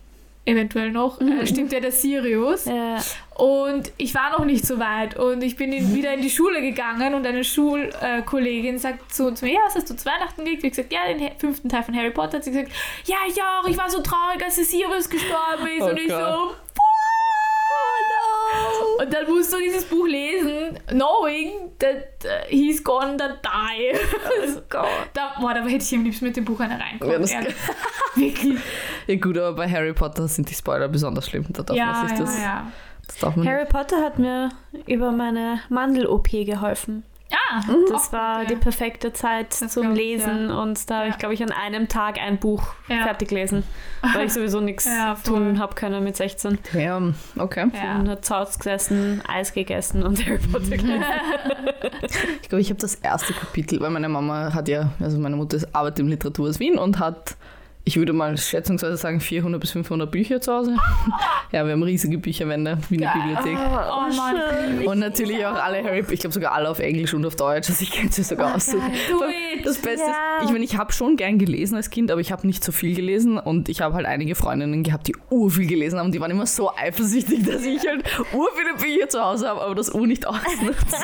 eventuell 0.47 0.91
noch, 0.93 1.21
äh, 1.21 1.47
stimmt 1.47 1.73
ja 1.73 1.81
der 1.81 1.91
Sirius. 1.93 2.65
Ja. 2.67 2.99
Und 3.37 3.93
ich 3.99 4.15
war 4.15 4.31
noch 4.39 4.45
nicht 4.45 4.65
so 4.67 4.79
weit 4.79 5.17
und 5.19 5.43
ich 5.43 5.57
bin 5.57 5.73
in, 5.73 5.95
wieder 5.95 6.13
in 6.15 6.23
die 6.23 6.31
Schule 6.31 6.61
gegangen 6.63 7.15
und 7.15 7.27
eine 7.27 7.45
Schulkollegin 7.45 8.79
sagt 8.79 9.13
zu, 9.13 9.33
zu 9.35 9.45
mir, 9.45 9.55
ja, 9.55 9.61
was 9.67 9.75
hast 9.77 9.91
du 9.91 9.97
zu 9.97 10.07
Weihnachten 10.07 10.45
gekriegt? 10.45 10.65
Ich 10.65 10.71
gesagt, 10.71 10.93
ja, 10.93 11.01
den 11.09 11.19
he- 11.19 11.33
fünften 11.39 11.69
Teil 11.69 11.83
von 11.83 11.97
Harry 11.97 12.11
Potter. 12.11 12.39
Hat 12.39 12.45
sie 12.45 12.51
gesagt, 12.53 12.71
ja, 13.07 13.17
ich 13.29 13.41
auch, 13.43 13.69
ich 13.69 13.77
war 13.79 13.91
so 13.91 14.01
traurig, 14.03 14.43
als 14.45 14.57
der 14.57 14.65
Sirius 14.65 15.09
gestorben 15.11 15.67
ist. 15.77 15.83
Oh 15.83 15.87
und 15.91 15.99
ich 15.99 16.09
Gott. 16.09 16.19
so, 16.19 16.25
boah, 16.25 16.47
no. 16.47 16.55
Und 18.99 19.13
dann 19.13 19.27
musst 19.29 19.53
du 19.53 19.59
dieses 19.59 19.85
Buch 19.85 20.07
lesen, 20.07 20.79
knowing 20.89 21.71
that 21.79 22.25
uh, 22.25 22.29
he's 22.49 22.83
gonna 22.83 23.17
die. 23.43 23.93
Oh 23.97 24.61
Gott. 24.69 24.87
da, 25.15 25.35
boah, 25.41 25.55
da 25.55 25.63
hätte 25.65 25.85
ich 25.85 25.95
am 25.95 26.05
liebsten 26.05 26.25
mit 26.27 26.37
dem 26.37 26.45
Buch 26.45 26.59
eine 26.61 26.79
reinkommen. 26.81 27.25
Ja. 27.27 27.41
Wirklich. 28.15 28.59
Ja 29.07 29.17
gut, 29.17 29.37
aber 29.39 29.55
bei 29.57 29.69
Harry 29.71 29.93
Potter 29.93 30.27
sind 30.29 30.49
die 30.51 30.55
Spoiler 30.55 30.89
besonders 30.89 31.29
schlimm. 31.29 31.45
Da 31.51 31.63
darf 31.63 31.77
man 31.77 31.79
Ja, 31.79 32.09
sich 32.09 32.19
das, 32.19 32.37
ja, 32.39 32.43
ja. 32.45 32.73
das 33.07 33.19
darf 33.19 33.37
man 33.37 33.47
Harry 33.47 33.67
Potter 33.67 34.03
hat 34.03 34.19
mir 34.19 34.51
über 34.87 35.13
meine 35.13 35.61
Mandel-OP 35.69 36.31
geholfen. 36.31 37.05
Ja, 37.29 37.61
Das 37.91 38.13
war 38.13 38.41
gut, 38.41 38.51
die 38.51 38.55
ja. 38.55 38.59
perfekte 38.61 39.13
Zeit 39.13 39.61
Das 39.61 39.73
zum 39.73 39.93
ich, 39.93 39.99
Lesen 39.99 40.51
und 40.51 40.89
da 40.89 40.99
habe 40.99 41.07
ich, 41.09 41.15
Ja. 41.15 41.19
glaube 41.19 41.35
ich, 41.35 41.43
an 41.43 41.51
einem 41.51 41.89
Tag 41.89 42.19
ein 42.21 42.39
Buch 42.39 42.63
Ja. 42.89 43.03
fertig 43.03 43.29
gelesen, 43.31 43.65
weil 44.15 44.27
ich 44.27 44.33
sowieso 44.33 44.61
nichts 44.61 44.85
Ja, 44.85 45.15
tun 45.25 45.59
habe 45.59 45.75
können 45.75 46.05
mit 46.05 46.17
16. 46.17 46.59
Ja, 46.73 47.01
okay. 47.39 47.67
Ja. 47.75 47.97
Und 47.99 48.09
hat 48.09 48.25
zu 48.25 48.35
Hause 48.37 48.59
gesessen, 48.59 49.23
Eis 49.27 49.53
gegessen 49.53 50.03
und 50.05 50.25
Harry 50.25 50.39
Potter 50.39 50.77
gelesen. 50.77 51.03
Ich 52.43 52.49
glaube, 52.49 52.61
ich 52.63 52.71
habe 52.71 52.81
das 52.81 52.95
erste 52.97 53.33
Kapitel, 53.33 53.81
weil 53.81 53.91
meine 53.91 54.09
Mama 54.09 54.53
hat 54.55 54.69
ja, 54.69 54.91
also 55.01 55.19
meine 55.19 55.35
Mutter 55.37 55.59
arbeitet 55.73 56.01
im 56.01 56.09
Literaturhaus 56.09 56.61
Wien 56.61 56.79
und 56.79 56.99
hat, 57.01 57.37
ich 57.89 57.97
würde 57.97 58.13
mal 58.13 58.37
schätzungsweise 58.37 58.97
sagen, 58.97 59.21
400 59.21 59.61
bis 59.61 59.71
500 59.71 60.11
Bücher 60.11 60.41
zu 60.41 60.53
Hause. 60.53 60.77
ja, 61.53 61.65
wir 61.65 61.73
haben 61.73 61.83
riesige 61.85 62.19
Bücherwände, 62.19 62.79
wie 62.91 63.03
eine. 63.03 63.13
Bibliothek. 63.15 63.57
Oh 63.57 64.15
Mann, 64.17 64.85
Und 64.87 64.99
natürlich 64.99 65.47
auch 65.47 65.55
alle 65.55 65.83
Harry, 65.85 66.05
ich 66.11 66.19
glaube 66.21 66.35
sogar 66.35 66.53
alle 66.53 66.69
auf 66.69 66.81
Englisch 66.81 67.15
und 67.15 67.25
auf 67.25 67.37
Deutsch, 67.37 67.69
also 67.71 67.81
ich 67.83 67.93
kenne 67.93 68.11
sie 68.11 68.25
sogar 68.25 68.55
aus. 68.57 68.67
do 68.67 68.77
it. 68.79 69.65
Das 69.65 69.79
Beste 69.79 70.07
Ja. 70.07 70.39
ist, 70.41 70.47
ich 70.47 70.51
meine, 70.51 70.65
ich 70.65 70.77
habe 70.77 70.93
schon 70.93 71.17
gern 71.17 71.39
gelesen 71.39 71.77
als 71.77 71.89
Kind, 71.91 72.11
aber 72.11 72.21
ich 72.21 72.33
habe 72.33 72.47
nicht 72.47 72.63
so 72.65 72.73
viel 72.73 72.95
gelesen 72.95 73.39
und 73.39 73.69
ich 73.69 73.81
habe 73.81 73.95
halt 73.95 74.07
einige 74.07 74.35
Freundinnen 74.35 74.83
gehabt, 74.83 75.07
die 75.07 75.15
urviel 75.31 75.67
gelesen 75.69 75.99
haben. 76.01 76.11
Die 76.13 76.21
waren 76.21 76.31
immer 76.33 76.47
so 76.47 76.71
eifersüchtig, 76.77 77.45
dass 77.47 77.63
ich 77.65 77.87
halt 77.87 78.05
urviele 78.33 78.75
Bücher 78.83 79.09
zu 79.09 79.25
Hause 79.25 79.49
habe, 79.49 79.63
aber 79.63 79.75
das 79.77 79.95
Ur 79.95 80.07
nicht 80.07 80.27
ausnutze. 80.27 80.97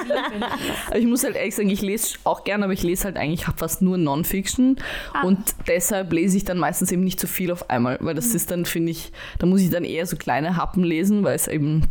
aber 0.88 0.98
ich 0.98 1.06
muss 1.06 1.22
halt 1.24 1.36
ehrlich 1.36 1.54
sagen, 1.54 1.70
ich 1.70 1.80
lese 1.82 2.18
auch 2.24 2.42
gern, 2.44 2.62
aber 2.64 2.72
ich 2.72 2.82
lese 2.82 3.04
halt 3.04 3.16
eigentlich 3.16 3.44
fast 3.56 3.82
nur 3.82 3.96
Non-Fiction 3.98 4.76
Ah. 5.14 5.22
und 5.26 5.38
deshalb 5.68 6.12
lese 6.12 6.36
ich 6.36 6.44
dann 6.44 6.58
meistens 6.58 6.71
eben 6.80 7.04
nicht 7.04 7.20
so 7.20 7.26
viel 7.26 7.52
auf 7.52 7.68
einmal, 7.68 7.98
weil 8.00 8.14
Mhm. 8.14 8.16
das 8.16 8.34
ist 8.34 8.50
dann, 8.50 8.64
finde 8.64 8.92
ich, 8.92 9.12
da 9.38 9.46
muss 9.46 9.60
ich 9.60 9.68
dann 9.70 9.84
eher 9.84 10.06
so 10.06 10.16
kleine 10.16 10.56
Happen 10.56 10.82
lesen, 10.84 11.22
weil 11.24 11.34
es 11.34 11.48
eben 11.48 11.82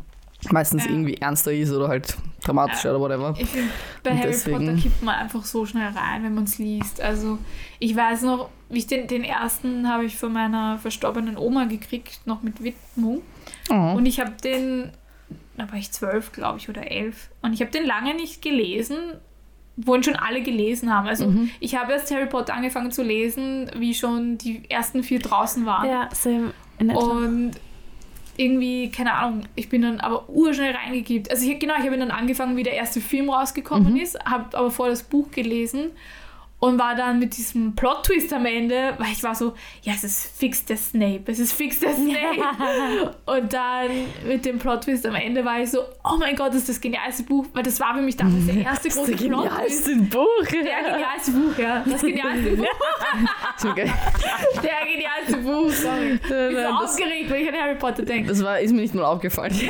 meistens 0.50 0.86
Ja. 0.86 0.90
irgendwie 0.92 1.16
ernster 1.18 1.54
ist 1.54 1.72
oder 1.72 1.88
halt 1.88 2.18
dramatischer 2.44 2.90
Ja. 2.90 2.96
oder 2.96 3.00
whatever. 3.04 3.36
Ich 3.38 3.48
finde, 3.48 3.70
bei 4.02 4.10
Und 4.12 4.18
Harry 4.18 4.28
deswegen- 4.32 4.58
Potter 4.66 4.82
kippt 4.82 5.04
man 5.04 5.16
einfach 5.16 5.46
so 5.46 5.66
schnell 5.68 5.90
rein, 5.90 6.24
wenn 6.24 6.34
man 6.34 6.46
es 6.46 6.58
liest. 6.58 7.00
Also 7.00 7.38
ich 7.78 7.96
weiß 7.96 8.24
noch, 8.24 8.50
wie 8.70 8.80
ich 8.80 8.88
den, 8.88 9.06
den 9.08 9.24
ersten 9.24 9.88
habe 9.88 10.06
ich 10.06 10.18
von 10.18 10.34
meiner 10.34 10.80
verstorbenen 10.80 11.38
Oma 11.38 11.66
gekriegt, 11.66 12.22
noch 12.26 12.42
mit 12.42 12.64
Widmung. 12.64 13.22
Oh. 13.70 13.74
Und 13.98 14.08
ich 14.08 14.20
habe 14.20 14.32
den, 14.44 14.90
da 15.58 15.70
war 15.70 15.78
ich 15.78 15.92
zwölf, 15.92 16.32
glaube 16.32 16.58
ich, 16.58 16.70
oder 16.70 16.90
elf. 16.90 17.30
Und 17.44 17.54
ich 17.54 17.62
habe 17.62 17.70
den 17.70 17.86
lange 17.86 18.16
nicht 18.16 18.42
gelesen, 18.42 18.98
ihn 19.78 20.04
schon 20.04 20.16
alle 20.16 20.42
gelesen 20.42 20.94
haben. 20.94 21.08
Also 21.08 21.28
Mhm. 21.28 21.50
ich 21.60 21.76
habe 21.76 21.94
erst 21.94 22.12
Harry 22.12 22.28
Potter 22.28 22.54
angefangen 22.54 22.92
zu 22.92 23.04
lesen, 23.04 23.70
wie 23.78 23.94
schon 23.94 24.38
die 24.38 24.64
ersten 24.70 25.04
vier 25.04 25.20
draußen 25.20 25.66
waren. 25.66 25.90
ja, 25.90 26.10
same. 26.14 26.54
In. 26.80 26.92
Und 26.92 27.52
irgendwie, 28.38 28.90
keine 28.90 29.14
Ahnung, 29.14 29.42
ich 29.56 29.70
bin 29.70 29.82
dann 29.84 30.00
aber 30.00 30.28
urschnell 30.30 30.74
reingekippt. 30.76 31.30
Also 31.30 31.48
ich, 31.50 31.60
genau, 31.60 31.76
ich 31.80 31.86
habe 31.86 31.98
dann 31.98 32.12
angefangen, 32.12 32.56
wie 32.58 32.64
der 32.64 32.74
erste 32.74 33.00
Film 33.02 33.30
rausgekommen 33.30 33.98
ist, 33.98 34.18
habe 34.26 34.58
aber 34.58 34.72
vorher 34.72 34.92
das 34.94 35.04
Buch 35.04 35.30
gelesen 35.32 35.92
und 36.62 36.80
war 36.80 36.96
dann 36.96 37.20
mit 37.20 37.36
diesem 37.36 37.76
Plot-Twist 37.76 38.32
am 38.34 38.46
Ende, 38.46 38.94
weil 38.98 39.12
ich 39.12 39.22
war 39.24 39.34
so, 39.36 39.54
ja, 39.82 39.94
es 39.94 40.04
ist 40.04 40.38
fix 40.38 40.64
der 40.64 40.78
Snape, 40.78 41.24
es 41.26 41.40
ist 41.40 41.54
fix 41.54 41.80
der 41.80 41.94
Snape. 41.96 43.16
Und 43.26 43.52
dann 43.52 43.90
mit 44.28 44.46
dem 44.46 44.60
Plot-Twist 44.60 45.06
am 45.08 45.16
Ende 45.16 45.44
war 45.44 45.60
ich 45.60 45.72
so, 45.72 45.80
oh 46.04 46.18
mein 46.20 46.36
Gott, 46.36 46.50
das 46.50 46.58
ist 46.58 46.70
das 46.70 46.80
genialste 46.82 47.24
Buch, 47.24 47.48
weil 47.54 47.64
das 47.64 47.80
war 47.80 47.96
für 47.96 48.02
mich 48.02 48.16
damals 48.16 48.46
der 48.46 48.58
erste 48.58 48.88
das 48.90 48.98
große 48.98 49.12
Plot-Twist. 49.14 49.86
genialste 49.86 49.96
Buch. 50.18 50.46
Der 50.52 50.92
genialste 50.94 51.32
Buch, 51.32 51.58
ja. 51.58 51.84
Das 51.86 52.02
genialste 52.02 52.50
Buch. 52.56 52.66
Der 53.76 54.86
genialste 54.86 55.38
Buch, 55.38 55.72
sorry. 55.72 56.14
Ich 56.14 56.22
bin 56.22 56.30
so 56.52 56.56
das- 56.62 56.72
aufgeregt, 56.92 57.30
wenn 57.30 57.42
ich 57.42 57.50
an 57.50 57.56
Harry 57.60 57.76
Potter 57.76 58.04
denke. 58.04 58.30
Das 58.30 58.44
war, 58.44 58.60
ist 58.60 58.72
mir 58.72 58.82
nicht 58.82 58.94
mal 58.94 59.06
aufgefallen. 59.06 59.60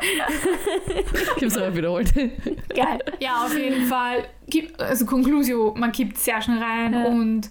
ich 0.00 1.36
habe 1.36 1.46
es 1.46 1.56
aber 1.56 1.74
wiederholt. 1.76 2.12
Geil. 2.14 2.98
Ja, 3.20 3.44
auf 3.44 3.56
jeden 3.56 3.86
Fall. 3.86 4.24
Also 4.78 5.06
Conclusio, 5.06 5.74
man 5.76 5.92
kippt 5.92 6.18
sehr 6.18 6.40
schnell 6.40 6.62
rein 6.62 6.92
Ja. 6.92 7.04
und 7.06 7.50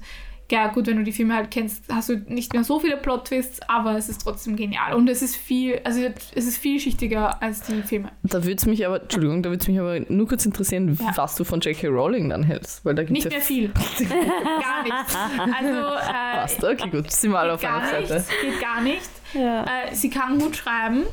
ja 0.52 0.68
gut, 0.68 0.86
wenn 0.86 0.98
du 0.98 1.04
die 1.04 1.12
Filme 1.12 1.36
halt 1.36 1.50
kennst, 1.50 1.86
hast 1.92 2.08
du 2.10 2.18
nicht 2.28 2.54
mehr 2.54 2.64
so 2.64 2.80
viele 2.80 2.98
Plot-Twists, 2.98 3.62
aber 3.68 3.98
es 3.98 4.10
ist 4.10 4.22
trotzdem 4.22 4.56
genial. 4.56 4.94
Und 4.94 5.10
es 5.10 5.24
ist 5.24 5.36
viel, 5.36 5.82
also 5.84 6.00
es 6.36 6.46
ist 6.46 6.60
vielschichtiger 6.60 7.42
als 7.42 7.62
die 7.64 7.82
Filme. 7.82 8.10
Da 8.22 8.44
würde 8.44 8.54
es 8.58 8.68
mich 8.68 8.86
aber, 8.86 9.02
Entschuldigung, 9.02 9.42
da 9.42 9.50
würde 9.50 9.62
es 9.64 9.68
mich 9.68 9.80
aber 9.80 10.02
nur 10.08 10.28
kurz 10.28 10.46
interessieren, 10.46 10.96
Ja. 11.02 11.14
was 11.18 11.34
du 11.36 11.46
von 11.46 11.62
J.K. 11.62 11.88
Rowling 11.88 12.30
dann 12.30 12.44
hältst. 12.44 12.86
Weil 12.86 12.94
da 12.94 13.02
gibt's 13.04 13.24
Nicht 13.26 13.32
ja 13.32 13.32
mehr 13.32 13.42
viel. 13.42 13.70
gar 14.62 14.84
nichts. 14.84 15.18
Also 15.58 15.80
äh, 15.80 16.36
Passt, 16.36 16.64
okay, 16.64 16.90
gut, 16.92 17.12
sind 17.12 17.32
wir 17.32 17.40
alle 17.40 17.54
auf 17.54 17.62
geht 17.62 17.70
einer 17.72 17.80
gar 17.80 17.90
Seite. 17.90 18.14
nichts, 18.14 18.30
geht 18.44 18.62
gar 18.62 18.82
nicht. 18.82 19.10
ja. 19.34 19.64
Äh, 19.64 19.96
sie 19.96 20.12
kann 20.12 20.38
gut 20.38 20.56
schreiben. 20.56 21.06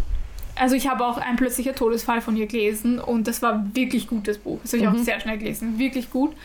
Also 0.62 0.76
ich 0.76 0.86
habe 0.88 1.04
auch 1.04 1.18
ein 1.18 1.34
plötzlicher 1.34 1.74
Todesfall 1.74 2.20
von 2.20 2.36
ihr 2.36 2.46
gelesen 2.46 3.00
und 3.00 3.26
das 3.26 3.42
war 3.42 3.64
wirklich 3.74 4.06
gutes 4.06 4.38
Buch. 4.38 4.60
Das 4.62 4.72
habe 4.72 4.82
ich 4.84 4.88
Mhm. 4.88 4.94
auch 4.94 4.98
sehr 5.04 5.18
schnell 5.18 5.36
gelesen, 5.36 5.76
wirklich 5.78 6.08
gut. 6.10 6.36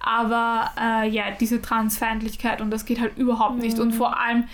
Aber 0.00 0.70
äh, 0.80 1.08
ja, 1.10 1.24
diese 1.38 1.60
Transfeindlichkeit 1.60 2.62
und 2.62 2.70
das 2.70 2.86
geht 2.86 3.00
halt 3.00 3.18
überhaupt 3.18 3.58
nicht. 3.58 3.78
Und 3.78 3.92
vor 3.92 4.18
allem, 4.18 4.44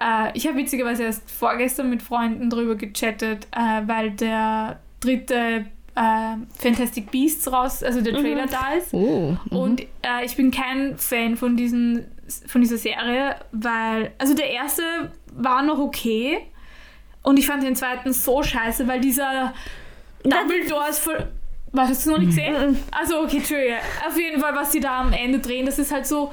äh, 0.00 0.30
ich 0.34 0.48
habe 0.48 0.56
witzigerweise 0.56 1.04
erst 1.04 1.30
vorgestern 1.30 1.90
mit 1.90 2.02
Freunden 2.02 2.50
drüber 2.50 2.74
gechattet, 2.74 3.46
äh, 3.52 3.82
weil 3.86 4.10
der 4.10 4.80
dritte 4.98 5.66
äh, 5.94 6.36
Fantastic 6.58 7.10
Beasts 7.12 7.52
raus, 7.52 7.82
also 7.84 8.00
der 8.00 8.14
Trailer 8.14 8.46
Mhm. 8.46 8.50
da 8.50 8.72
ist. 8.78 8.92
Oh. 8.94 9.36
mhm. 9.50 9.56
Und 9.56 9.80
äh, 9.82 10.24
ich 10.24 10.34
bin 10.36 10.50
kein 10.50 10.96
Fan 10.98 11.36
von, 11.36 11.56
diesen, 11.56 12.06
von 12.48 12.62
dieser 12.62 12.78
Serie, 12.78 13.36
weil, 13.52 14.10
also 14.18 14.34
der 14.34 14.50
erste 14.50 14.82
war 15.34 15.62
noch 15.62 15.78
okay 15.78 16.38
und 17.22 17.38
ich 17.38 17.46
fand 17.46 17.62
den 17.62 17.76
zweiten 17.76 18.12
so 18.12 18.42
scheiße, 18.42 18.86
weil 18.88 19.00
dieser 19.00 19.54
Dumbledore 20.22 20.88
ist 20.88 20.98
voll. 20.98 21.28
Was, 21.74 21.88
hast 21.88 22.06
du 22.06 22.10
noch 22.10 22.18
nicht 22.18 22.28
gesehen? 22.28 22.78
Also, 22.90 23.20
okay, 23.22 23.38
Entschuldige. 23.38 23.76
Auf 24.06 24.18
jeden 24.18 24.40
Fall, 24.40 24.54
was 24.54 24.72
sie 24.72 24.80
da 24.80 25.00
am 25.00 25.12
Ende 25.12 25.38
drehen, 25.38 25.64
das 25.64 25.78
ist 25.78 25.90
halt 25.90 26.06
so. 26.06 26.32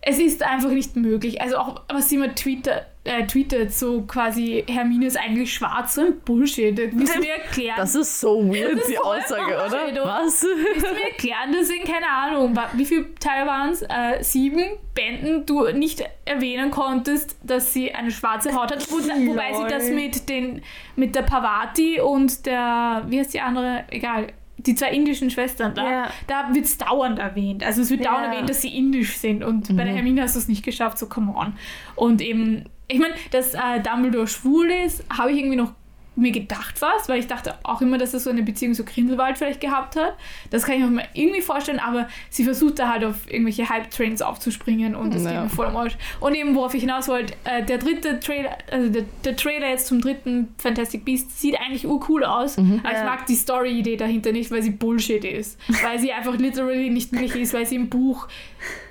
Es 0.00 0.18
ist 0.18 0.42
einfach 0.42 0.70
nicht 0.70 0.96
möglich. 0.96 1.40
Also 1.40 1.58
auch, 1.58 1.82
was 1.88 2.08
sie 2.08 2.16
immer 2.16 2.34
tweetet, 2.34 2.86
äh, 3.08 3.26
tweetet 3.26 3.72
so 3.72 4.02
quasi, 4.02 4.64
Hermine 4.68 5.06
ist 5.06 5.18
eigentlich 5.18 5.52
schwarz, 5.52 5.94
so 5.94 6.02
ein 6.02 6.20
Bullshit. 6.20 6.78
Das 6.78 6.92
müssen 6.92 7.22
wir 7.22 7.32
erklären. 7.34 7.74
Das 7.76 7.94
ist 7.94 8.20
so 8.20 8.44
weird, 8.48 8.72
Das 8.74 8.80
ist 8.82 8.88
die 8.90 8.94
so 8.94 9.02
Aussage, 9.02 9.62
einfach, 9.62 9.88
oder? 9.88 10.04
Was? 10.04 10.40
Du 10.40 10.46
mir 10.94 11.10
erklären, 11.10 11.52
das 11.52 11.68
sind, 11.68 11.84
keine 11.84 12.08
Ahnung, 12.08 12.56
wie 12.74 12.84
viele 12.84 13.14
Teile 13.16 13.46
waren 13.46 13.70
es? 13.70 13.82
Äh, 13.82 14.22
sieben 14.22 14.62
Bänden, 14.94 15.46
du 15.46 15.66
nicht 15.72 16.04
erwähnen 16.24 16.70
konntest, 16.70 17.36
dass 17.42 17.72
sie 17.72 17.94
eine 17.94 18.10
schwarze 18.10 18.54
Haut 18.54 18.70
hat. 18.72 18.90
Wo, 18.90 18.96
wobei 18.96 19.52
sie 19.54 19.66
das 19.72 19.90
mit, 19.90 20.28
den, 20.28 20.62
mit 20.96 21.14
der 21.14 21.22
Pavati 21.22 22.00
und 22.00 22.46
der, 22.46 23.04
wie 23.08 23.18
heißt 23.18 23.32
die 23.34 23.40
andere? 23.40 23.84
Egal. 23.90 24.28
Die 24.60 24.74
zwei 24.74 24.90
indischen 24.90 25.30
Schwestern 25.30 25.72
da, 25.74 25.88
Ja. 25.88 26.10
da 26.26 26.48
wird 26.52 26.64
es 26.64 26.76
dauernd 26.78 27.20
erwähnt. 27.20 27.62
Also 27.62 27.80
es 27.80 27.90
wird 27.90 28.00
Ja. 28.04 28.10
dauernd 28.10 28.26
erwähnt, 28.32 28.50
dass 28.50 28.60
sie 28.60 28.76
indisch 28.76 29.16
sind. 29.16 29.44
Und 29.44 29.76
bei 29.76 29.84
der 29.84 29.94
Hermine 29.94 30.22
hast 30.22 30.34
du 30.34 30.40
es 30.40 30.48
nicht 30.48 30.64
geschafft, 30.64 30.98
so 30.98 31.06
come 31.06 31.32
on. 31.36 31.54
Und 31.94 32.20
eben, 32.20 32.64
ich 32.88 32.98
meine, 32.98 33.14
dass 33.30 33.54
äh, 33.54 33.80
Dumbledore 33.82 34.26
schwul 34.26 34.70
ist, 34.70 35.04
habe 35.16 35.30
ich 35.32 35.38
irgendwie 35.38 35.56
noch 35.56 35.72
mir 36.16 36.32
gedacht 36.32 36.74
was, 36.82 37.08
weil 37.08 37.20
ich 37.20 37.28
dachte 37.28 37.54
auch 37.62 37.80
immer, 37.80 37.96
dass 37.96 38.12
er 38.12 38.18
so 38.18 38.28
eine 38.30 38.42
Beziehung 38.42 38.74
zu 38.74 38.84
Grindelwald 38.84 39.38
vielleicht 39.38 39.60
gehabt 39.60 39.94
hat. 39.94 40.16
Das 40.50 40.64
kann 40.64 40.74
ich 40.74 40.84
mir 40.84 41.04
irgendwie 41.14 41.40
vorstellen, 41.42 41.78
aber 41.78 42.08
sie 42.28 42.42
versucht 42.42 42.80
da 42.80 42.88
halt 42.88 43.04
auf 43.04 43.30
irgendwelche 43.30 43.68
Hype-Trains 43.68 44.20
aufzuspringen 44.20 44.96
und 44.96 45.14
das 45.14 45.22
Ja. 45.22 45.30
geht 45.30 45.42
mir 45.44 45.48
voll 45.48 45.66
am 45.66 45.76
Arsch. 45.76 45.96
Und 46.18 46.34
eben, 46.34 46.56
worauf 46.56 46.74
ich 46.74 46.80
hinaus 46.80 47.06
wollte, 47.06 47.34
äh, 47.44 47.62
der 47.64 47.78
dritte 47.78 48.18
Trailer, 48.18 48.58
also 48.68 48.88
der, 48.90 49.04
der 49.24 49.36
Trailer 49.36 49.68
jetzt 49.68 49.86
zum 49.86 50.00
dritten 50.00 50.52
Fantastic 50.58 51.04
Beast 51.04 51.38
sieht 51.40 51.54
eigentlich 51.60 51.86
urcool 51.86 52.24
aus, 52.24 52.58
aber 52.58 52.66
ich 52.86 52.92
Ja. 52.98 53.04
mag 53.04 53.26
die 53.26 53.36
Story-Idee 53.36 53.96
dahinter 53.96 54.32
nicht, 54.32 54.50
weil 54.50 54.62
sie 54.64 54.70
Bullshit 54.70 55.24
ist. 55.24 55.56
weil 55.84 56.00
sie 56.00 56.12
einfach 56.12 56.36
literally 56.36 56.90
nicht 56.90 57.12
möglich 57.12 57.36
ist, 57.36 57.54
weil 57.54 57.64
sie 57.66 57.76
im 57.76 57.90
Buch 57.90 58.26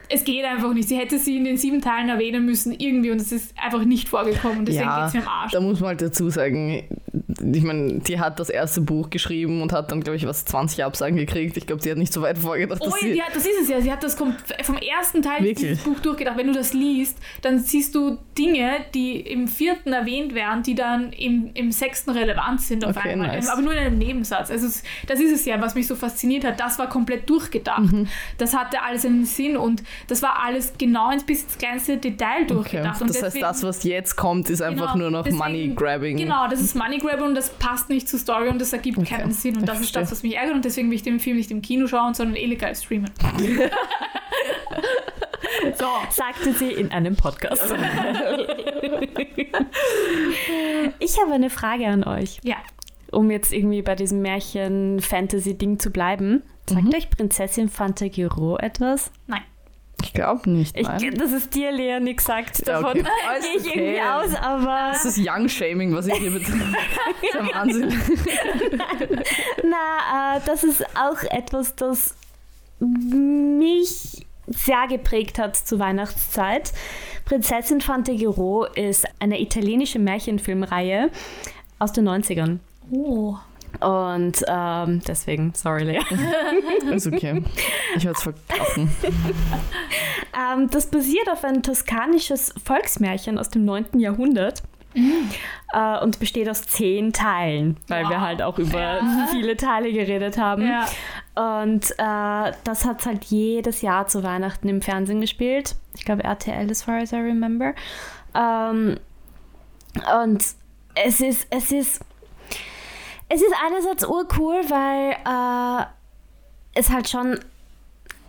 es 0.10 0.24
geht 0.24 0.46
einfach 0.46 0.74
nicht. 0.74 0.88
Sie 0.90 0.98
hätte 0.98 1.20
sie 1.20 1.38
in 1.38 1.44
den 1.46 1.58
sieben 1.58 1.82
Teilen 1.82 2.10
erwähnen 2.10 2.46
müssen, 2.46 2.72
irgendwie, 2.78 3.12
und 3.12 3.20
es 3.22 3.32
ist 3.32 3.54
einfach 3.62 3.84
nicht 3.84 4.10
vorgekommen. 4.10 4.66
Deswegen 4.66 4.86
Ja, 4.86 5.00
geht 5.00 5.08
es 5.10 5.14
mir 5.14 5.22
am 5.22 5.28
Arsch. 5.42 5.52
Da 5.52 5.60
muss 5.62 5.80
man 5.80 5.90
halt 5.90 6.02
dazu 6.02 6.30
sagen, 6.30 6.84
ich 7.54 7.64
meine, 7.64 8.00
die 8.00 8.20
hat 8.20 8.40
das 8.40 8.50
erste 8.50 8.82
Buch 8.82 9.10
geschrieben 9.10 9.62
und 9.62 9.72
hat 9.74 9.92
dann, 9.92 10.02
glaube 10.02 10.18
ich, 10.18 10.26
was 10.28 10.46
20 10.46 10.84
Absagen 10.84 11.18
gekriegt. 11.18 11.58
Ich 11.58 11.68
glaube, 11.68 11.82
sie 11.82 11.92
hat 11.92 11.98
nicht 11.98 12.14
so 12.14 12.22
weit 12.22 12.38
vorgedacht, 12.38 12.82
Oh, 12.82 12.86
dass 12.86 13.02
ja, 13.02 13.08
sie. 13.08 13.14
die 13.14 13.22
hat, 13.22 13.36
das 13.36 13.46
ist 13.46 13.62
es 13.64 13.70
ja. 13.70 13.82
Sie 13.82 13.92
hat 13.92 14.04
das 14.04 14.16
vom 14.16 14.34
ersten 14.98 15.22
Teil 15.22 15.44
Wirklich? 15.44 15.58
dieses 15.70 15.84
Buch 15.84 16.00
durchgedacht. 16.00 16.38
Wenn 16.38 16.48
du 16.48 16.54
das 16.54 16.74
liest, 16.74 17.18
dann 17.42 17.60
siehst 17.60 17.96
du 17.96 18.18
Dinge, 18.38 18.72
die 18.94 19.20
im 19.20 19.48
vierten 19.48 19.94
erwähnt 19.94 20.34
werden, 20.36 20.64
die 20.64 20.76
dann 20.76 21.12
im, 21.14 21.52
im 21.54 21.72
sechsten 21.72 22.12
relevant 22.12 22.62
sind 22.62 22.86
auf 22.86 22.96
Okay, 22.98 23.10
einmal. 23.10 23.28
nice. 23.28 23.50
Aber 23.50 23.62
nur 23.62 23.74
in 23.74 23.80
einem 23.80 23.98
Nebensatz. 23.98 24.50
Also 24.52 24.68
das 25.08 25.20
ist 25.20 25.32
es 25.32 25.46
ja, 25.46 25.60
was 25.62 25.76
mich 25.76 25.88
so 25.88 25.96
fasziniert 25.96 26.46
hat. 26.46 26.60
Das 26.60 26.80
war 26.80 26.88
komplett 26.90 27.30
durchgedacht. 27.30 27.92
Mhm. 27.92 28.08
Das 28.38 28.56
hatte 28.56 28.82
alles 28.84 29.06
einen 29.06 29.26
Sinn 29.26 29.58
und 29.58 29.84
das 30.08 30.22
war 30.22 30.44
alles 30.44 30.74
genau 30.78 31.12
ins 31.12 31.26
bis 31.26 31.44
ins 31.44 31.58
kleinste 31.58 31.98
Detail 31.98 32.44
Okay. 32.44 32.48
durchgedacht. 32.54 33.02
Und 33.02 33.10
Das 33.10 33.18
heißt, 33.18 33.26
deswegen- 33.36 33.46
das, 33.46 33.64
was 33.64 33.84
jetzt 33.84 34.16
kommt, 34.16 34.50
ist 34.50 34.62
einfach 34.62 34.94
Genau, 34.94 35.10
nur 35.10 35.20
noch 35.20 35.24
deswegen- 35.24 35.44
Money 35.44 35.74
Grabbing. 35.76 36.18
Genau, 36.18 36.48
das 36.48 36.62
ist 36.62 36.76
Money 36.76 36.98
Grab 37.00 37.22
und 37.22 37.36
das 37.36 37.50
passt 37.50 37.90
nicht 37.90 38.08
zur 38.08 38.20
Story 38.20 38.50
und 38.50 38.60
das 38.60 38.74
ergibt 38.74 38.98
Okay, 38.98 39.16
keinen 39.16 39.32
Sinn. 39.32 39.56
Und 39.56 39.64
ich 39.64 39.70
das 39.70 39.82
ist 39.82 39.96
das, 39.96 40.12
was 40.12 40.24
mich 40.24 40.36
ärgert 40.36 40.56
und 40.56 40.66
deswegen 40.66 40.90
will 40.90 40.96
ich 40.96 41.04
den 41.04 41.20
Film 41.20 41.38
nicht 41.38 41.52
im 41.52 41.62
Kino 41.62 41.88
schauen, 41.88 42.14
sondern 42.14 42.36
illegal 42.36 42.76
streamen. 42.76 43.10
so. 45.78 45.86
Sagte 46.10 46.54
sie 46.54 46.72
in 46.72 46.92
einem 46.92 47.16
Podcast. 47.16 47.72
ich 51.00 51.20
habe 51.22 51.34
eine 51.34 51.50
Frage 51.50 51.88
an 51.88 52.04
euch, 52.04 52.40
Ja. 52.44 52.56
um 53.12 53.32
jetzt 53.32 53.54
irgendwie 53.54 53.82
bei 53.82 53.96
diesem 53.96 54.22
Märchen-Fantasy-Ding 54.22 55.80
zu 55.80 55.92
bleiben. 55.92 56.44
Sagt 56.70 56.84
Mhm. 56.84 56.94
euch 56.96 57.10
Prinzessin 57.10 57.70
Fantagiro 57.70 58.58
etwas? 58.58 59.12
Nein. 59.28 59.42
Ich 60.18 60.24
glaube 60.24 60.50
nicht. 60.50 60.76
Ich, 60.76 60.88
das 61.16 61.32
ist 61.32 61.54
dir, 61.54 61.72
Lea, 61.72 62.00
nichts 62.00 62.26
sagt. 62.26 62.66
Ja, 62.66 62.82
Davon 62.82 63.02
okay. 63.02 63.10
Alles 63.30 63.46
gehe 63.52 63.58
ich 63.58 63.66
irgendwie 63.68 64.02
okay. 64.02 64.02
aus, 64.02 64.34
aber 64.34 64.90
Das 64.94 65.06
ist 65.06 65.20
Young-Shaming, 65.20 65.94
was 65.94 66.08
ich 66.08 66.16
hier 66.16 66.32
betreibe. 66.32 66.74
Das 66.74 67.22
ist 67.22 67.34
ja 67.36 67.56
Wahnsinn. 67.56 67.90
na, 69.64 70.38
äh, 70.38 70.42
das 70.44 70.64
ist 70.64 70.84
auch 70.96 71.22
etwas, 71.30 71.76
das 71.76 72.16
mich 72.80 74.26
sehr 74.48 74.88
geprägt 74.90 75.38
hat 75.38 75.56
zur 75.56 75.78
Weihnachtszeit. 75.78 76.74
Prinzessin 77.26 77.82
Fantagiro 77.82 78.66
ist 78.66 79.06
eine 79.20 79.40
italienische 79.40 80.00
Märchenfilmreihe 80.00 81.12
aus 81.78 81.94
den 81.94 82.10
90ern. 82.10 82.58
Oh. 82.90 83.36
Und 83.80 84.44
ähm, 84.48 85.02
deswegen, 85.08 85.54
sorry, 85.56 85.84
Lea. 85.84 86.00
Ist 86.96 87.08
okay. 87.08 87.44
Ich 87.96 88.06
werde 88.06 88.18
es 88.18 88.24
verkaufen. 88.24 88.90
Ähm, 90.36 90.70
das 90.70 90.88
basiert 90.88 91.30
auf 91.30 91.44
ein 91.44 91.62
toskanisches 91.64 92.54
Volksmärchen 92.64 93.38
aus 93.38 93.50
dem 93.50 93.66
9. 93.66 94.00
Jahrhundert 94.00 94.64
äh, 95.74 96.00
und 96.00 96.20
besteht 96.20 96.50
aus 96.50 96.64
zehn 96.64 97.14
Teilen, 97.14 97.78
weil 97.88 98.04
wir 98.06 98.16
Wow. 98.18 98.22
halt 98.22 98.42
auch 98.42 98.58
über 98.58 98.80
Ja. 98.80 99.28
viele 99.32 99.56
Teile 99.58 99.92
geredet 99.92 100.38
haben. 100.38 100.66
Ja. 100.68 100.86
Und 101.62 101.92
äh, 102.00 102.52
das 102.64 102.86
hat 102.86 103.06
halt 103.06 103.26
jedes 103.26 103.82
Jahr 103.82 104.08
zu 104.08 104.24
Weihnachten 104.24 104.68
im 104.70 104.82
Fernsehen 104.82 105.22
gespielt. 105.22 105.76
Ich 105.96 106.04
glaube 106.06 106.24
RTL, 106.24 106.70
as 106.72 106.84
far 106.84 106.98
as 107.00 107.12
I 107.12 107.18
remember. 107.18 107.74
Ähm, 108.34 108.98
und 110.24 110.44
es 110.96 111.22
ist, 111.22 111.48
es 111.52 111.72
ist, 111.72 112.02
es 113.30 113.42
ist 113.42 113.54
einerseits 113.66 114.06
urcool, 114.06 114.56
weil 114.70 115.12
äh, 115.12 115.86
es 116.74 116.90
halt 116.90 117.10
schon 117.10 117.40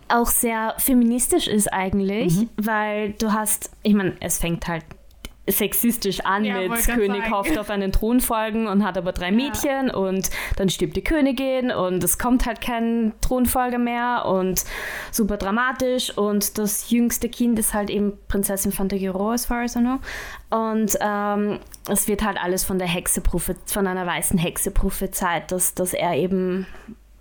auch 0.07 0.27
sehr 0.27 0.73
feministisch 0.77 1.47
ist 1.47 1.71
eigentlich, 1.71 2.47
weil 2.57 3.13
du 3.13 3.31
hast, 3.31 3.69
ich 3.83 3.93
meine, 3.93 4.15
es 4.19 4.39
fängt 4.39 4.67
halt 4.67 4.83
sexistisch 5.49 6.21
an 6.21 6.45
Ja, 6.45 6.59
mit 6.67 6.85
König 6.85 7.23
sagen. 7.23 7.31
hofft 7.31 7.57
auf 7.57 7.69
einen 7.69 7.91
Thron 7.91 8.19
folgen 8.19 8.67
und 8.67 8.85
hat 8.85 8.97
aber 8.97 9.11
drei 9.11 9.31
Mädchen 9.31 9.89
und 9.89 10.29
dann 10.57 10.69
stirbt 10.69 10.95
die 10.95 11.03
Königin 11.03 11.71
und 11.71 12.03
es 12.03 12.17
kommt 12.17 12.45
halt 12.45 12.61
kein 12.61 13.13
Thronfolger 13.21 13.77
mehr 13.77 14.25
und 14.25 14.63
super 15.11 15.37
dramatisch 15.37 16.15
und 16.17 16.57
das 16.57 16.89
jüngste 16.89 17.29
Kind 17.29 17.59
ist 17.59 17.73
halt 17.73 17.89
eben 17.89 18.13
Prinzessin 18.27 18.71
Fantagiro, 18.71 19.31
as 19.31 19.45
far 19.45 19.63
as 19.63 19.75
I 19.75 19.79
know. 19.79 19.99
Und 20.49 20.97
ähm, 21.01 21.59
es 21.87 22.07
wird 22.07 22.23
halt 22.23 22.37
alles 22.41 22.63
von 22.63 22.79
der 22.79 22.87
Hexe 22.87 23.21
von 23.65 23.87
einer 23.87 24.05
weißen 24.05 24.39
Hexe 24.39 24.71
prophezeit, 24.71 25.51
dass, 25.51 25.73
dass 25.73 25.93
er 25.93 26.15
eben 26.15 26.65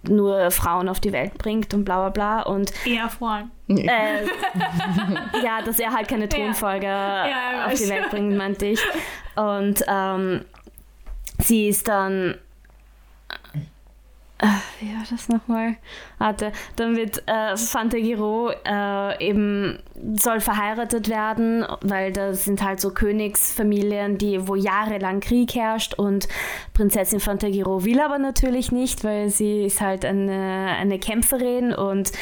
nur 0.02 0.50
Frauen 0.50 0.88
auf 0.88 1.00
die 1.00 1.12
Welt 1.12 1.36
bringt 1.38 1.74
und 1.74 1.84
bla 1.84 2.08
bla 2.08 2.10
bla 2.10 2.42
und 2.42 2.72
Eher 2.86 3.08
Frauen. 3.08 3.50
äh, 3.68 4.24
ja, 5.44 5.60
dass 5.64 5.78
er 5.78 5.92
halt 5.92 6.08
keine 6.08 6.28
Thronfolger 6.28 6.86
Ja, 6.88 7.66
auf 7.66 7.74
die. 7.74 7.88
Welt 7.88 8.10
bringt, 8.10 8.36
meinte 8.36 8.66
ich. 8.66 8.80
Und 9.36 9.82
ähm, 9.88 10.44
sie 11.38 11.68
ist 11.68 11.88
dann. 11.88 12.36
Äh, 14.40 14.46
wie 14.80 14.94
war 14.94 15.02
das 15.10 15.28
nochmal? 15.28 15.76
Warte, 16.18 16.52
dann 16.76 16.96
wird 16.96 17.26
äh, 17.26 17.56
Fantagiro 17.56 18.52
äh, 18.64 19.26
eben 19.26 19.80
soll 20.16 20.40
verheiratet 20.40 21.08
werden, 21.08 21.66
weil 21.80 22.12
da 22.12 22.32
sind 22.34 22.62
halt 22.62 22.78
so 22.78 22.90
Königsfamilien, 22.90 24.16
die 24.16 24.46
wo 24.46 24.54
jahrelang 24.54 25.18
Krieg 25.18 25.56
herrscht 25.56 25.94
und 25.94 26.28
Prinzessin 26.72 27.18
Fantagiro 27.18 27.84
will 27.84 28.00
aber 28.00 28.18
natürlich 28.18 28.70
nicht, 28.70 29.02
weil 29.02 29.28
sie 29.28 29.64
ist 29.64 29.80
halt 29.80 30.04
eine, 30.04 30.76
eine 30.78 31.00
Kämpferin 31.00 31.72
und 31.72 32.12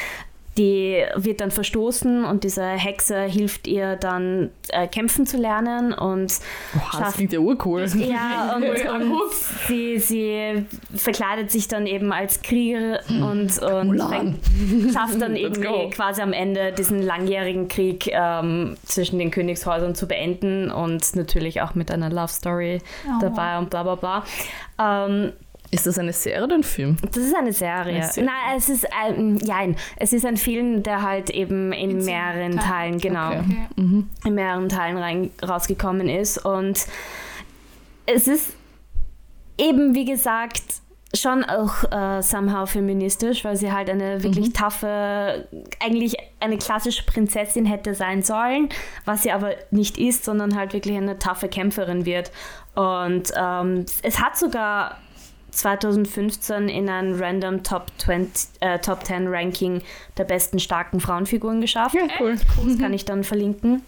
die 0.57 1.03
wird 1.15 1.39
dann 1.41 1.51
verstoßen 1.51 2.25
und 2.25 2.43
diese 2.43 2.65
Hexe 2.65 3.21
hilft 3.23 3.67
ihr 3.67 3.95
dann 3.95 4.49
äh, 4.69 4.87
kämpfen 4.87 5.25
zu 5.25 5.37
lernen 5.37 5.93
und 5.93 6.33
Boah, 6.73 6.81
das 6.91 6.99
schafft 6.99 7.15
klingt 7.17 7.33
ja 7.33 7.39
urcool. 7.39 7.85
ja, 7.95 8.55
und, 8.55 8.63
und 9.11 9.33
sie, 9.67 9.99
sie 9.99 10.65
verkleidet 10.95 11.51
sich 11.51 11.67
dann 11.67 11.85
eben 11.85 12.11
als 12.11 12.41
Krieger 12.41 12.99
und, 13.09 13.57
und 13.59 13.87
Mulan. 13.87 14.09
fängt, 14.09 14.93
schafft 14.93 15.21
dann 15.21 15.35
irgendwie 15.37 15.89
quasi 15.91 16.21
am 16.21 16.33
Ende 16.33 16.71
diesen 16.71 17.01
langjährigen 17.01 17.67
Krieg 17.67 18.07
ähm, 18.11 18.75
zwischen 18.83 19.19
den 19.19 19.31
Königshäusern 19.31 19.95
zu 19.95 20.07
beenden 20.07 20.71
und 20.71 21.15
natürlich 21.15 21.61
auch 21.61 21.75
mit 21.75 21.91
einer 21.91 22.09
Love 22.09 22.27
Story 22.29 22.81
Oh. 23.07 23.19
dabei 23.21 23.57
und 23.59 23.69
bla 23.69 23.83
bla 23.83 23.95
bla. 23.95 24.23
Ähm, 24.79 25.33
Ist 25.71 25.85
das 25.85 25.99
eine 25.99 26.13
Serie 26.13 26.43
oder 26.43 26.55
ein 26.55 26.63
Film? 26.63 26.97
das 27.01 27.17
ist 27.17 27.35
eine 27.35 27.51
Serie. 27.53 27.95
Eine 27.95 28.07
Serie. 28.07 28.29
Nein, 28.29 28.57
es 28.57 28.69
ist 28.69 28.87
ein, 28.93 29.35
nein, 29.35 29.75
es 29.97 30.13
ist 30.13 30.25
ein 30.25 30.37
Film, 30.37 30.83
der 30.83 31.01
halt 31.01 31.29
eben 31.29 31.73
in, 31.73 31.91
In 31.99 32.05
mehreren 32.05 32.57
Teilen. 32.57 32.59
Teilen, 32.59 32.97
genau 32.99 33.27
Okay. 33.27 33.39
Okay. 33.39 33.81
Mhm. 33.81 34.09
in 34.25 34.35
mehreren 34.35 34.69
Teilen 34.69 34.97
rein, 34.97 35.29
rausgekommen 35.45 36.07
ist. 36.09 36.37
Und 36.45 36.85
es 38.05 38.27
ist 38.27 38.53
eben, 39.57 39.93
wie 39.95 40.05
gesagt, 40.05 40.61
schon 41.13 41.43
auch 41.43 41.83
äh, 41.91 42.21
somehow 42.21 42.69
feministisch, 42.69 43.43
weil 43.45 43.55
sie 43.55 43.71
halt 43.71 43.89
eine 43.89 44.23
wirklich 44.23 44.53
taffe, 44.53 45.47
eigentlich 45.79 46.15
eine 46.39 46.57
klassische 46.57 47.03
Prinzessin 47.03 47.65
hätte 47.65 47.95
sein 47.95 48.23
sollen, 48.23 48.69
was 49.05 49.23
sie 49.23 49.31
aber 49.31 49.51
nicht 49.71 49.97
ist, 49.97 50.25
sondern 50.25 50.55
halt 50.55 50.73
wirklich 50.73 50.97
eine 50.97 51.17
taffe 51.17 51.47
Kämpferin 51.47 52.05
wird. 52.05 52.31
Und 52.75 53.31
ähm, 53.35 53.85
es 54.03 54.21
hat 54.21 54.37
sogar 54.37 54.97
2015 55.57 56.69
in 56.69 56.87
ein 56.87 57.15
random 57.15 57.63
Top, 57.63 57.87
20, 57.97 58.61
äh, 58.61 58.79
Top 58.79 59.05
10 59.05 59.27
Ranking 59.27 59.81
der 60.17 60.23
besten 60.23 60.59
starken 60.59 60.99
Frauenfiguren 60.99 61.61
geschafft. 61.61 61.95
Ja, 61.95 62.07
cool. 62.19 62.37
Das 62.63 62.77
kann 62.77 62.93
ich 62.93 63.05
dann 63.05 63.23
verlinken. 63.23 63.81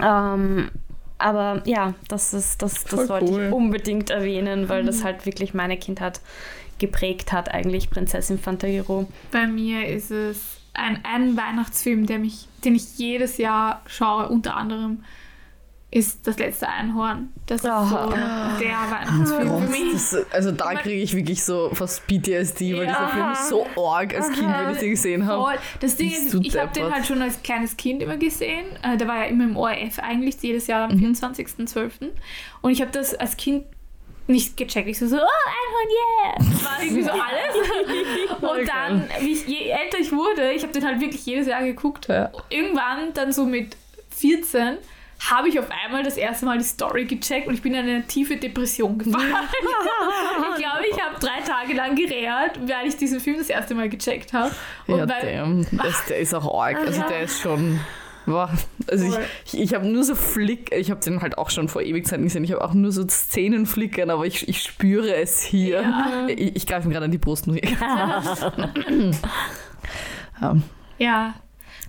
Ähm, 0.00 0.70
aber 1.18 1.62
ja, 1.66 1.94
das 2.08 2.34
ist 2.34 2.62
das, 2.62 2.82
das 2.84 2.92
Voll 2.92 3.08
wollte 3.08 3.32
cool. 3.32 3.46
ich 3.46 3.52
unbedingt 3.52 4.10
erwähnen, 4.10 4.68
weil 4.68 4.84
das 4.84 5.04
halt 5.04 5.24
wirklich 5.24 5.54
meine 5.54 5.76
Kindheit 5.76 6.20
geprägt 6.80 7.32
hat, 7.32 7.48
eigentlich 7.54 7.88
Prinzessin 7.88 8.40
Fantagiro. 8.40 9.06
Bei 9.30 9.46
mir 9.46 9.86
ist 9.86 10.10
es 10.10 10.58
ein, 10.74 10.98
ein 11.04 11.36
Weihnachtsfilm, 11.36 12.06
der 12.06 12.18
mich, 12.18 12.48
den 12.64 12.74
ich 12.74 12.98
jedes 12.98 13.38
Jahr 13.38 13.82
schaue, 13.86 14.28
unter 14.28 14.56
anderem 14.56 15.04
ist 15.94 16.26
das 16.26 16.38
letzte 16.38 16.66
Einhorn. 16.68 17.30
Das 17.44 17.56
ist 17.58 17.62
so 17.64 17.68
Aha. 17.68 18.56
der 18.58 18.70
Weihnachtsfilm 18.70 19.48
Gott, 19.48 19.62
für 19.64 19.68
mich. 19.70 19.92
das, 19.92 20.16
also 20.32 20.50
da 20.50 20.74
kriege 20.74 21.02
ich 21.02 21.14
wirklich 21.14 21.44
so 21.44 21.68
fast 21.74 22.06
PTSD, 22.06 22.74
weil 22.78 22.86
dieser 22.86 22.98
Ja. 23.02 23.08
Film 23.08 23.32
ist 23.32 23.48
so 23.50 23.66
arg 23.76 24.14
als 24.14 24.30
Kind, 24.32 24.48
wenn 24.48 24.70
ich 24.72 24.78
den 24.78 24.90
gesehen 24.90 25.26
habe. 25.26 25.58
Das 25.80 25.96
Ding 25.96 26.10
ist, 26.10 26.32
ich 26.34 26.58
habe 26.58 26.72
den 26.72 26.90
halt 26.90 27.04
schon 27.06 27.20
als 27.20 27.42
kleines 27.42 27.76
Kind 27.76 28.02
immer 28.02 28.16
gesehen. 28.16 28.64
Äh, 28.82 28.96
der 28.96 29.06
war 29.06 29.16
ja 29.18 29.24
immer 29.24 29.44
im 29.44 29.56
ORF 29.56 29.98
eigentlich, 29.98 30.36
jedes 30.40 30.66
Jahr 30.66 30.86
Mhm. 30.90 31.04
am 31.04 31.14
24.12. 31.14 32.08
Und 32.62 32.70
ich 32.70 32.80
habe 32.80 32.90
das 32.90 33.14
als 33.14 33.36
Kind 33.36 33.64
nicht 34.28 34.56
gecheckt. 34.56 34.88
Ich 34.88 34.98
so, 34.98 35.06
so 35.06 35.16
oh, 35.16 35.18
Einhorn, 35.18 35.88
yeah! 35.92 36.52
Das 36.52 36.64
war 36.64 36.82
irgendwie 36.82 37.02
so 37.02 37.10
alles. 37.10 38.60
Und 38.60 38.68
dann, 38.68 39.04
wie 39.20 39.32
ich, 39.32 39.46
je 39.46 39.68
älter 39.68 39.98
ich 40.00 40.10
wurde, 40.10 40.52
ich 40.52 40.62
habe 40.62 40.72
den 40.72 40.86
halt 40.86 41.00
wirklich 41.02 41.26
jedes 41.26 41.48
Jahr 41.48 41.62
geguckt. 41.62 42.08
Ja. 42.08 42.30
Irgendwann 42.48 43.12
dann 43.12 43.30
so 43.32 43.44
mit 43.44 43.76
14 44.10 44.78
habe 45.30 45.48
ich 45.48 45.58
auf 45.58 45.66
einmal 45.84 46.02
das 46.02 46.16
erste 46.16 46.44
Mal 46.46 46.58
die 46.58 46.64
Story 46.64 47.04
gecheckt 47.04 47.46
und 47.46 47.54
ich 47.54 47.62
bin 47.62 47.74
in 47.74 47.80
eine 47.80 48.06
tiefe 48.06 48.36
Depression 48.36 48.98
gefallen. 48.98 49.32
ich 50.56 50.56
glaube, 50.62 50.84
ich 50.90 51.00
habe 51.00 51.18
drei 51.20 51.40
Tage 51.46 51.74
lang 51.74 51.94
gerährt, 51.94 52.58
weil 52.68 52.88
ich 52.88 52.96
diesen 52.96 53.20
Film 53.20 53.38
das 53.38 53.48
erste 53.48 53.74
Mal 53.74 53.88
gecheckt 53.88 54.32
habe. 54.32 54.50
Ja, 54.88 55.08
weil, 55.08 55.20
damn. 55.22 55.66
Das, 55.78 56.04
der 56.06 56.18
ist 56.18 56.34
auch 56.34 56.58
arg. 56.60 56.76
Also 56.78 57.02
der 57.08 57.22
ist 57.22 57.40
schon. 57.40 57.78
Boah. 58.24 58.50
Also 58.88 59.04
ich, 59.04 59.12
Voll. 59.12 59.24
ich, 59.46 59.60
ich 59.60 59.74
habe 59.74 59.86
nur 59.86 60.04
so 60.04 60.14
Flick, 60.14 60.72
ich 60.72 60.90
habe 60.92 61.00
den 61.00 61.22
halt 61.22 61.38
auch 61.38 61.50
schon 61.50 61.68
vor 61.68 61.82
Ewigkeiten 61.82 62.22
gesehen, 62.22 62.44
ich 62.44 62.52
habe 62.52 62.62
auch 62.62 62.72
nur 62.72 62.92
so 62.92 63.04
Szenen 63.08 63.66
flickern, 63.66 64.10
aber 64.10 64.26
ich, 64.26 64.48
ich 64.48 64.62
spüre 64.62 65.12
es 65.16 65.42
hier. 65.42 65.82
Ja. 65.82 66.26
Ich, 66.28 66.54
ich 66.54 66.66
greife 66.66 66.86
mir 66.86 66.94
gerade 66.94 67.06
an 67.06 67.10
die 67.10 67.18
Brust. 67.18 67.48
muss 67.48 67.56
ich- 67.56 67.62
ja. 70.98 71.34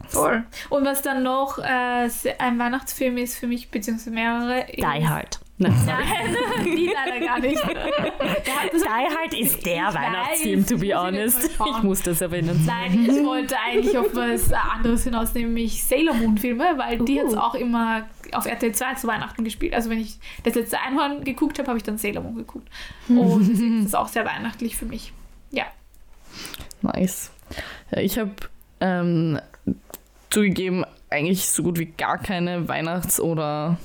Voll. 0.08 0.44
Und 0.70 0.86
was 0.86 1.02
dann 1.02 1.24
noch 1.24 1.58
äh, 1.60 2.10
ein 2.40 2.60
Weihnachtsfilm 2.60 3.18
ist 3.18 3.38
für 3.38 3.48
mich, 3.48 3.70
beziehungsweise 3.70 4.12
mehrere. 4.12 4.66
Die 4.76 4.84
Hard. 4.86 5.40
Nein. 5.60 5.74
Die 6.66 6.92
leider 6.94 7.26
gar 7.26 7.40
nicht. 7.40 7.62
Das- 7.64 8.82
Die 8.82 8.90
Hard 8.90 9.34
ist 9.34 9.66
der 9.66 9.88
Ich 9.90 9.94
Weihnachtsfilm, 9.96 10.62
weiß, 10.62 10.70
to 10.70 10.78
be 10.78 10.94
honest. 10.96 11.50
Ich 11.70 11.84
muss 11.84 12.02
das 12.02 12.22
erwähnen. 12.22 12.64
Nein, 12.66 13.06
ich 13.10 13.24
wollte 13.24 13.56
eigentlich 13.60 13.98
auf 13.98 14.08
was 14.14 14.52
anderes 14.52 15.04
hinaus, 15.04 15.34
nämlich 15.34 15.84
Sailor 15.84 16.16
Moon 16.16 16.38
Filme, 16.38 16.74
weil 16.78 16.98
die 17.00 17.18
Uh. 17.20 17.20
hat 17.22 17.28
es 17.28 17.38
auch 17.38 17.56
immer 17.56 18.08
auf 18.34 18.46
RTL 18.46 18.72
2 18.74 18.96
zu 18.96 19.08
Weihnachten 19.08 19.44
gespielt. 19.44 19.74
Also 19.74 19.90
wenn 19.90 20.00
ich 20.00 20.18
das 20.44 20.56
letzte 20.56 20.80
Einhorn 20.80 21.24
geguckt 21.24 21.60
habe, 21.60 21.68
habe 21.68 21.78
ich 21.78 21.84
dann 21.84 21.98
Sailor 21.98 22.24
Moon 22.24 22.36
geguckt. 22.36 22.68
Und 23.10 23.48
deswegen 23.48 23.86
ist 23.86 23.96
auch 23.96 24.08
sehr 24.08 24.26
weihnachtlich 24.26 24.76
für 24.76 24.86
mich. 24.86 25.14
Ja. 25.52 25.66
Nice. 26.82 27.32
Ich 27.92 28.18
habe 28.18 28.32
ähm, 28.82 29.40
zugegeben 30.30 30.86
eigentlich 31.10 31.48
so 31.50 31.64
gut 31.64 31.78
wie 31.80 31.86
gar 31.86 32.18
keine 32.18 32.68
Weihnachts- 32.68 33.20
oder 33.20 33.78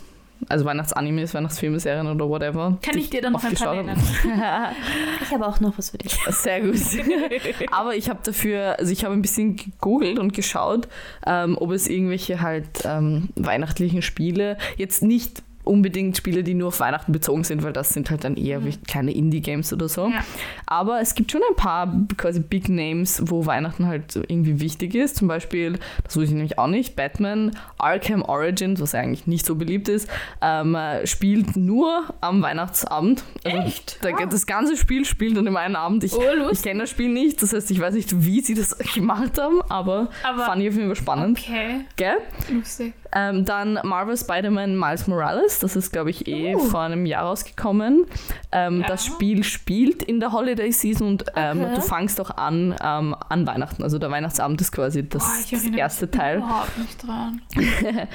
also 0.49 0.65
Weihnachtsanimes, 0.65 1.35
Weihnachtsfilme, 1.35 1.81
Serien 1.81 2.07
oder 2.07 2.29
whatever. 2.29 2.79
Kann 2.81 2.97
ich 2.97 3.11
dir 3.11 3.21
dann 3.21 3.33
noch 3.33 3.45
ein 3.45 3.55
paar 3.55 3.75
nennen? 3.75 4.01
Ich 5.23 5.33
habe 5.33 5.47
auch 5.47 5.61
noch 5.61 5.77
was 5.77 5.91
für 5.91 5.99
dich. 5.99 6.17
Sehr 6.31 6.61
gut. 6.61 6.77
Aber 7.71 7.95
ich 7.95 8.09
habe 8.09 8.21
dafür, 8.23 8.79
also 8.79 8.93
ich 8.93 9.05
habe 9.05 9.15
ein 9.15 9.23
bisschen 9.23 9.57
gegoogelt 9.57 10.19
und 10.19 10.33
geschaut, 10.33 10.89
ähm, 11.27 11.57
ob 11.59 11.73
es 11.73 11.89
irgendwelche 11.89 12.41
halt 12.41 12.85
ähm, 12.85 13.29
weihnachtlichen 13.35 14.01
Spiele, 14.01 14.57
jetzt 14.77 15.03
nicht 15.03 15.43
unbedingt 15.69 16.17
Spiele, 16.17 16.43
die 16.43 16.55
nur 16.55 16.69
auf 16.69 16.81
Weihnachten 16.81 17.13
bezogen 17.13 17.45
sind, 17.45 17.63
weil 17.63 17.73
das 17.73 17.91
sind 17.91 18.11
halt 18.11 18.25
dann 18.25 18.37
eher 18.37 18.65
wie 18.65 18.77
kleine 18.77 19.13
Indie-Games 19.13 19.73
oder 19.73 19.89
so. 19.89 20.09
Ja. 20.09 20.25
Aber 20.67 21.01
es 21.01 21.15
gibt 21.15 21.31
schon 21.33 21.43
ein 21.49 21.57
paar 21.57 21.93
quasi 22.17 22.41
Big 22.41 22.69
Names, 22.69 23.23
wo 23.27 23.47
Weihnachten 23.47 23.87
halt 23.87 24.17
irgendwie 24.17 24.61
wichtig 24.61 24.95
ist. 24.95 25.17
Zum 25.17 25.29
Beispiel, 25.29 25.79
das 26.05 26.17
wusste 26.17 26.25
ich 26.25 26.31
nämlich 26.33 26.59
auch 26.59 26.67
nicht, 26.67 26.97
Batman 26.97 27.53
Arkham 27.79 28.23
Origins, 28.23 28.81
was 28.81 28.95
eigentlich 28.95 29.27
nicht 29.27 29.47
so 29.47 29.55
beliebt 29.55 29.89
ist, 29.89 30.09
ähm, 30.43 30.75
äh, 30.75 31.07
spielt 31.07 31.57
nur 31.57 32.05
am 32.21 32.43
Weihnachtsabend. 32.43 33.23
Also 33.45 33.59
Echt? 33.59 34.05
Der, 34.05 34.15
Das 34.27 34.47
ganze 34.47 34.77
Spiel 34.77 35.05
spielt 35.05 35.37
an 35.39 35.45
dem 35.45 35.57
einen 35.57 35.77
Abend. 35.77 36.05
Ich, 36.05 36.15
Oh, 36.15 36.23
ich 36.51 36.63
kenne 36.63 36.81
das 36.81 36.91
Spiel 36.91 37.09
nicht, 37.09 37.41
das 37.43 37.53
heißt, 37.53 37.71
ich 37.71 37.81
weiß 37.81 37.95
nicht, 37.95 38.25
wie 38.25 38.41
sie 38.41 38.55
das 38.55 38.77
gemacht 38.95 39.39
haben, 39.39 39.61
aber, 39.69 40.09
Aber- 40.23 40.45
fand 40.47 40.63
ich 40.63 40.69
auf 40.69 40.75
jeden 40.75 40.87
Fall 40.89 40.97
spannend. 40.97 41.39
Okay, 41.39 41.81
Gell? 41.97 42.17
lustig. 42.53 42.95
Ähm, 43.13 43.45
dann 43.45 43.79
Marvel 43.85 44.17
Spider-Man 44.17 44.79
Miles 44.79 45.07
Morales, 45.07 45.59
das 45.61 45.77
ist, 45.77 45.93
glaube 45.93 46.11
ich, 46.11 46.27
eh 46.29 46.55
Oh. 46.57 46.59
vor 46.59 46.81
einem 46.81 47.07
Jahr 47.07 47.25
rausgekommen. 47.25 48.05
Ähm, 48.53 48.81
Ja. 48.83 48.87
Das 48.89 49.05
Spiel 49.07 49.45
spielt 49.45 50.03
in 50.03 50.21
der 50.21 50.33
Holiday 50.33 50.71
Season 50.73 51.07
und 51.09 51.25
ähm, 51.37 51.63
Okay. 51.63 51.75
du 51.77 51.81
fangst 51.81 52.21
auch 52.21 52.31
an 52.37 52.75
ähm, 52.83 53.15
an 53.29 53.47
Weihnachten. 53.47 53.83
Also 53.83 53.99
der 53.99 54.11
Weihnachtsabend 54.11 54.61
ist 54.61 54.73
quasi 54.73 55.09
das, 55.09 55.45
ich 55.45 55.51
das 55.51 55.65
erste 55.67 56.11
Teil. 56.11 56.39
überhaupt 56.39 56.79
nicht 56.79 57.07
dran. 57.07 57.41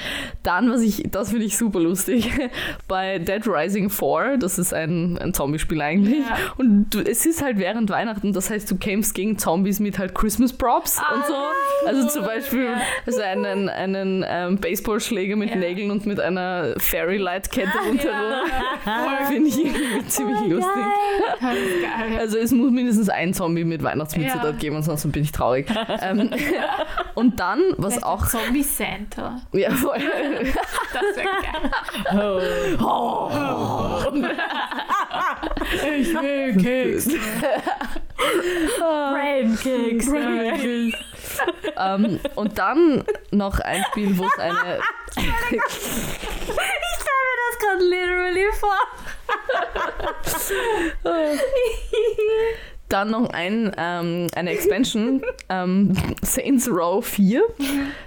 Dann, 0.43 0.71
was 0.71 0.81
ich, 0.81 1.03
das 1.11 1.29
finde 1.29 1.45
ich 1.45 1.57
super 1.57 1.79
lustig, 1.79 2.31
bei 2.87 3.19
Dead 3.19 3.45
Rising 3.47 3.89
4, 3.89 4.37
das 4.39 4.57
ist 4.59 4.73
ein, 4.73 5.17
ein 5.19 5.33
Zombie-Spiel 5.33 5.81
eigentlich. 5.81 6.19
Ja. 6.27 6.35
Und 6.57 6.89
du, 6.91 6.99
es 6.99 7.25
ist 7.25 7.41
halt 7.41 7.57
während 7.57 7.89
Weihnachten, 7.89 8.33
das 8.33 8.49
heißt, 8.49 8.69
du 8.69 8.77
kämpfst 8.77 9.13
gegen 9.13 9.37
Zombies 9.37 9.79
mit 9.79 9.97
halt 9.99 10.13
Christmas 10.15 10.53
Props 10.53 10.99
Ah, 10.99 11.15
und 11.15 11.25
so. 11.25 11.33
Also 11.87 12.07
zum 12.07 12.25
Beispiel 12.25 12.69
also 13.05 13.21
einen, 13.21 13.69
einen 13.69 14.25
ähm, 14.27 14.57
Baseballschläger 14.83 15.35
mit 15.35 15.49
Ja. 15.49 15.55
Nägeln 15.55 15.91
und 15.91 16.05
mit 16.05 16.19
einer 16.19 16.75
Fairy 16.77 17.17
Light 17.17 17.49
Kette 17.51 17.71
rundherum. 17.87 18.47
Ja, 18.85 19.25
Finde 19.27 19.49
ich 19.49 19.57
irgendwie 19.65 20.05
ziemlich 20.07 20.39
lustig. 20.47 20.83
das 21.41 21.55
ist 21.55 21.81
geil. 21.81 22.17
Also 22.19 22.37
es 22.37 22.51
muss 22.51 22.71
mindestens 22.71 23.09
ein 23.09 23.33
Zombie 23.33 23.63
mit 23.63 23.81
Weihnachtsmütze 23.83 24.35
Ja. 24.37 24.41
dort 24.43 24.59
geben, 24.59 24.75
ansonsten 24.77 25.11
bin 25.11 25.23
ich 25.23 25.31
traurig. 25.31 25.67
ähm, 26.01 26.29
und 27.15 27.39
dann, 27.39 27.59
was 27.77 27.93
Vielleicht 27.95 28.05
auch... 28.05 28.27
Zombie 28.27 28.63
Santa. 28.63 29.41
Ja, 29.53 29.71
voll. 29.71 29.97
Das 30.93 31.17
wäre 31.17 31.27
geil. 31.41 32.77
Ich 35.73 36.13
will 36.13 36.55
Keks. 36.61 37.07
Braincakes. 38.79 40.07
ähm, 41.77 42.19
und 42.35 42.57
dann 42.57 43.03
noch 43.31 43.59
ein 43.59 43.83
Spiel, 43.91 44.17
wo 44.17 44.25
es 44.25 44.39
eine... 44.39 44.79
Ich 45.17 45.23
stelle 45.23 45.57
mir 47.21 47.37
das 47.49 47.59
gerade 47.59 47.83
literally 47.83 48.47
vor. 48.59 48.77
Dann 52.93 53.09
noch 53.09 53.31
ein, 53.31 53.71
ähm, 53.75 54.27
eine 54.35 54.51
Expansion, 54.51 55.23
ähm, 55.49 55.93
Saints 56.21 56.69
Row 56.69 57.03
4. 57.03 57.41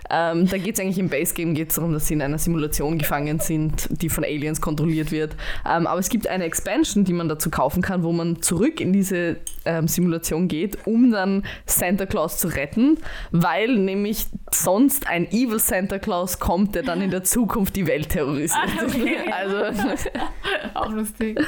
Ähm, 0.09 0.47
da 0.47 0.59
geht 0.59 0.77
es 0.77 0.81
eigentlich 0.81 1.01
im 1.01 1.09
Base 1.09 1.35
Game 1.35 1.55
geht's 1.55 1.75
darum, 1.75 1.93
dass 1.93 2.07
sie 2.07 2.15
in 2.15 2.23
einer 2.23 2.39
Simulation 2.39 2.97
gefangen 2.97 3.41
sind, 3.41 3.89
die 3.91 4.09
von 4.09 4.23
Aliens 4.23 4.61
kontrolliert 4.61 5.11
wird. 5.11 5.35
Ähm, 5.69 5.89
aber 5.89 5.99
es 5.99 6.09
gibt 6.09 6.29
eine 6.29 6.45
Expansion, 6.45 7.03
die 7.03 7.13
man 7.13 7.29
dazu 7.29 7.51
kaufen 7.51 7.83
kann, 7.83 8.05
wo 8.05 8.13
man 8.13 8.43
zurück 8.43 8.81
in 8.81 8.93
diese 8.93 9.39
ähm, 9.65 9.89
Simulation 9.89 10.47
geht, 10.47 10.79
um 10.87 11.11
dann 11.11 11.45
Santa 11.67 12.07
Claus 12.07 12.39
zu 12.39 12.47
retten, 12.47 12.99
weil 13.33 13.77
nämlich 13.77 14.27
sonst 14.53 15.09
ein 15.09 15.27
Evil 15.33 15.59
Santa 15.59 15.99
Claus 15.99 16.39
kommt, 16.39 16.77
der 16.77 16.85
dann 16.85 17.03
in 17.03 17.11
der 17.11 17.25
Zukunft 17.25 17.75
die 17.75 17.89
Welt 17.89 18.11
terrorisiert. 18.11 18.61
Okay. 18.87 19.17
Also, 19.37 19.83
Auch 20.75 20.93
lustig. 20.93 21.39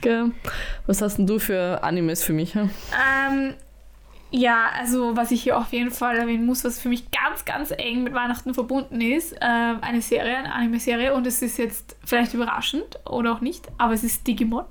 gell. 0.00 0.30
was 0.86 1.02
hast 1.02 1.18
denn 1.18 1.26
du 1.26 1.38
für 1.38 1.84
Animes 1.84 2.24
für 2.24 2.32
mich? 2.32 2.54
hä? 2.54 2.68
Ähm, 2.92 3.54
ja, 4.32 4.66
also 4.76 5.16
was 5.16 5.30
ich 5.30 5.42
hier 5.44 5.56
auf 5.56 5.72
jeden 5.72 5.92
Fall 5.92 6.16
erwähnen 6.18 6.44
muss, 6.46 6.64
was 6.64 6.80
für 6.80 6.88
mich 6.88 7.04
ganz, 7.10 7.44
ganz 7.44 7.70
eng 7.70 8.02
mit 8.02 8.12
Weihnachten 8.12 8.54
verbunden 8.54 9.00
ist, 9.00 9.34
ähm, 9.40 9.78
eine 9.80 10.02
Serie, 10.02 10.36
eine 10.36 10.52
Anime-Serie 10.52 11.14
und 11.14 11.26
es 11.26 11.42
ist 11.42 11.58
jetzt 11.58 11.96
vielleicht 12.04 12.34
überraschend 12.34 12.98
oder 13.06 13.32
auch 13.32 13.40
nicht, 13.40 13.66
aber 13.78 13.94
es 13.94 14.02
ist 14.02 14.26
Digimon. 14.26 14.64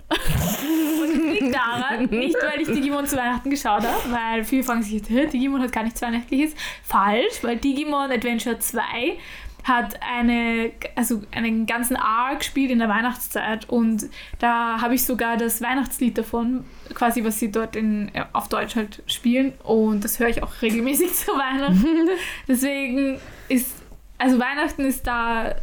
und 1.01 1.32
liegt 1.32 1.55
daran, 1.55 2.05
nicht 2.05 2.36
weil 2.41 2.61
ich 2.61 2.68
Digimon 2.68 3.07
zu 3.07 3.16
Weihnachten 3.16 3.49
geschaut 3.49 3.84
habe, 3.84 4.11
weil 4.11 4.43
viele 4.43 4.63
fragen 4.63 4.84
sich, 4.84 5.01
"Hä, 5.07 5.28
Digimon 5.28 5.61
hat 5.61 5.72
gar 5.72 5.84
nichts 5.84 6.01
Weihnachtliches. 6.01 6.53
Falsch, 6.84 7.41
weil 7.41 7.55
Digimon 7.55 8.11
Adventure 8.11 8.59
2 8.59 9.18
hat 9.66 9.99
eine, 10.01 10.72
also 10.95 11.24
einen 11.32 11.66
ganzen 11.66 11.95
Arc 11.95 12.39
gespielt 12.39 12.70
in 12.70 12.78
der 12.78 12.88
Weihnachtszeit 12.88 13.68
und 13.68 14.05
da 14.38 14.80
habe 14.80 14.93
ich 14.93 15.03
sogar 15.05 15.38
das 15.38 15.59
Weihnachtslied 15.59 16.18
davon, 16.18 16.66
quasi 16.93 17.24
was 17.24 17.39
sie 17.39 17.51
dort 17.51 17.76
in, 17.76 18.11
auf 18.32 18.47
Deutsch 18.47 18.76
halt 18.76 19.01
spielen 19.07 19.53
und 19.63 20.03
das 20.03 20.20
höre 20.20 20.30
ich 20.30 20.43
auch 20.43 20.61
regelmäßig 20.61 21.13
zu 21.16 21.32
Weihnachten. 21.32 22.09
Deswegen 22.47 23.20
ist, 23.49 23.74
also 24.20 24.39
Weihnachten 24.39 24.86
ist 24.86 25.07
da 25.07 25.55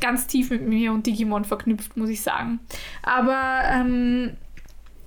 ganz 0.00 0.28
tief 0.28 0.50
mit 0.50 0.62
mir 0.62 0.92
und 0.92 1.06
Digimon 1.06 1.44
verknüpft, 1.44 1.96
muss 1.96 2.10
ich 2.10 2.20
sagen. 2.20 2.60
Aber 3.02 3.62
ähm, 3.64 4.36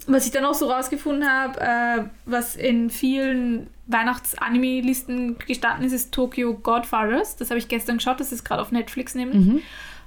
was 0.08 0.26
ich 0.26 0.32
dann 0.34 0.44
auch 0.44 0.56
so 0.56 0.70
rausgefunden 0.70 1.26
habe, 1.26 1.62
äh, 1.62 2.04
was 2.26 2.58
in 2.58 2.90
vielen 2.90 3.68
Weihnachts-Anime-Listen 3.92 5.38
gestanden 5.40 5.86
ist, 5.86 5.94
ist 5.94 6.12
Tokyo 6.14 6.54
Godfathers. 6.54 7.36
Das 7.36 7.50
habe 7.50 7.60
ich 7.60 7.68
gestern 7.68 7.98
geschaut, 7.98 8.20
das 8.20 8.32
ist 8.32 8.44
gerade 8.44 8.62
auf 8.62 8.72
Netflix 8.72 9.16
nämlich. 9.16 9.46
Mhm. 9.46 9.62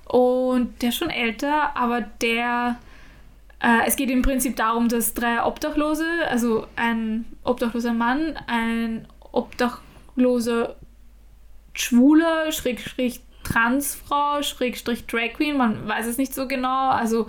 Und 0.07 0.83
der 0.83 0.91
ist 0.91 0.97
schon 0.97 1.11
älter, 1.11 1.77
aber 1.77 2.03
der. 2.03 2.77
Äh, 3.61 3.87
es 3.87 3.97
geht 3.97 4.11
im 4.11 4.23
Prinzip 4.23 4.57
darum, 4.57 4.89
dass 4.89 5.15
drei 5.15 5.43
Obdachlose, 5.43 6.07
also 6.29 6.67
ein 6.77 7.25
obdachloser 7.45 7.95
Mann, 7.95 8.39
ein 8.47 9.09
obdachloser 9.33 10.77
Schwuler, 11.73 12.53
Schrägstrich 12.53 13.21
Transfrau, 13.43 14.43
Schrägstrich 14.43 15.07
Drag 15.07 15.35
Queen, 15.35 15.57
man 15.57 15.87
weiß 15.87 16.07
es 16.07 16.19
nicht 16.19 16.35
so 16.35 16.49
genau. 16.49 16.91
Also 16.91 17.29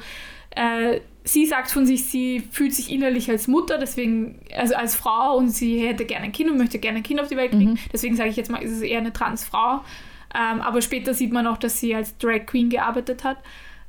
äh, 0.52 1.02
sie 1.26 1.46
sagt 1.46 1.72
von 1.72 1.86
sich, 1.86 2.06
sie 2.06 2.44
fühlt 2.52 2.74
sich 2.74 2.92
innerlich 2.92 3.30
als 3.30 3.48
Mutter, 3.48 3.78
deswegen, 3.78 4.40
also 4.56 4.76
als 4.76 4.96
Frau 4.96 5.36
und 5.36 5.50
sie 5.50 5.80
hätte 5.80 6.06
gerne 6.06 6.26
ein 6.26 6.32
Kind 6.32 6.52
und 6.52 6.58
möchte 6.58 6.80
gerne 6.80 6.98
ein 6.98 7.04
Kind 7.04 7.20
auf 7.20 7.28
die 7.28 7.36
Welt 7.36 7.52
kriegen. 7.52 7.72
Mhm. 7.72 7.80
Deswegen 7.92 8.16
sage 8.16 8.30
ich 8.30 8.36
jetzt 8.38 8.50
mal, 8.50 8.62
ist 8.62 8.72
es 8.72 8.82
eher 8.82 9.00
eine 9.00 9.12
Transfrau. 9.12 9.82
Ähm, 10.34 10.62
aber 10.62 10.82
später 10.82 11.14
sieht 11.14 11.34
man 11.34 11.48
auch, 11.48 11.58
dass 11.58 11.80
sie 11.80 11.96
als 11.96 12.18
Drag 12.18 12.46
Queen 12.46 12.70
gearbeitet 12.70 13.24
hat. 13.24 13.38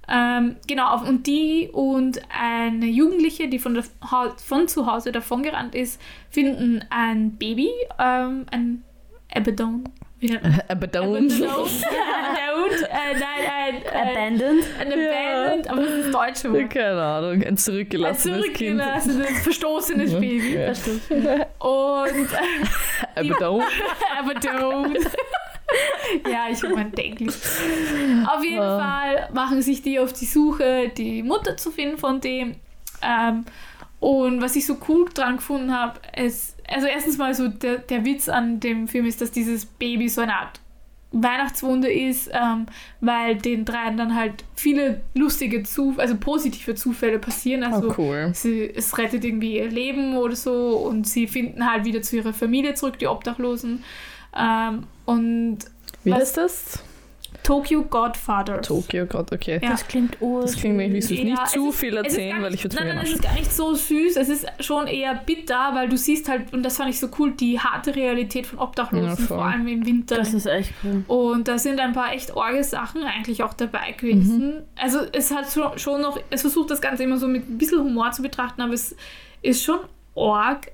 Ähm, 0.09 0.57
genau, 0.67 1.03
und 1.05 1.27
die 1.27 1.69
und 1.73 2.21
eine 2.31 2.87
Jugendliche, 2.87 3.49
die 3.49 3.59
von, 3.59 3.75
der, 3.75 3.85
von 4.37 4.69
zu 4.69 4.87
Hause 4.87 5.13
davongerannt 5.13 5.75
ist, 5.75 6.01
finden 6.31 6.85
ein 6.91 7.33
Baby, 7.37 7.71
ähm, 7.99 8.47
ein 8.51 8.83
Abaddon. 9.35 9.85
Nennt 10.21 10.43
man 10.43 10.61
Abandoned. 10.69 11.33
Abandoned. 11.33 11.43
Abandoned. 11.43 11.83
Äh, 12.69 13.19
nein, 13.19 13.23
ein, 13.55 13.83
äh, 13.83 14.11
Abandoned. 14.11 14.65
ein 14.81 14.93
Abandoned, 14.93 15.71
aber 15.71 15.83
das 15.83 15.91
ist 15.91 16.05
das 16.07 16.13
deutsche 16.13 16.53
Wort. 16.53 16.71
Keine 16.71 17.03
Ahnung, 17.03 17.33
ein 17.35 17.45
Ein 17.45 17.57
zurückgelassenes 17.57 18.43
Kind. 18.53 18.81
zurückgelassenes, 18.81 19.43
verstoßenes 19.43 20.13
Ja. 20.13 20.19
Baby. 20.19 20.55
Ja. 20.55 20.69
Und 21.59 22.29
äh, 22.33 23.15
Abandoned. 23.15 23.65
Abandoned. 24.19 24.99
ja, 26.31 26.47
ich 26.51 26.63
habe 26.63 26.75
mein 26.75 26.93
Englisch. 26.95 27.35
Auf 28.27 28.43
jeden 28.45 28.61
Ah. 28.61 28.79
Fall 29.03 29.29
machen 29.33 29.63
sich 29.63 29.83
die 29.83 29.99
auf 30.01 30.13
die 30.13 30.27
Suche, 30.27 30.89
die 30.97 31.23
Mutter 31.23 31.57
zu 31.57 31.71
finden 31.71 31.99
von 31.99 32.21
dem. 32.21 32.57
Ähm, 33.03 33.45
und 34.07 34.41
was 34.41 34.55
ich 34.55 34.67
so 34.67 34.77
cool 34.89 35.09
dran 35.13 35.37
gefunden 35.39 35.73
habe, 35.77 35.99
ist, 36.17 36.55
also 36.69 36.87
erstens 36.87 37.19
mal 37.19 37.35
so 37.35 37.49
der, 37.49 37.79
der 37.79 38.05
Witz 38.05 38.29
an 38.29 38.61
dem 38.61 38.87
Film 38.87 39.05
ist, 39.07 39.21
dass 39.21 39.33
dieses 39.33 39.65
Baby 39.67 40.09
so 40.09 40.21
eine 40.21 40.35
Art 40.37 40.61
Weihnachtswunder 41.13 41.91
ist, 41.91 42.31
ähm, 42.33 42.67
weil 43.01 43.37
den 43.37 43.65
dreien 43.65 43.97
dann 43.97 44.15
halt 44.15 44.45
viele 44.55 45.01
lustige, 45.15 45.63
Zu 45.63 45.95
also 45.97 46.17
positive 46.17 46.75
Zufälle 46.75 47.19
passieren. 47.19 47.65
Also 47.65 47.89
Oh, 47.91 47.95
cool. 47.99 48.31
sie, 48.35 48.71
es 48.75 48.97
rettet 48.99 49.25
irgendwie 49.25 49.57
ihr 49.57 49.71
Leben 49.71 50.17
oder 50.17 50.37
so 50.37 50.77
und 50.77 51.09
sie 51.09 51.27
finden 51.27 51.69
halt 51.71 51.85
wieder 51.85 52.03
zu 52.03 52.17
ihrer 52.17 52.33
Familie 52.33 52.75
zurück, 52.75 52.99
die 52.99 53.07
Obdachlosen. 53.07 53.83
Ähm, 54.37 54.85
und 55.05 55.59
Wie 56.05 56.11
Was- 56.11 56.21
heißt 56.21 56.37
das? 56.37 56.85
Tokyo 57.47 57.83
Godfather. 57.85 58.61
Tokio, 58.61 59.07
Gott, 59.07 59.31
okay. 59.33 59.61
Ja. 59.63 59.71
Das 59.71 59.87
klingt 59.87 60.21
ur. 60.21 60.43
Das 60.43 60.57
klingt 60.57 60.77
mir 60.77 60.89
nicht, 60.89 61.09
Ja, 61.11 61.23
nicht 61.25 61.49
zu 61.49 61.69
ist- 61.69 61.79
viel 61.79 61.97
erzählen, 61.97 62.33
gar 62.33 62.43
weil 62.43 62.51
nicht- 62.51 62.59
ich 62.59 62.65
würde 62.65 62.77
Nein, 62.77 62.89
mir 62.89 62.95
nein, 62.95 63.05
es 63.05 63.13
ist 63.13 63.23
gar 63.23 63.35
nicht 63.35 63.53
so 63.53 63.73
süß. 63.75 64.17
Es 64.17 64.29
ist 64.29 64.47
schon 64.59 64.89
eher 64.89 65.15
bitter, 65.15 65.71
weil 65.75 65.89
du 65.89 65.97
siehst 65.97 66.29
halt, 66.29 66.53
und 66.53 66.65
das 66.65 66.77
fand 66.77 66.91
ich 66.91 66.99
so 66.99 67.09
cool, 67.19 67.33
die 67.33 67.61
harte 67.61 67.95
Realität 67.95 68.47
von 68.47 68.59
Obdachlosen, 68.59 69.07
Ja, 69.09 69.15
vor 69.17 69.45
allem 69.45 69.67
im 69.69 69.87
Winter. 69.87 70.17
Das 70.17 70.35
ist 70.35 70.47
echt 70.47 70.73
cool. 70.83 71.05
Und 71.07 71.47
da 71.47 71.57
sind 71.59 71.79
ein 71.79 71.93
paar 71.93 72.13
echt 72.13 72.35
orge 72.35 72.65
Sachen 72.65 73.05
eigentlich 73.05 73.43
auch 73.45 73.55
dabei 73.55 73.93
gewesen. 73.93 74.65
Also 74.75 74.99
es 75.13 75.31
hat 75.31 75.49
so- 75.49 75.71
schon 75.77 76.03
noch, 76.03 76.19
es 76.31 76.41
versucht 76.41 76.71
das 76.71 76.81
Ganze 76.81 77.05
immer 77.05 77.19
so 77.19 77.29
mit 77.29 77.49
ein 77.49 77.59
bisschen 77.59 77.79
Humor 77.79 78.11
zu 78.11 78.23
betrachten, 78.23 78.61
aber 78.61 78.73
es 78.73 78.97
ist 79.43 79.63
schon 79.63 79.79
org. 80.15 80.73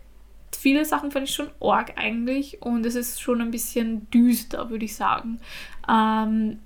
Viele 0.58 0.84
Sachen 0.84 1.10
fand 1.10 1.28
ich 1.28 1.34
schon 1.34 1.48
org 1.60 1.94
eigentlich 1.96 2.60
und 2.60 2.84
es 2.84 2.94
ist 2.94 3.20
schon 3.22 3.40
ein 3.40 3.50
bisschen 3.50 4.08
düster, 4.10 4.68
würde 4.70 4.84
ich 4.84 4.94
sagen. 4.94 5.40
Ähm, 5.88 6.58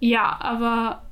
ja, 0.00 0.36
aber 0.40 1.02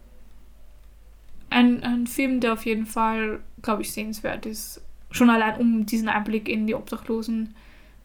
ein, 1.50 1.82
ein 1.82 2.06
Film, 2.06 2.40
der 2.40 2.52
auf 2.54 2.66
jeden 2.66 2.86
Fall, 2.86 3.40
glaube 3.62 3.82
ich, 3.82 3.92
sehenswert 3.92 4.46
ist. 4.46 4.82
Schon 5.10 5.30
allein, 5.30 5.58
um 5.58 5.86
diesen 5.86 6.08
Einblick 6.08 6.48
in 6.48 6.66
die 6.66 6.74
obdachlosen 6.74 7.54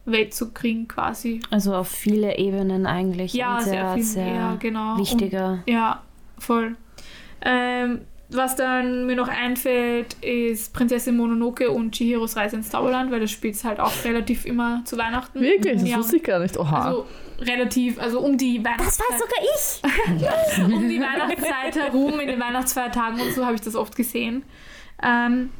Welt 0.04 0.32
zu 0.32 0.52
kriegen, 0.52 0.88
quasi. 0.88 1.40
Also 1.50 1.74
auf 1.74 1.88
viele 1.88 2.38
Ebenen 2.38 2.86
eigentlich. 2.86 3.34
Ja, 3.34 3.60
sehr, 3.60 3.94
viel 3.94 4.02
sehr 4.02 4.24
mehr, 4.24 4.56
genau. 4.60 4.92
Und- 4.92 5.00
wichtiger. 5.00 5.62
ja, 5.66 6.02
voll. 6.38 6.76
Ähm, 7.42 8.00
was 8.32 8.54
dann 8.54 9.06
mir 9.06 9.16
noch 9.16 9.28
einfällt, 9.28 10.14
ist 10.22 10.72
Prinzessin 10.72 11.16
Mononoke 11.16 11.68
und 11.70 11.92
Chihiros 11.96 12.36
Reise 12.36 12.56
ins 12.56 12.70
Zauberland, 12.70 13.10
weil 13.10 13.18
das 13.18 13.32
spielt 13.32 13.62
halt 13.64 13.80
auch 13.80 13.92
relativ 14.04 14.44
immer 14.46 14.82
zu 14.84 14.96
Weihnachten. 14.96 15.40
Wirklich? 15.40 15.80
Das 15.80 15.88
ja. 15.88 15.96
wusste 15.98 16.16
ich 16.18 16.22
gar 16.22 16.38
nicht. 16.38 16.56
Oha. 16.56 16.84
Also 16.84 17.06
relativ, 17.40 17.98
also 17.98 18.20
um 18.20 18.36
die 18.36 18.62
Das 18.62 18.72
Weihnachtszeit, 18.72 19.06
weiß 19.10 19.82
sogar 19.82 20.68
ich. 20.68 20.74
um 20.74 20.88
die 20.88 21.00
Weihnachtszeit 21.00 21.76
herum, 21.76 22.20
in 22.20 22.28
den 22.28 22.40
Weihnachtsfeiertagen 22.40 23.20
und 23.20 23.32
so 23.34 23.44
habe 23.44 23.54
ich 23.54 23.60
das 23.60 23.74
oft 23.74 23.96
gesehen. 23.96 24.44
Ähm, 25.02 25.50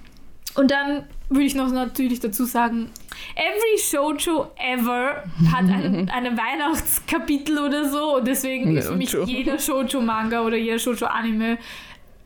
und 0.56 0.70
dann 0.70 1.04
würde 1.28 1.44
ich 1.44 1.54
noch 1.54 1.70
natürlich 1.70 2.20
dazu 2.20 2.44
sagen, 2.44 2.90
every 3.36 3.78
Shoujo 3.78 4.50
ever 4.56 5.22
hat 5.52 5.60
einen, 5.60 6.10
einen 6.10 6.36
Weihnachtskapitel 6.36 7.58
oder 7.58 7.88
so 7.88 8.16
und 8.16 8.26
deswegen 8.26 8.76
ist 8.76 8.88
für 8.88 8.96
mich 8.96 9.10
Shoujo. 9.10 9.26
jeder 9.26 9.58
Shoujo-Manga 9.58 10.40
oder 10.42 10.56
jeder 10.56 10.78
Shoujo-Anime 10.78 11.58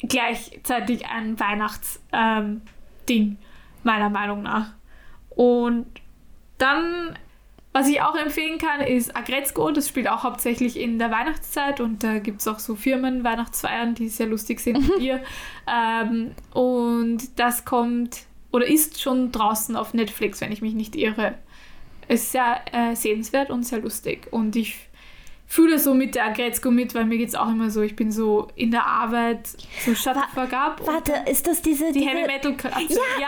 gleichzeitig 0.09 1.07
ein 1.07 1.39
Weihnachts-Ding, 1.39 2.59
ähm, 3.09 3.39
meiner 3.83 4.09
Meinung 4.11 4.43
nach. 4.43 4.69
Und 5.31 5.87
dann, 6.59 7.19
was 7.75 7.89
ich 7.89 8.01
auch 8.01 8.15
empfehlen 8.15 8.59
kann, 8.59 8.81
ist 8.81 9.17
Agretzko. 9.17 9.73
Das 9.73 9.89
spielt 9.89 10.09
auch 10.09 10.23
hauptsächlich 10.23 10.79
in 10.79 11.01
der 11.01 11.11
Weihnachtszeit 11.11 11.81
und 11.81 12.05
da 12.05 12.21
gibt 12.21 12.41
es 12.41 12.47
auch 12.47 12.61
so 12.61 12.77
Firmen-Weihnachtsfeiern, 12.77 13.97
die 13.97 14.09
sehr 14.09 14.29
lustig 14.29 14.61
sind 14.61 14.89
mit 14.89 14.99
ihr. 15.01 15.21
Ähm, 15.67 16.31
und 16.53 17.39
das 17.39 17.65
kommt 17.65 18.27
oder 18.53 18.65
ist 18.65 19.03
schon 19.03 19.33
draußen 19.33 19.75
auf 19.75 19.93
Netflix, 19.93 20.41
wenn 20.41 20.53
ich 20.53 20.63
mich 20.63 20.75
nicht 20.75 20.95
irre. 20.95 21.35
Ist 22.07 22.31
sehr 22.31 22.61
äh, 22.71 22.95
sehenswert 22.95 23.51
und 23.51 23.65
sehr 23.65 23.81
lustig. 23.81 24.29
Und 24.31 24.55
ich 24.55 24.77
fühle 25.55 25.79
so 25.79 25.95
mit 25.95 26.17
der 26.17 26.25
Agretzko 26.27 26.73
mit, 26.73 26.97
weil 26.97 27.05
mir 27.05 27.17
geht 27.17 27.29
es 27.29 27.37
auch 27.37 27.49
immer 27.49 27.71
so, 27.71 27.81
ich 27.83 27.95
bin 27.95 28.11
so 28.11 28.49
in 28.57 28.73
der 28.73 28.85
Arbeit, 28.87 29.51
so 29.85 29.95
shut 29.95 30.15
the 30.15 30.21
fuck 30.35 30.53
up. 30.53 30.81
Warte, 30.85 31.13
ist 31.31 31.47
das 31.47 31.63
diese. 31.63 31.93
die 31.93 32.01
diese 32.01 32.11
Heavy 32.11 32.27
Metal 32.27 32.57
Ja, 32.61 32.71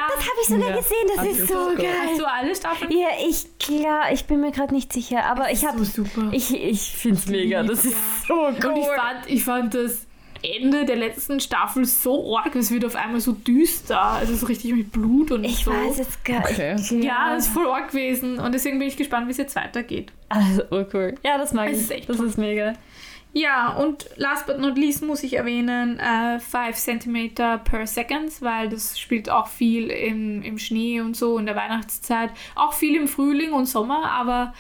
das 0.09 0.25
habe 0.27 0.39
ich 0.43 0.49
sogar 0.49 0.71
Ja. 0.71 0.77
gesehen. 0.77 1.07
Das 1.07 1.19
Ach, 1.19 1.25
ist 1.25 1.41
das 1.43 1.49
so 1.49 1.55
cool. 1.55 1.77
Hast 1.77 2.07
geil. 2.09 2.19
du 2.19 2.25
alle 2.29 2.57
Staffeln? 2.57 2.91
Ja, 2.91 3.09
ich 3.29 3.59
klar, 3.61 4.13
ich 4.13 4.25
bin 4.25 4.41
mir 4.41 4.51
gerade 4.51 4.75
nicht 4.75 4.93
sicher, 4.93 5.25
aber 5.25 5.53
ich 5.53 5.65
habe 5.65 5.79
so 5.85 6.03
super. 6.03 6.31
ich 6.33 6.53
ich 6.53 6.81
find's 6.97 7.27
mega. 7.27 7.63
Das 7.63 7.85
ist 7.85 7.97
so 8.27 8.35
cool. 8.35 8.49
Und 8.49 8.77
ich 8.77 8.87
fand, 8.87 9.27
ich 9.29 9.45
fand 9.45 9.75
das 9.75 10.06
Ende 10.47 10.85
der 10.85 10.97
letzten 10.97 11.41
Staffel 11.41 11.85
so 11.85 12.37
arg, 12.37 12.55
es 12.57 12.71
wird 12.71 12.85
auf 12.85 12.95
einmal 12.97 13.21
so 13.21 13.33
düster, 13.33 14.01
also 14.01 14.35
so 14.35 14.47
richtig 14.47 14.73
mit 14.75 14.93
Blut 14.93 15.31
und 15.33 15.45
ich 15.45 15.65
so. 15.65 15.71
weiß 15.73 15.99
jetzt 15.99 16.25
gar 16.25 16.41
Okay. 16.41 16.75
nicht. 16.75 16.91
ja, 17.05 17.35
es 17.37 17.47
ist 17.47 17.53
voll 17.55 17.67
arg 17.67 17.91
gewesen 17.91 18.39
und 18.39 18.53
deswegen 18.53 18.79
bin 18.79 18.89
ich 18.89 18.97
gespannt, 18.97 19.27
wie 19.27 19.33
es 19.33 19.37
jetzt 19.39 19.57
weitergeht. 19.57 20.13
Also, 20.29 20.63
oh 20.71 20.85
cool. 20.95 21.15
Ja, 21.25 21.39
das 21.39 21.53
mag 21.53 21.69
Es 21.71 21.77
ich. 21.79 21.83
ist 21.85 21.91
echt 21.91 22.09
das 22.09 22.17
toll. 22.19 22.27
ist 22.27 22.39
mega. 22.39 22.73
Ja, 23.33 23.75
und 23.77 24.09
last 24.17 24.47
but 24.47 24.59
not 24.61 24.79
least 24.79 25.03
muss 25.03 25.23
ich 25.23 25.35
erwähnen, 25.35 26.01
5 26.41 26.75
cm 26.75 27.35
per 27.35 27.87
Second, 27.87 28.41
weil 28.41 28.71
das 28.71 28.99
spielt 28.99 29.29
auch 29.29 29.49
viel 29.49 29.89
im, 29.89 30.41
im 30.43 30.59
Schnee 30.59 31.03
und 31.03 31.15
so 31.17 31.37
in 31.37 31.45
der 31.45 31.55
Weihnachtszeit. 31.55 32.31
Auch 32.55 32.73
viel 32.73 32.97
im 32.97 33.07
Frühling 33.09 33.53
und 33.53 33.67
Sommer, 33.67 34.11
aber 34.11 34.55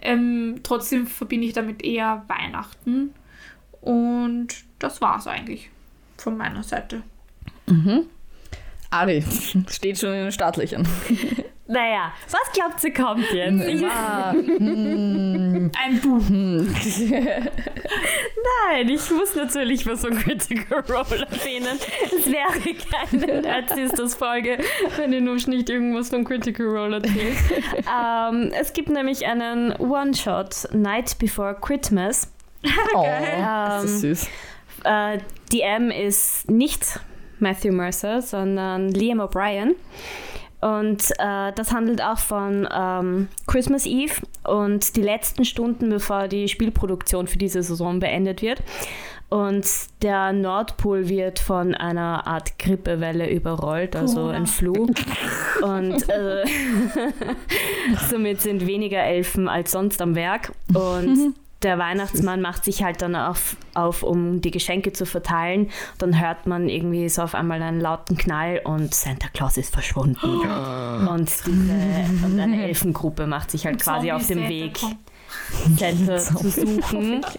ähm, 0.00 0.60
trotzdem 0.62 1.08
verbinde 1.08 1.48
ich 1.48 1.54
damit 1.54 1.82
eher 1.84 2.24
Weihnachten. 2.28 3.12
Und 3.80 4.48
das 4.84 5.00
war's 5.00 5.26
eigentlich 5.26 5.70
von 6.18 6.36
meiner 6.36 6.62
Seite. 6.62 7.02
Mhm. 7.66 8.06
Ari, 8.90 9.24
steht 9.70 9.98
schon 9.98 10.10
in 10.12 10.24
den 10.24 10.32
Startlöchern. 10.32 10.86
Naja, 11.66 12.12
was 12.30 12.52
glaubt 12.52 12.84
ihr 12.84 12.92
kommt 12.92 13.24
jetzt? 13.32 13.66
Ich, 13.66 13.82
Ah, 13.86 14.32
hm, 14.32 15.72
Ein 15.82 15.98
Buch. 16.02 16.28
hm. 16.28 16.66
nein, 18.68 18.88
ich 18.90 19.10
muss 19.10 19.34
natürlich 19.34 19.86
was 19.86 20.02
von 20.02 20.14
Critical 20.14 20.80
Role 20.80 21.26
erwähnen. 21.30 21.78
Es 22.04 22.26
wäre 22.30 22.74
keine 22.90 23.40
Nerd-Sisters-Folge, 23.40 24.58
wenn 24.98 25.14
ihr 25.14 25.22
nur 25.22 25.36
nicht 25.36 25.70
irgendwas 25.70 26.10
von 26.10 26.24
Critical 26.24 26.66
Role 26.66 26.96
erzählt. 26.96 27.36
ähm, 27.90 28.52
es 28.60 28.74
gibt 28.74 28.90
nämlich 28.90 29.26
einen 29.26 29.72
One-Shot, 29.76 30.68
Night 30.72 31.18
Before 31.18 31.56
Christmas. 31.58 32.30
Oh, 32.94 33.06
das 33.06 33.84
ist 33.84 34.00
süß. 34.02 34.28
Äh, 34.84 35.18
DM 35.52 35.90
ist 35.90 36.50
nicht 36.50 37.00
Matthew 37.38 37.72
Mercer, 37.72 38.22
sondern 38.22 38.88
Liam 38.90 39.20
O'Brien. 39.20 39.74
Und 40.60 41.10
äh, 41.18 41.52
das 41.54 41.72
handelt 41.72 42.02
auch 42.02 42.18
von 42.18 42.66
ähm, 42.74 43.28
Christmas 43.46 43.84
Eve 43.84 44.14
und 44.44 44.96
die 44.96 45.02
letzten 45.02 45.44
Stunden, 45.44 45.90
bevor 45.90 46.26
die 46.26 46.48
Spielproduktion 46.48 47.26
für 47.26 47.36
diese 47.36 47.62
Saison 47.62 48.00
beendet 48.00 48.40
wird. 48.40 48.62
Und 49.28 49.66
der 50.00 50.32
Nordpol 50.32 51.08
wird 51.08 51.38
von 51.38 51.74
einer 51.74 52.26
Art 52.26 52.58
Grippewelle 52.58 53.28
überrollt, 53.30 53.96
also 53.96 54.28
ein 54.28 54.46
Flu. 54.46 54.86
Und 55.60 56.08
äh, 56.08 56.44
somit 58.08 58.40
sind 58.40 58.66
weniger 58.66 59.02
Elfen 59.02 59.48
als 59.48 59.72
sonst 59.72 60.00
am 60.00 60.14
Werk. 60.14 60.52
Und 60.72 61.34
der 61.64 61.78
Weihnachtsmann 61.78 62.40
macht 62.40 62.64
sich 62.64 62.82
halt 62.82 63.02
dann 63.02 63.16
auf, 63.16 63.56
auf, 63.74 64.02
um 64.02 64.40
die 64.40 64.50
Geschenke 64.50 64.92
zu 64.92 65.06
verteilen. 65.06 65.70
Dann 65.98 66.20
hört 66.20 66.46
man 66.46 66.68
irgendwie 66.68 67.08
so 67.08 67.22
auf 67.22 67.34
einmal 67.34 67.62
einen 67.62 67.80
lauten 67.80 68.16
Knall 68.16 68.60
und 68.64 68.94
Santa 68.94 69.28
Claus 69.32 69.56
ist 69.56 69.72
verschwunden. 69.72 70.40
Und, 71.08 71.30
diese, 71.46 71.50
und 72.24 72.38
eine 72.38 72.64
Elfengruppe 72.64 73.26
macht 73.26 73.50
sich 73.50 73.66
halt 73.66 73.80
quasi 73.82 74.12
auf 74.12 74.26
dem 74.26 74.40
Zombie-Santa 74.40 74.66
Weg, 74.66 74.80
kommt. 74.80 75.78
Santa 75.78 76.18
zu 76.18 76.48
suchen. 76.48 77.24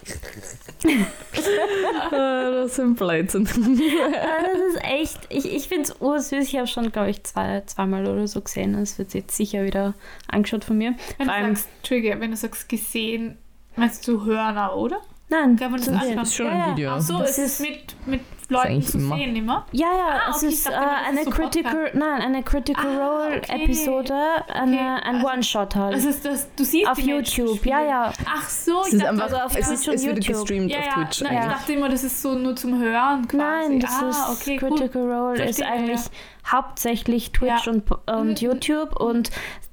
Ah, 2.12 2.52
das 2.52 2.76
sind 2.76 2.96
Blödsinn. 2.96 3.46
Ja, 3.46 4.38
das 4.44 4.76
ist 4.76 4.84
echt, 4.84 5.20
ich, 5.30 5.52
ich 5.52 5.68
finde 5.68 5.84
es 5.84 5.96
ursüß. 6.00 6.48
Ich 6.48 6.56
habe 6.58 6.68
schon, 6.68 6.92
glaube 6.92 7.10
ich, 7.10 7.24
zwei, 7.24 7.64
zweimal 7.66 8.06
oder 8.06 8.28
so 8.28 8.42
gesehen. 8.42 8.74
Das 8.74 9.00
wird 9.00 9.14
jetzt 9.14 9.36
sicher 9.36 9.64
wieder 9.64 9.96
angeschaut 10.28 10.64
von 10.64 10.78
mir. 10.78 10.96
Wenn 11.18 11.28
du 11.28 11.34
allem, 11.34 11.56
sagst, 11.56 11.70
Entschuldige, 11.78 12.20
wenn 12.20 12.32
du 12.32 12.38
sagst 12.38 12.70
gesehen, 12.70 13.38
meinst 13.76 14.08
du 14.08 14.24
Hörer, 14.26 14.76
oder? 14.76 14.98
nein, 15.30 15.56
Kann 15.58 15.72
man 15.72 15.82
das 15.82 15.86
sehen. 16.06 16.20
ist 16.20 16.36
schon 16.36 16.46
ja, 16.46 16.52
ein 16.52 16.60
ja. 16.60 16.72
Video. 16.72 16.92
Ach 16.94 17.02
so, 17.02 17.18
Das 17.20 17.32
es 17.32 17.38
ist 17.40 17.60
ist- 17.60 17.62
mit, 17.62 17.96
mit 18.06 18.22
Leuten 18.48 18.80
zu 18.84 19.00
immer. 19.00 19.16
sehen 19.18 19.36
immer. 19.36 19.66
Ja, 19.72 19.88
ja, 19.88 20.08
Ah, 20.28 20.30
es 20.30 20.36
okay, 20.38 20.48
ist 20.50 20.68
dachte, 20.68 20.78
das 20.80 21.02
ist 21.02 21.08
eine 21.10 21.24
so 21.24 21.30
Critical, 21.32 21.92
nein, 21.96 22.22
eine 22.22 22.44
Critical 22.44 22.86
Ah, 23.02 23.08
Role 23.08 23.38
okay. 23.38 23.64
Episode, 23.64 24.14
eine, 24.54 24.72
Okay, 24.76 24.80
ein 25.04 25.16
also- 25.16 25.28
One-Shot 25.28 25.76
halt. 25.76 25.94
Also 25.96 26.10
ist 26.10 26.24
das, 26.26 26.56
du 26.56 26.64
siehst 26.64 26.88
auf 26.88 27.00
YouTube, 27.00 27.66
ja, 27.66 27.82
ja. 27.84 28.14
Ach 28.30 28.48
so, 28.48 28.82
Es 28.82 28.88
ich 28.90 28.94
ist 28.94 29.00
dachte, 29.02 29.10
einfach, 29.14 29.24
also 29.26 29.36
auf 29.38 29.58
es, 29.58 29.66
Twitch 29.68 29.72
ist, 29.72 29.88
es 29.88 30.06
wird 30.06 30.24
YouTube. 30.24 30.42
gestreamt 30.48 30.72
ja, 30.72 30.78
auf 30.78 30.86
ja, 30.86 30.94
Twitch. 30.94 31.22
nein, 31.22 31.38
ich 31.42 31.46
dachte 31.54 31.74
immer, 31.74 31.90
das 31.90 32.04
ist 32.04 32.22
so 32.22 32.34
nur 32.36 32.56
zum 32.56 32.80
Hören 32.80 33.28
quasi. 33.28 33.44
Nein, 33.70 33.80
das 33.80 34.00
ah, 34.04 34.10
ist 34.10 34.30
okay, 34.42 34.60
cool. 34.62 34.70
Critical 34.78 35.12
Role 35.12 35.44
ist 35.44 35.64
eigentlich 35.64 36.02
ja. 36.06 36.52
hauptsächlich 36.52 37.32
Twitch 37.32 37.66
Ja. 37.66 37.72
und, 37.72 37.90
und 37.92 38.28
Mhm. 38.30 38.36
YouTube 38.48 38.96
und 38.96 39.32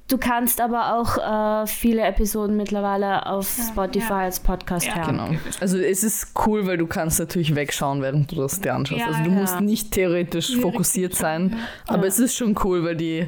du 0.09 0.17
kannst 0.17 0.61
aber 0.61 0.95
auch 0.99 1.63
äh, 1.63 1.67
viele 1.67 2.01
Episoden 2.03 2.55
mittlerweile 2.57 3.25
auf 3.25 3.57
Ja, 3.57 3.63
Spotify 3.65 4.09
ja. 4.09 4.19
als 4.19 4.39
Podcast 4.39 4.85
Ja, 4.85 4.95
hören. 4.97 5.17
Genau. 5.17 5.39
Also 5.59 5.77
es 5.77 6.03
ist 6.03 6.33
cool, 6.45 6.67
weil 6.67 6.77
du 6.77 6.87
kannst 6.87 7.19
natürlich 7.19 7.55
wegschauen, 7.55 8.01
während 8.01 8.31
du 8.31 8.35
das 8.35 8.61
dir 8.61 8.73
anschaust. 8.75 8.99
Ja, 9.01 9.07
also 9.07 9.23
du 9.23 9.29
ja. 9.31 9.35
musst 9.41 9.61
nicht 9.61 9.91
theoretisch 9.91 10.51
Ja, 10.51 10.61
fokussiert 10.61 11.15
sein, 11.15 11.49
schon, 11.51 11.59
aber 11.95 12.03
Ja. 12.03 12.07
es 12.09 12.19
ist 12.19 12.35
schon 12.35 12.55
cool, 12.63 12.83
weil 12.83 12.95
die, 12.95 13.27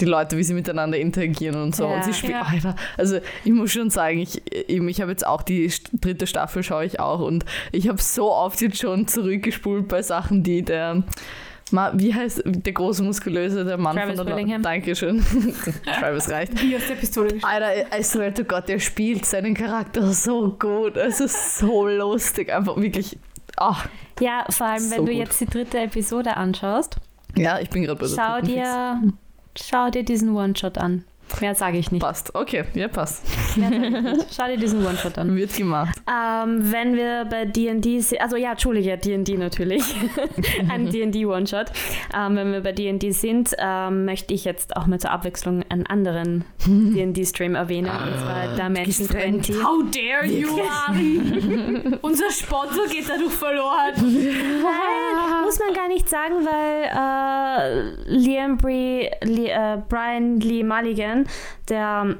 die 0.00 0.04
Leute, 0.04 0.36
wie 0.36 0.42
sie 0.44 0.54
miteinander 0.54 0.98
interagieren 0.98 1.60
und 1.60 1.74
so. 1.74 1.84
Ja. 1.84 1.96
Und 1.96 2.04
sie 2.04 2.14
spielen, 2.14 2.32
Ja. 2.32 2.42
Alter, 2.50 2.76
also 2.96 3.18
ich 3.44 3.52
muss 3.52 3.72
schon 3.72 3.90
sagen, 3.90 4.18
ich, 4.20 4.42
eben, 4.70 4.88
ich 4.88 5.00
habe 5.00 5.10
jetzt 5.10 5.26
auch 5.26 5.42
die 5.42 5.70
dritte 5.92 6.26
Staffel, 6.26 6.62
schaue 6.62 6.84
ich 6.84 7.00
auch 7.00 7.20
und 7.20 7.44
ich 7.72 7.88
habe 7.88 8.00
so 8.00 8.32
oft 8.32 8.60
jetzt 8.60 8.78
schon 8.78 9.08
zurückgespult 9.08 9.88
bei 9.88 10.02
Sachen, 10.02 10.42
die 10.42 10.62
der 10.62 11.02
wie 11.94 12.14
heißt 12.14 12.42
der 12.44 12.72
große 12.72 13.02
muskulöse, 13.02 13.64
der 13.64 13.78
Mann 13.78 13.96
Travis 13.96 14.16
von 14.16 14.26
der 14.26 14.36
Willingham. 14.36 14.62
Dankeschön. 14.62 15.24
Travis 15.84 16.28
reicht. 16.30 16.60
Wie 16.62 16.76
aus 16.76 16.82
der 16.88 16.94
Pistole 16.94 17.28
geschossen. 17.28 17.44
Alter, 17.52 17.98
I 17.98 18.02
swear 18.02 18.32
to 18.34 18.44
God, 18.44 18.68
der 18.68 18.78
spielt 18.78 19.24
seinen 19.26 19.54
Charakter 19.54 20.12
so 20.12 20.50
gut. 20.58 20.96
Es 20.96 21.20
ist 21.20 21.58
so 21.58 21.86
lustig. 21.88 22.52
Einfach 22.52 22.76
wirklich. 22.76 23.18
Ach, 23.56 23.86
Ja, 24.20 24.44
vor 24.50 24.66
allem, 24.66 24.82
wenn 24.90 24.98
So 24.98 25.04
du 25.06 25.12
gut. 25.12 25.20
jetzt 25.20 25.40
die 25.40 25.46
dritte 25.46 25.78
Episode 25.78 26.36
anschaust, 26.36 26.96
ja, 27.36 27.58
ich 27.58 27.70
bin 27.70 27.82
gerade 27.84 27.98
bei 27.98 28.06
der 28.06 28.14
schau 28.14 28.40
dir, 28.46 29.02
schau 29.58 29.90
dir 29.90 30.04
diesen 30.04 30.36
One-Shot 30.36 30.76
an. 30.78 31.04
Mehr 31.40 31.54
sage 31.54 31.78
ich 31.78 31.90
nicht. 31.90 32.02
Passt. 32.02 32.34
Okay, 32.34 32.64
ja, 32.74 32.88
passt. 32.88 33.24
Dir 33.56 34.56
diesen 34.56 34.84
One-Shot 34.86 35.18
an. 35.18 35.34
Wird 35.36 35.56
gemacht. 35.56 36.00
Ähm, 36.08 36.72
wenn 36.72 36.94
wir 36.94 37.26
bei 37.28 37.44
D&D 37.44 38.00
sind, 38.00 38.20
also 38.20 38.36
ja, 38.36 38.52
Entschuldige, 38.52 38.96
D&D 38.96 39.36
natürlich, 39.36 39.82
ein 40.68 40.90
D&D 40.90 41.26
One-Shot. 41.26 41.72
Ähm, 42.14 42.36
wenn 42.36 42.52
wir 42.52 42.60
bei 42.60 42.72
D&D 42.72 43.10
sind, 43.10 43.54
ähm, 43.58 44.04
möchte 44.04 44.34
ich 44.34 44.44
jetzt 44.44 44.76
auch 44.76 44.86
mal 44.86 45.00
zur 45.00 45.10
Abwechslung 45.10 45.64
einen 45.68 45.86
anderen 45.86 46.44
D&D-Stream 46.66 47.54
erwähnen, 47.54 47.90
und 47.90 48.20
zwar 48.20 48.56
Dimension 48.56 49.08
getrennt. 49.08 49.46
20. 49.46 49.64
How 49.64 49.82
dare 49.90 50.26
you, 50.26 50.48
Ari? 50.60 51.98
Unser 52.02 52.30
Sponsor 52.30 52.86
geht 52.86 53.08
dadurch 53.08 53.32
verloren. 53.32 53.92
Nein, 53.96 55.44
muss 55.44 55.58
man 55.58 55.74
gar 55.74 55.88
nicht 55.88 56.08
sagen, 56.08 56.34
weil 56.44 56.84
äh, 56.92 58.12
Liam 58.14 58.56
Bree, 58.56 59.08
Lee, 59.22 59.48
äh, 59.48 59.78
Brian 59.88 60.40
Lee 60.40 60.62
Mulligan, 60.62 61.21
der 61.68 62.16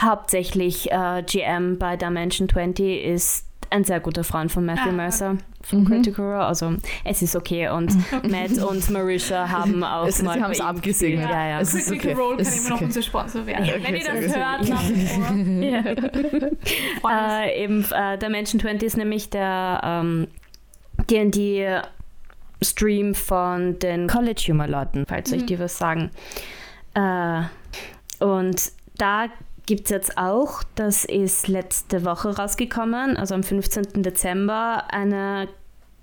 hauptsächlich 0.00 0.90
äh, 0.90 1.22
GM 1.26 1.78
bei 1.78 1.96
Dimension 1.96 2.48
20 2.48 3.04
ist, 3.04 3.46
ein 3.72 3.84
sehr 3.84 4.00
guter 4.00 4.24
Freund 4.24 4.50
von 4.50 4.64
Matthew 4.66 4.88
Ah, 4.88 4.92
Mercer 4.92 5.36
von 5.62 5.82
Mhm. 5.82 5.86
Critical 5.86 6.24
Role. 6.24 6.44
Also 6.44 6.72
es 7.04 7.22
ist 7.22 7.36
okay 7.36 7.68
und 7.68 7.94
Matt 8.28 8.50
und 8.58 8.90
Marisha 8.90 9.48
haben 9.48 9.84
auch 9.84 10.06
Es, 10.08 10.20
mal 10.22 10.34
sie 10.38 10.42
haben 10.42 10.50
es 10.50 10.60
abgesegnet. 10.60 11.20
gespielt. 11.20 11.38
Ja, 11.40 11.48
ja. 11.50 11.60
Es 11.60 11.74
ist 11.74 11.86
Critical 11.88 12.12
okay. 12.14 12.20
Role 12.20 12.36
kann 12.36 12.40
Es 12.46 12.48
ist 12.56 12.60
immer 12.60 12.68
noch 12.70 12.76
okay. 12.76 12.84
unser 12.86 13.02
Sponsor 13.02 13.46
werden. 13.46 13.64
Ja, 13.66 13.74
Wenn 13.74 13.82
okay, 13.94 14.02
ihr 14.04 14.22
das 14.26 14.36
hört, 14.36 14.68
nach. 14.68 16.50
Ja. 17.04 17.42
Äh, 17.44 17.62
eben, 17.64 17.84
äh, 17.92 18.18
Dimension 18.18 18.60
20 18.60 18.86
ist 18.86 18.96
nämlich 18.96 19.30
der 19.30 19.80
ähm, 19.84 20.26
D&D 21.08 21.80
Stream 22.62 23.14
von 23.14 23.78
den 23.78 24.08
College 24.08 24.46
Humor 24.48 24.66
Leuten, 24.66 25.06
falls 25.06 25.32
euch 25.32 25.42
Mhm. 25.42 25.46
die 25.46 25.58
was 25.60 25.78
sagen. 25.78 26.10
Äh, 26.94 27.42
und 28.20 28.72
da 28.96 29.26
gibt 29.66 29.84
es 29.84 29.90
jetzt 29.90 30.18
auch, 30.18 30.62
das 30.74 31.04
ist 31.04 31.48
letzte 31.48 32.04
Woche 32.04 32.36
rausgekommen, 32.36 33.16
also 33.16 33.34
am 33.34 33.42
15. 33.42 34.02
Dezember, 34.02 34.84
eine 34.90 35.48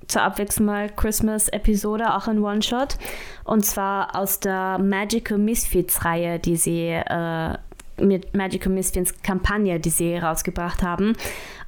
zur 0.07 0.22
Abwechslung 0.22 0.68
mal 0.68 0.89
Christmas-Episode, 0.89 2.15
auch 2.15 2.28
ein 2.28 2.41
One-Shot. 2.41 2.97
Und 3.43 3.65
zwar 3.65 4.15
aus 4.15 4.39
der 4.39 4.80
Magical 4.80 5.38
Misfits-Reihe, 5.38 6.39
die 6.39 6.55
sie 6.55 6.88
äh, 6.89 7.57
mit 7.99 8.36
Magical 8.36 8.72
Misfits 8.72 9.22
Kampagne, 9.22 9.80
die 9.80 9.89
sie 9.89 10.18
rausgebracht 10.18 10.82
haben. 10.82 11.13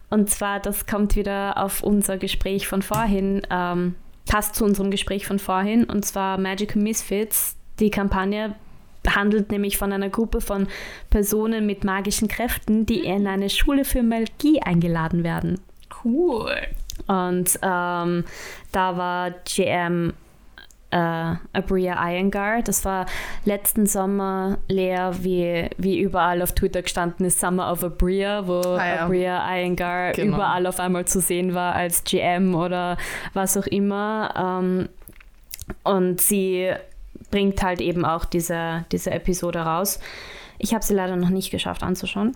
Und 0.10 0.30
zwar, 0.30 0.60
das 0.60 0.88
kommt 0.88 1.16
wieder 1.16 1.58
auf 1.58 1.84
unser 1.84 2.18
Gespräch 2.18 2.68
von 2.68 2.82
vorhin, 2.82 3.42
ähm, 3.50 3.96
passt 4.26 4.56
zu 4.56 4.64
unserem 4.64 4.92
Gespräch 4.92 5.28
von 5.28 5.40
vorhin. 5.40 5.84
Und 5.84 6.06
zwar 6.06 6.38
Magical 6.38 6.82
Misfits, 6.82 7.56
die 7.80 7.92
Kampagne 7.92 8.56
handelt 9.08 9.52
nämlich 9.52 9.78
von 9.78 9.92
einer 9.94 10.10
Gruppe 10.10 10.42
von 10.42 10.68
Personen 11.10 11.66
mit 11.66 11.84
magischen 11.84 12.28
Kräften, 12.28 12.86
die 12.86 13.00
in 13.06 13.28
eine 13.28 13.50
Schule 13.50 13.86
für 13.86 14.04
Magie 14.04 14.62
eingeladen 14.62 15.24
werden. 15.24 15.60
Cool. 16.04 16.56
Und 17.08 17.58
ähm, 17.62 18.24
da 18.72 18.98
war 18.98 19.32
GM 19.46 20.14
äh, 20.92 20.98
Abria 21.54 21.98
Iyengar. 22.04 22.62
Das 22.62 22.84
war 22.84 23.06
letzten 23.46 23.86
Sommer 23.86 24.58
leer, 24.68 25.14
wie, 25.22 25.70
wie 25.78 26.00
überall 26.00 26.42
auf 26.42 26.54
Twitter 26.54 26.82
gestanden 26.82 27.26
ist, 27.26 27.40
Summer 27.40 27.72
of 27.72 27.84
Abria, 27.84 28.48
wo 28.48 28.60
Ah, 28.62 28.86
ja. 28.96 29.06
Abria 29.06 29.44
Iyengar 29.56 30.12
Genau. 30.14 30.36
überall 30.36 30.66
auf 30.68 30.80
einmal 30.80 31.06
zu 31.06 31.22
sehen 31.22 31.54
war 31.54 31.76
als 31.76 32.04
GM 32.04 32.54
oder 32.56 32.98
was 33.34 33.56
auch 33.56 33.68
immer. 33.68 34.34
Ähm, 34.36 34.90
und 35.84 36.20
sie 36.22 36.72
bringt 37.32 37.62
halt 37.62 37.82
eben 37.82 38.06
auch 38.06 38.26
diese, 38.26 38.86
diese 38.92 39.12
Episode 39.12 39.60
raus. 39.60 40.00
Ich 40.58 40.74
habe 40.74 40.84
sie 40.84 40.94
leider 40.94 41.16
noch 41.16 41.30
nicht 41.30 41.52
geschafft 41.52 41.84
anzuschauen. 41.84 42.36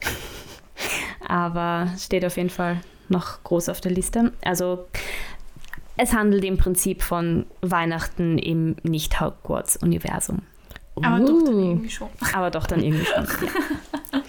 Aber 1.27 1.87
steht 1.97 2.25
auf 2.25 2.37
jeden 2.37 2.49
Fall 2.49 2.81
noch 3.09 3.43
groß 3.43 3.69
auf 3.69 3.81
der 3.81 3.91
Liste. 3.91 4.31
Also 4.43 4.85
es 5.97 6.13
handelt 6.13 6.43
im 6.43 6.57
Prinzip 6.57 7.03
von 7.03 7.45
Weihnachten 7.61 8.37
im 8.37 8.75
Nicht-Hogwarts-Universum. 8.83 10.39
Aber 10.95 11.19
doch 11.19 11.43
dann 11.43 11.55
Uh. 11.55 11.69
irgendwie 11.69 11.89
schon. 11.89 12.09
Aber 12.33 12.51
doch 12.51 12.67
dann 12.67 12.83
irgendwie 12.83 13.05
schon. 13.05 13.23
ja. 14.13 14.19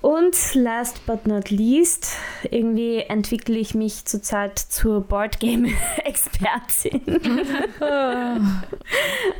Und 0.00 0.54
last 0.54 1.04
but 1.04 1.26
not 1.26 1.50
least, 1.50 2.16
irgendwie 2.50 3.00
entwickle 3.00 3.58
ich 3.58 3.74
mich 3.74 4.06
zurzeit 4.06 4.58
zur 4.58 5.02
Boardgame-Expertin. 5.02 7.02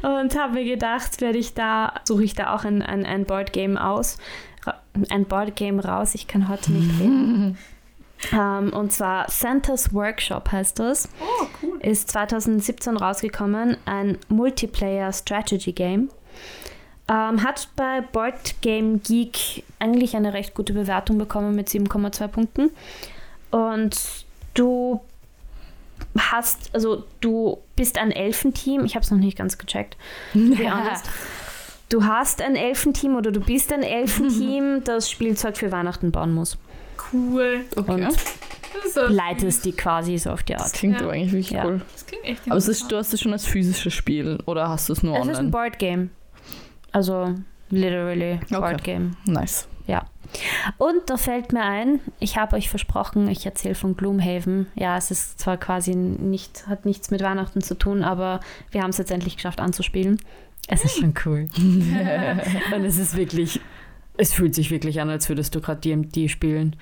Und 0.03 0.39
habe 0.39 0.55
mir 0.55 0.65
gedacht, 0.65 1.23
werde 1.23 1.39
ich 1.39 1.55
da, 1.55 1.95
suche 2.05 2.25
ich 2.25 2.35
da 2.35 2.55
auch 2.55 2.65
ein, 2.65 2.83
ein, 2.83 3.07
ein 3.07 3.25
Boardgame 3.25 3.83
aus, 3.83 4.19
ein 5.09 5.25
Boardgame 5.25 5.83
raus. 5.83 6.15
Ich 6.15 6.27
kann 6.27 6.49
heute 6.49 6.73
nicht 6.73 7.01
reden. 7.01 7.57
Ähm, 8.33 8.75
und 8.75 8.93
zwar 8.93 9.31
Santa's 9.31 9.95
Workshop 9.95 10.53
heißt 10.53 10.79
das. 10.79 11.09
Oh, 11.21 11.47
cool. 11.63 11.79
Ist 11.81 12.11
2017 12.11 12.99
rausgekommen, 12.99 13.79
ein 13.87 14.19
Multiplayer-Strategy-Game. 14.29 16.11
Ähm, 17.11 17.43
hat 17.43 17.69
bei 17.75 18.03
Board 18.13 18.55
Game 18.61 19.03
Geek 19.03 19.65
eigentlich 19.81 20.15
eine 20.15 20.33
recht 20.33 20.55
gute 20.55 20.73
Bewertung 20.73 21.19
bekommen 21.19 21.57
mit 21.57 21.69
7,2 21.69 22.29
Punkten. 22.29 22.71
Und 23.51 23.99
du 24.55 25.01
hast, 26.17 26.71
also 26.73 27.05
du 27.21 27.59
bist 27.75 27.99
ein 27.99 28.13
Elfenteam. 28.13 28.85
Ich 28.85 28.95
habe 28.95 29.05
es 29.05 29.11
noch 29.11 29.19
nicht 29.19 29.37
ganz 29.37 29.59
gecheckt. 29.59 29.97
Du 31.89 32.05
hast 32.05 32.41
ein 32.41 32.55
Elfenteam 32.55 33.17
oder 33.17 33.33
du 33.33 33.41
bist 33.41 33.73
ein 33.73 33.83
Elfenteam, 33.83 34.83
das 34.85 35.11
Spielzeug 35.11 35.57
für 35.57 35.73
Weihnachten 35.73 36.13
bauen 36.13 36.33
muss. 36.33 36.57
Cool. 37.13 37.65
Okay. 37.75 37.91
Und 37.91 38.03
Das 38.05 39.11
leitest 39.11 39.65
die 39.65 39.73
quasi 39.73 40.17
so 40.17 40.31
auf 40.31 40.45
die 40.45 40.53
Das 40.53 40.63
Art. 40.67 40.73
klingt 40.75 40.99
Ja. 41.01 41.03
aber 41.07 41.15
eigentlich 41.15 41.33
wirklich 41.33 41.51
Ja. 41.51 41.65
cool. 41.67 41.81
Das 41.93 42.07
klingt 42.07 42.25
echt 42.27 42.43
Aber 42.47 42.55
es 42.59 42.69
ist, 42.69 42.93
du 42.93 42.97
hast 42.97 43.13
es 43.13 43.21
schon 43.21 43.33
als 43.33 43.45
physisches 43.45 43.93
Spiel 43.93 44.39
oder 44.47 44.69
hast 44.69 44.89
du 44.89 44.93
es 44.93 45.03
nur 45.03 45.17
Es 45.17 45.23
ist 45.27 45.39
ein 45.41 45.53
online? 45.53 46.11
Also 46.93 47.34
literally 47.70 48.41
Board 48.51 48.74
Okay. 48.74 48.82
Game. 48.82 49.16
Nice. 49.26 49.68
Und 50.78 51.09
da 51.09 51.16
fällt 51.16 51.53
mir 51.53 51.62
ein, 51.62 52.01
ich 52.18 52.36
habe 52.36 52.57
euch 52.57 52.68
versprochen, 52.68 53.28
ich 53.28 53.45
erzähle 53.47 53.74
von 53.74 53.97
Gloomhaven. 53.97 54.66
Ja, 54.74 54.97
es 54.97 55.11
ist 55.11 55.38
zwar 55.38 55.57
quasi 55.57 55.95
nicht, 55.95 56.66
hat 56.68 56.84
nichts 56.84 57.11
mit 57.11 57.22
Weihnachten 57.22 57.61
zu 57.61 57.74
tun, 57.74 58.03
aber 58.03 58.41
wir 58.70 58.82
haben 58.82 58.91
es 58.91 58.99
jetzt 58.99 59.11
endlich 59.11 59.36
geschafft 59.36 59.61
anzuspielen. 59.61 60.20
Es 60.68 60.84
ist 60.84 60.99
schon 60.99 61.14
cool. 61.24 61.49
Und 62.74 62.84
es 62.84 62.99
ist 62.99 63.16
wirklich, 63.16 63.61
es 64.16 64.32
fühlt 64.32 64.55
sich 64.55 64.70
wirklich 64.70 65.01
an, 65.01 65.11
als 65.11 65.28
würdest 65.28 65.55
du 65.55 65.61
gerade 65.61 65.80
D&D 65.80 66.28
spielen. 66.28 66.76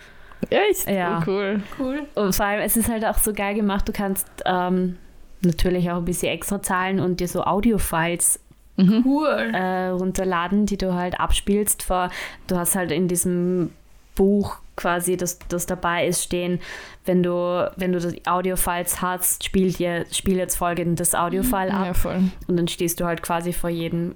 Echt? 0.51 0.89
Ja. 0.89 1.19
Oh, 1.21 1.31
cool. 1.31 1.63
Cool. 1.79 2.07
Und 2.15 2.35
vor 2.35 2.47
allem, 2.47 2.61
es 2.61 2.77
ist 2.77 2.89
halt 2.89 3.05
auch 3.05 3.19
so 3.19 3.33
geil 3.33 3.55
gemacht, 3.55 3.89
du 3.89 3.93
kannst 3.93 4.29
ähm, 4.45 4.99
natürlich 5.41 5.91
auch 5.91 5.97
ein 5.97 6.05
bisschen 6.05 6.33
extra 6.33 6.61
zahlen 6.63 7.01
und 7.01 7.21
dir 7.21 7.29
so 7.29 7.45
Audio-Files 7.45 8.41
Mhm. 8.79 9.03
Cool. 9.05 9.51
äh, 9.53 9.89
runterladen, 9.89 10.65
die 10.65 10.79
du 10.79 10.95
halt 10.95 11.19
abspielst. 11.21 11.83
Vor, 11.83 12.11
du 12.47 12.57
hast 12.57 12.77
halt 12.77 12.91
in 12.93 13.09
diesem 13.09 13.71
Buch 14.15 14.59
quasi, 14.77 15.17
das, 15.17 15.39
das 15.49 15.67
dabei 15.67 16.07
ist, 16.07 16.23
stehen, 16.23 16.61
wenn 17.05 17.23
du, 17.23 17.71
wenn 17.77 17.93
du 17.93 17.99
die 17.99 18.25
Audio-Files 18.27 19.03
hast, 19.03 19.45
spiel, 19.45 19.73
dir, 19.73 20.07
spiel 20.13 20.37
jetzt 20.37 20.57
folgendes 20.57 21.15
Audio-File 21.15 21.71
ab 21.73 21.97
Ja, 22.05 22.21
und 22.47 22.57
dann 22.57 22.69
stehst 22.69 23.01
du 23.01 23.05
halt 23.05 23.23
quasi 23.23 23.53
vor 23.53 23.71
jedem 23.71 24.15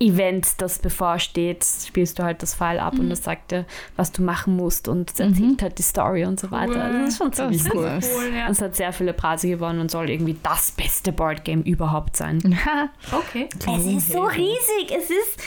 Event, 0.00 0.62
das 0.62 0.78
bevorsteht, 0.78 1.62
spielst 1.64 2.18
du 2.18 2.22
halt 2.22 2.42
das 2.42 2.54
File 2.54 2.80
ab 2.80 2.98
und 2.98 3.10
das 3.10 3.22
sagt 3.22 3.50
dir, 3.50 3.66
was 3.96 4.12
du 4.12 4.22
machen 4.22 4.56
musst 4.56 4.88
und 4.88 5.10
es 5.12 5.20
erzählt 5.20 5.60
halt 5.60 5.78
die 5.78 5.82
Story 5.82 6.24
und 6.24 6.40
so 6.40 6.50
weiter. 6.50 6.82
Also 6.82 6.98
das 6.98 7.08
ist 7.10 7.18
schon 7.18 7.32
ziemlich 7.34 7.62
Das 7.64 7.74
cool. 7.74 7.98
Cool, 8.16 8.34
ja. 8.34 8.48
Es 8.48 8.62
hat 8.62 8.76
sehr 8.76 8.94
viele 8.94 9.12
Preise 9.12 9.48
gewonnen 9.48 9.78
und 9.78 9.90
soll 9.90 10.08
irgendwie 10.08 10.36
das 10.42 10.70
beste 10.70 11.12
Boardgame 11.12 11.62
überhaupt 11.62 12.16
sein. 12.16 12.40
Okay. 13.12 13.48
Es 13.58 13.86
ist 13.86 14.12
so 14.12 14.22
riesig. 14.22 14.90
Es 14.96 15.10
ist 15.10 15.40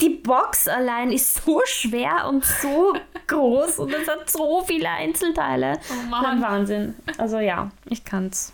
die 0.00 0.10
Box 0.10 0.68
allein 0.68 1.10
ist 1.10 1.44
so 1.44 1.60
schwer 1.64 2.26
und 2.28 2.44
so 2.44 2.94
groß 3.26 3.78
und 3.78 3.92
es 3.92 4.08
hat 4.08 4.28
so 4.28 4.62
viele 4.66 4.88
Einzelteile. 4.88 5.78
Oh 5.90 6.10
Mann. 6.10 6.42
Wahnsinn. 6.42 6.94
Also 7.16 7.38
ja, 7.38 7.70
ich 7.88 8.04
kann's. 8.04 8.52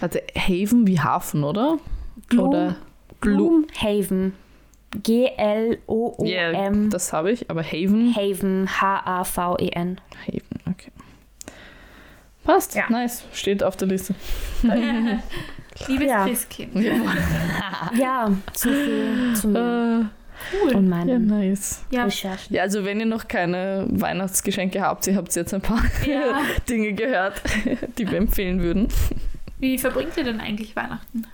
Warte, 0.00 0.22
Haven 0.36 0.86
wie 0.86 1.00
Hafen, 1.00 1.44
oder? 1.44 1.78
Oder 2.32 2.76
Gloom. 3.20 3.66
Gloomhaven. 3.66 4.24
Ja, 4.26 4.47
G-L-O-O-M. 5.02 6.90
das 6.90 7.12
habe 7.12 7.30
ich, 7.32 7.50
aber 7.50 7.62
Haven. 7.62 8.14
Haven. 8.16 8.68
H-A-V-E-N. 8.80 10.00
Haven, 10.26 10.60
okay. 10.70 10.90
Passt, 12.44 12.74
Ja. 12.74 12.84
nice. 12.88 13.24
Steht 13.32 13.62
auf 13.62 13.76
der 13.76 13.88
Liste. 13.88 14.14
Liebes 14.62 16.06
Ja. 16.08 16.24
Christkind. 16.26 16.72
Ja, 17.94 18.30
so 18.54 18.68
viel 18.70 19.32
zu 19.34 19.48
mir 19.48 19.58
Äh, 20.00 20.04
Cool. 20.62 20.76
und 20.76 20.84
ja, 20.84 20.88
meinen 20.96 21.26
nice. 21.26 21.84
Ja. 21.90 22.04
Recherchen. 22.04 22.54
Ja, 22.54 22.62
also 22.62 22.84
wenn 22.84 23.00
ihr 23.00 23.06
noch 23.06 23.26
keine 23.28 23.86
Weihnachtsgeschenke 23.90 24.80
habt, 24.80 25.06
ihr 25.08 25.16
habt 25.16 25.34
jetzt 25.34 25.52
ein 25.52 25.60
paar 25.60 25.82
ja. 26.06 26.40
Dinge 26.68 26.92
gehört, 26.92 27.42
die 27.98 28.08
wir 28.08 28.18
empfehlen 28.18 28.60
würden. 28.62 28.86
Wie 29.58 29.76
verbringt 29.78 30.16
ihr 30.16 30.22
denn 30.24 30.40
eigentlich 30.40 30.76
Weihnachten? 30.76 31.26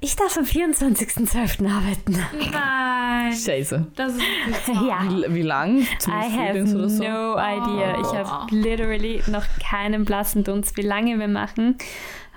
Ich 0.00 0.16
darf 0.16 0.36
am 0.38 0.44
24.12. 0.44 1.70
arbeiten. 1.70 2.18
Nein. 2.52 3.32
Scheiße. 3.32 3.86
Das 3.94 4.14
ist. 4.14 4.22
Ja. 4.66 5.00
Wie, 5.04 5.34
wie 5.34 5.42
lang? 5.42 5.86
Zum 5.98 6.12
I 6.12 6.16
have 6.16 6.50
Frühlings 6.52 6.74
oder 6.74 6.88
so? 6.88 7.02
no 7.02 7.32
idea. 7.36 8.00
Ich 8.00 8.06
Oh. 8.06 8.16
habe 8.16 8.54
literally 8.54 9.22
noch 9.28 9.44
keinen 9.62 10.04
blassen 10.04 10.42
Dunst, 10.44 10.76
wie 10.76 10.82
lange 10.82 11.18
wir 11.18 11.28
machen. 11.28 11.76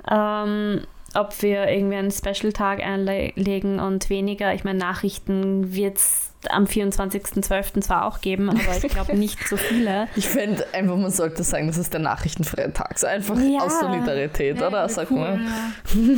Ähm, 0.10 0.82
ob 1.16 1.42
wir 1.42 1.68
irgendwie 1.70 1.96
einen 1.96 2.12
Special-Tag 2.12 2.82
einlegen 2.84 3.80
und 3.80 4.10
weniger. 4.10 4.54
Ich 4.54 4.64
meine, 4.64 4.80
Nachrichten 4.80 5.74
wird 5.74 5.98
es 5.98 6.29
am 6.50 6.64
24.12. 6.66 7.82
zwar 7.82 8.06
auch 8.06 8.22
geben, 8.22 8.50
aber 8.50 8.60
ich 8.78 8.88
glaube 8.90 9.14
nicht 9.18 9.46
so 9.48 9.58
viele. 9.58 10.08
Ich 10.16 10.28
fände 10.28 10.66
einfach, 10.74 10.96
man 10.96 11.12
sollte 11.12 11.44
sagen, 11.44 11.68
das 11.68 11.78
ist 11.78 11.92
der 11.94 12.00
nachrichtenfreie 12.00 12.72
Tag. 12.72 12.98
So 12.98 13.08
einfach 13.08 13.38
Ja. 13.40 13.60
aus 13.60 13.80
Solidarität, 13.80 14.60
Ja, 14.60 14.68
oder? 14.68 14.88
Sag 14.88 15.12
cool, 15.12 15.18
mal. 15.20 15.40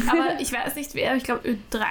Aber 0.10 0.40
ich 0.40 0.54
weiß 0.54 0.76
nicht 0.76 0.94
wer, 0.94 1.16
ich 1.16 1.24
glaube 1.24 1.48
Ö3 1.50 1.82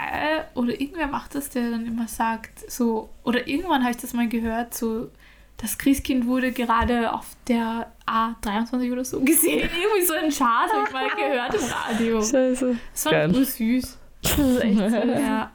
oder 0.54 0.80
irgendwer 0.80 1.08
macht 1.08 1.34
das, 1.34 1.48
der 1.50 1.70
dann 1.70 1.86
immer 1.86 2.06
sagt, 2.06 2.70
so, 2.70 3.10
oder 3.24 3.48
irgendwann 3.48 3.82
habe 3.82 3.90
ich 3.92 3.96
das 4.00 4.12
mal 4.12 4.28
gehört, 4.28 4.74
so, 4.74 5.10
das 5.56 5.76
Christkind 5.76 6.26
wurde 6.26 6.52
gerade 6.52 7.12
auf 7.12 7.26
der 7.48 7.92
A23 8.06 8.92
oder 8.92 9.04
so 9.04 9.20
gesehen. 9.20 9.58
Irgendwie 9.82 10.06
so 10.06 10.14
ein 10.14 10.30
Chart 10.30 10.72
habe 10.72 10.84
ich 10.86 10.92
mal 10.92 11.08
gehört 11.10 11.54
im 11.54 11.60
Radio. 11.70 12.22
Scheiße. 12.22 12.76
Das 12.92 13.04
war 13.06 13.12
Geil. 13.12 13.30
voll 13.34 13.44
süß. 13.44 13.98
Das 14.22 14.38
ist 14.38 14.62
echt 14.62 14.78
so. 14.90 14.96
Ja. 14.96 15.50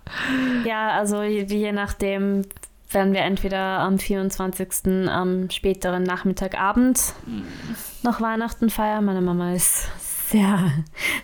Ja, 0.66 0.89
also 0.91 1.22
je, 1.22 1.43
je 1.43 1.72
nachdem 1.72 2.43
werden 2.91 3.13
wir 3.13 3.22
entweder 3.22 3.80
am 3.80 3.99
24. 3.99 5.09
am 5.09 5.49
späteren 5.49 6.03
Nachmittagabend 6.03 7.13
noch 8.03 8.22
Weihnachten 8.22 8.70
feiern. 8.70 9.05
Meine 9.05 9.22
Mama 9.22 9.53
ist 9.53 9.89
sehr, 10.30 10.72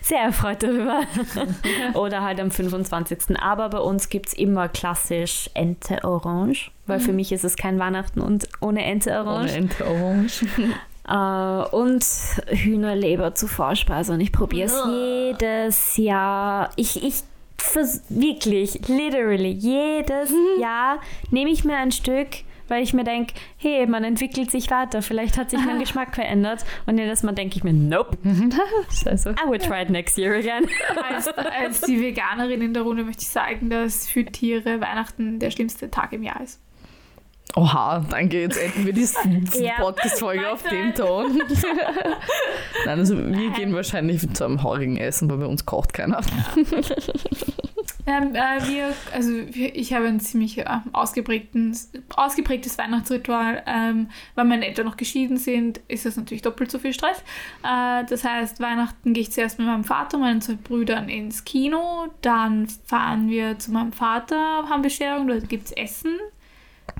sehr 0.00 0.20
erfreut 0.20 0.62
darüber. 0.62 1.02
Oder 1.94 2.22
halt 2.22 2.40
am 2.40 2.50
25. 2.50 3.40
Aber 3.40 3.68
bei 3.70 3.78
uns 3.78 4.08
gibt 4.08 4.28
es 4.28 4.34
immer 4.34 4.68
klassisch 4.68 5.50
Ente 5.54 6.04
Orange, 6.04 6.70
weil 6.86 7.00
für 7.00 7.12
mich 7.12 7.32
ist 7.32 7.44
es 7.44 7.56
kein 7.56 7.78
Weihnachten 7.78 8.20
und 8.20 8.48
ohne 8.60 8.84
Ente 8.84 9.10
Ohne 9.10 9.30
Orange. 9.30 9.56
Ente 9.56 9.86
Orange. 9.86 10.46
Äh, 11.04 11.14
und 11.14 12.06
Hühnerleber 12.46 13.34
zur 13.34 13.48
Vorspeise. 13.48 14.12
Und 14.12 14.20
ich 14.20 14.30
probiere 14.30 14.66
es 14.66 14.80
jedes 14.86 15.96
Jahr. 15.96 16.70
Ich, 16.76 17.02
ich 17.02 17.24
vers 17.62 18.02
wirklich, 18.08 18.80
literally, 18.88 19.50
jedes 19.50 20.32
Jahr 20.60 21.00
nehme 21.30 21.50
ich 21.50 21.64
mir 21.64 21.76
ein 21.76 21.92
Stück, 21.92 22.28
weil 22.68 22.82
ich 22.82 22.94
mir 22.94 23.04
denke, 23.04 23.34
hey, 23.58 23.86
man 23.86 24.02
entwickelt 24.04 24.50
sich 24.50 24.70
weiter. 24.70 25.02
Vielleicht 25.02 25.36
hat 25.36 25.50
sich 25.50 25.60
mein 25.64 25.78
Geschmack 25.80 26.14
verändert. 26.14 26.64
Und 26.86 26.98
jedes 26.98 27.22
Mal 27.22 27.32
denke 27.32 27.56
ich 27.56 27.64
mir, 27.64 27.72
nope, 27.72 28.16
Scheiße. 29.04 29.34
I 29.44 29.50
will 29.50 29.58
try 29.58 29.82
it 29.82 29.90
next 29.90 30.16
year 30.16 30.34
again. 30.34 30.66
Als, 31.10 31.28
als 31.28 31.82
die 31.82 32.00
Veganerin 32.00 32.62
in 32.62 32.72
der 32.72 32.82
Runde 32.82 33.04
möchte 33.04 33.22
ich 33.22 33.28
sagen, 33.28 33.68
dass 33.68 34.08
für 34.08 34.24
Tiere 34.24 34.80
Weihnachten 34.80 35.38
der 35.38 35.50
schlimmste 35.50 35.90
Tag 35.90 36.12
im 36.12 36.22
Jahr 36.22 36.40
ist. 36.40 36.60
Oha, 37.54 38.04
danke. 38.08 38.40
Jetzt 38.40 38.58
enden 38.58 38.86
wir 38.86 38.92
die 38.92 39.06
Ja. 39.62 39.74
Podcast-Folge 39.78 40.50
auf 40.50 40.62
dem 40.62 40.94
Ton. 40.94 41.36
Nein, 42.86 42.98
also 42.98 43.16
wir 43.16 43.50
gehen 43.50 43.74
wahrscheinlich 43.74 44.28
zu 44.32 44.44
einem 44.44 44.62
heurigen 44.62 44.96
Essen, 44.96 45.30
weil 45.30 45.38
bei 45.38 45.46
uns 45.46 45.66
kocht 45.66 45.92
keiner. 45.92 46.20
Ähm, 48.04 48.34
äh, 48.34 48.66
wir, 48.66 48.94
also 49.12 49.30
wir, 49.30 49.76
ich 49.76 49.92
habe 49.92 50.06
ein 50.06 50.18
ziemlich 50.18 50.58
äh, 50.58 50.66
ausgeprägtes, 50.92 51.88
Weihnachtsritual. 52.78 53.62
Ähm, 53.66 54.08
weil 54.34 54.44
meine 54.44 54.66
Eltern 54.66 54.86
noch 54.86 54.96
geschieden 54.96 55.36
sind, 55.36 55.80
ist 55.88 56.04
das 56.04 56.16
natürlich 56.16 56.42
doppelt 56.42 56.70
so 56.70 56.78
viel 56.78 56.92
Stress. 56.92 57.18
Äh, 57.62 58.04
das 58.06 58.24
heißt, 58.24 58.60
Weihnachten 58.60 59.12
gehe 59.12 59.22
ich 59.22 59.30
zuerst 59.32 59.58
mit 59.58 59.68
meinem 59.68 59.84
Vater 59.84 60.16
und 60.16 60.24
meinen 60.24 60.40
zwei 60.40 60.54
Brüdern 60.54 61.08
ins 61.08 61.44
Kino. 61.44 62.06
Dann 62.22 62.66
fahren 62.86 63.28
wir 63.28 63.58
zu 63.58 63.70
meinem 63.70 63.92
Vater, 63.92 64.68
haben 64.68 64.82
Bescherung, 64.82 65.28
da 65.28 65.38
gibt 65.38 65.66
es 65.66 65.72
Essen. 65.72 66.18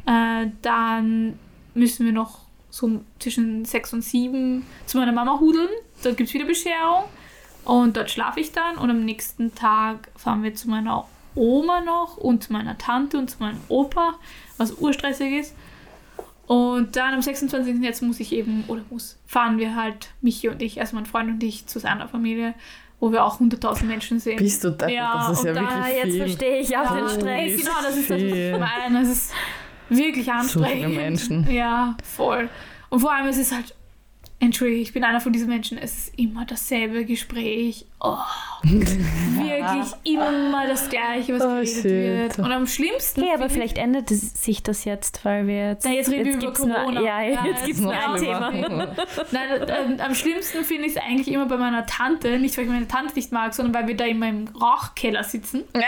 Äh, 0.07 0.49
dann 0.63 1.39
müssen 1.75 2.07
wir 2.07 2.13
noch 2.13 2.41
so 2.71 3.03
zwischen 3.19 3.65
sechs 3.65 3.93
und 3.93 4.03
sieben 4.03 4.65
zu 4.87 4.99
meiner 4.99 5.13
Mama 5.13 5.39
hudeln. 5.39 5.69
Dort 6.03 6.17
gibt 6.17 6.29
es 6.29 6.35
wieder 6.35 6.47
Bescherung. 6.47 7.05
Und 7.65 7.97
dort 7.97 8.11
schlafe 8.11 8.41
ich 8.41 8.53
dann 8.53 8.77
und 8.77 8.91
am 8.91 9.05
nächsten 9.05 9.55
Tag 9.55 10.09
fahren 10.17 10.43
wir 10.43 10.55
zu 10.55 10.69
meiner 10.69 11.05
Oma 11.35 11.81
noch 11.81 12.17
und 12.17 12.43
zu 12.43 12.53
meiner 12.53 12.77
Tante 12.77 13.19
und 13.19 13.31
zu 13.31 13.37
meinem 13.39 13.61
Opa, 13.69 14.15
was 14.57 14.73
urstressig 14.73 15.33
ist. 15.33 15.55
Und 16.47 16.97
dann 16.97 17.15
am 17.15 17.23
26. 17.23 17.77
jetzt 17.83 18.03
muss 18.03 18.21
ich 18.21 18.33
eben, 18.33 18.65
oder 18.67 18.83
muss, 18.91 19.19
fahren 19.27 19.59
wir 19.59 19.77
halt, 19.77 20.11
Michi 20.21 20.49
und 20.49 20.61
ich, 20.61 20.81
also 20.81 20.97
mein 20.97 21.07
Freund 21.07 21.31
und 21.31 21.43
ich, 21.43 21.67
zu 21.67 21.79
seiner 21.79 22.09
Familie, 22.09 22.55
wo 22.99 23.13
wir 23.13 23.25
auch 23.25 23.41
100.000 23.41 23.85
Menschen 23.85 24.19
sind. 24.19 24.37
Bist 24.37 24.63
du 24.65 24.71
da? 24.71 24.89
Ja, 24.89 25.29
das 25.29 25.39
ist 25.39 25.45
ja 25.45 25.53
da 25.53 25.61
wirklich 25.61 25.97
jetzt 25.97 26.05
viel. 26.05 26.19
verstehe 26.19 26.59
ich 26.61 26.77
auch 26.77 26.85
Ja, 26.85 26.95
den 26.97 27.09
Stress. 27.09 27.57
Genau, 27.61 27.83
das 27.83 27.97
ist 27.97 28.11
das, 28.11 28.17
was 28.17 28.23
ich 28.23 28.59
meine. 28.59 29.01
Es 29.03 29.09
ist 29.09 29.33
wirklich 29.89 30.31
anstrengend. 30.31 30.87
viele 30.87 30.89
Menschen. 30.89 31.51
Ja, 31.51 31.97
voll. 32.03 32.49
Und 32.89 33.01
vor 33.01 33.13
allem, 33.13 33.27
es 33.27 33.39
ist 33.39 33.53
halt, 33.53 33.75
Entschuldige, 34.43 34.81
ich 34.83 34.93
bin 34.93 35.05
einer 35.05 35.21
von 35.21 35.33
diesen 35.33 35.49
Menschen. 35.49 35.79
Es 35.79 35.97
ist 36.09 36.19
immer 36.19 36.45
dasselbe 36.45 37.05
Gespräch. 37.05 37.87
Oh, 38.01 38.17
wirklich 38.65 39.93
immer 40.03 40.67
das 40.67 40.89
Gleiche, 40.91 41.35
was 41.35 41.43
Oh, 41.43 41.49
geredet 41.49 41.69
shit. 41.69 41.85
wird. 41.85 42.39
Und 42.41 42.51
am 42.51 42.67
schlimmsten. 42.67 43.23
Okay, 43.23 43.31
aber 43.35 43.49
vielleicht 43.49 43.79
ändert 43.79 44.11
es 44.11 44.43
sich 44.43 44.61
das 44.65 44.85
jetzt, 44.85 45.25
weil 45.25 45.47
wir 45.47 45.69
jetzt. 45.69 45.85
Na, 45.85 45.93
jetzt 45.93 46.11
reden 46.11 46.25
wir 46.25 46.33
über 46.35 46.41
gibt's 46.47 46.65
nur, 46.65 46.75
Corona. 46.75 47.01
Ja, 47.01 47.23
Ja, 47.23 47.45
jetzt 47.47 47.65
gibt 47.65 47.77
es 47.77 47.83
nur 47.83 47.93
ein. 47.93 48.17
Thema. 48.21 48.51
Nein, 49.31 49.67
ähm, 49.69 50.01
am 50.01 50.15
schlimmsten 50.17 50.65
finde 50.65 50.87
ich 50.89 50.97
es 50.97 51.03
eigentlich 51.03 51.29
immer 51.29 51.47
bei 51.47 51.57
meiner 51.57 51.87
Tante. 51.87 52.39
Nicht, 52.41 52.57
weil 52.57 52.65
ich 52.65 52.71
meine 52.71 52.89
Tante 52.89 53.15
nicht 53.15 53.31
mag, 53.31 53.55
sondern 53.55 53.73
weil 53.75 53.87
wir 53.87 53.97
da 53.97 54.05
immer 54.07 54.29
im 54.29 54.49
Rauchkeller 54.49 55.23
sitzen. 55.23 55.61
Und 55.73 55.81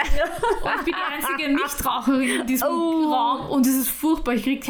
ich 0.79 0.85
bin 0.85 0.95
die 0.95 1.13
einzige 1.13 1.53
Nichtraucherin 1.53 2.41
in 2.43 2.47
diesem 2.47 2.69
Oh. 2.69 3.13
Raum. 3.13 3.51
Und 3.51 3.67
es 3.67 3.75
ist 3.75 3.91
furchtbar. 3.91 4.35
Ich 4.35 4.45
kriege 4.45 4.65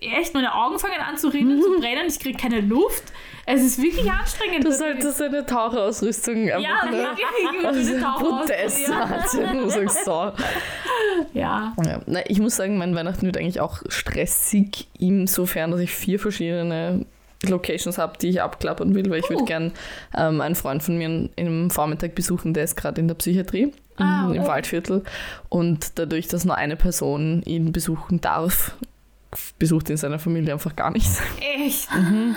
echt, 0.00 0.32
meine 0.32 0.54
Augen 0.54 0.78
fangen 0.78 1.00
an 1.06 1.18
zu 1.18 1.28
rinnen, 1.28 1.60
zu 1.60 1.70
brennen. 1.78 2.06
Ich 2.08 2.18
kriege 2.18 2.38
keine 2.38 2.62
Luft. 2.62 3.02
Es 3.50 3.62
ist 3.62 3.80
wirklich 3.82 4.10
anstrengend. 4.10 4.62
Du 4.64 4.72
solltest 4.72 5.22
eine 5.22 5.46
Taucherausrüstung 5.46 6.50
einfach 6.50 6.60
ja, 6.60 6.84
ne? 6.84 6.96
wirklich. 6.98 7.26
Ich 7.56 7.62
würde 7.62 7.84
den 7.84 8.00
Tauch 8.02 8.18
Protest. 8.20 8.90
ausprobieren. 8.90 9.10
Wahnsinn, 9.10 9.58
du 9.58 9.70
sagst 9.70 10.04
so. 10.04 10.32
Ja. 11.32 11.72
Ja, 11.84 12.00
na, 12.06 12.20
ich 12.26 12.40
muss 12.40 12.56
sagen, 12.56 12.76
mein 12.76 12.94
Weihnachten 12.94 13.24
wird 13.24 13.38
eigentlich 13.38 13.60
auch 13.60 13.82
stressig, 13.88 14.88
insofern, 14.98 15.70
dass 15.70 15.80
ich 15.80 15.92
vier 15.92 16.18
verschiedene 16.20 17.06
Locations 17.48 17.96
habe, 17.96 18.18
die 18.18 18.28
ich 18.28 18.42
abklappern 18.42 18.94
will, 18.94 19.08
weil 19.10 19.20
ich 19.20 19.30
würde 19.30 19.42
Uh. 19.42 19.46
gern 19.46 19.72
ähm, 20.16 20.40
einen 20.42 20.54
Freund 20.54 20.82
von 20.82 20.98
mir 20.98 21.30
im 21.36 21.70
Vormittag 21.70 22.14
besuchen, 22.14 22.52
der 22.52 22.64
ist 22.64 22.76
gerade 22.76 23.00
in 23.00 23.08
der 23.08 23.14
Psychiatrie 23.14 23.72
Ah, 23.96 24.26
im, 24.26 24.34
im 24.34 24.40
okay. 24.42 24.48
Waldviertel 24.48 25.02
und 25.48 25.98
dadurch, 25.98 26.28
dass 26.28 26.44
nur 26.44 26.56
eine 26.56 26.76
Person 26.76 27.42
ihn 27.46 27.72
besuchen 27.72 28.20
darf, 28.20 28.74
besucht 29.58 29.90
ihn 29.90 29.96
seine 29.96 30.18
Familie 30.18 30.52
einfach 30.52 30.74
gar 30.74 30.90
nicht. 30.90 31.08
Echt. 31.40 31.94
Mhm. 31.94 32.36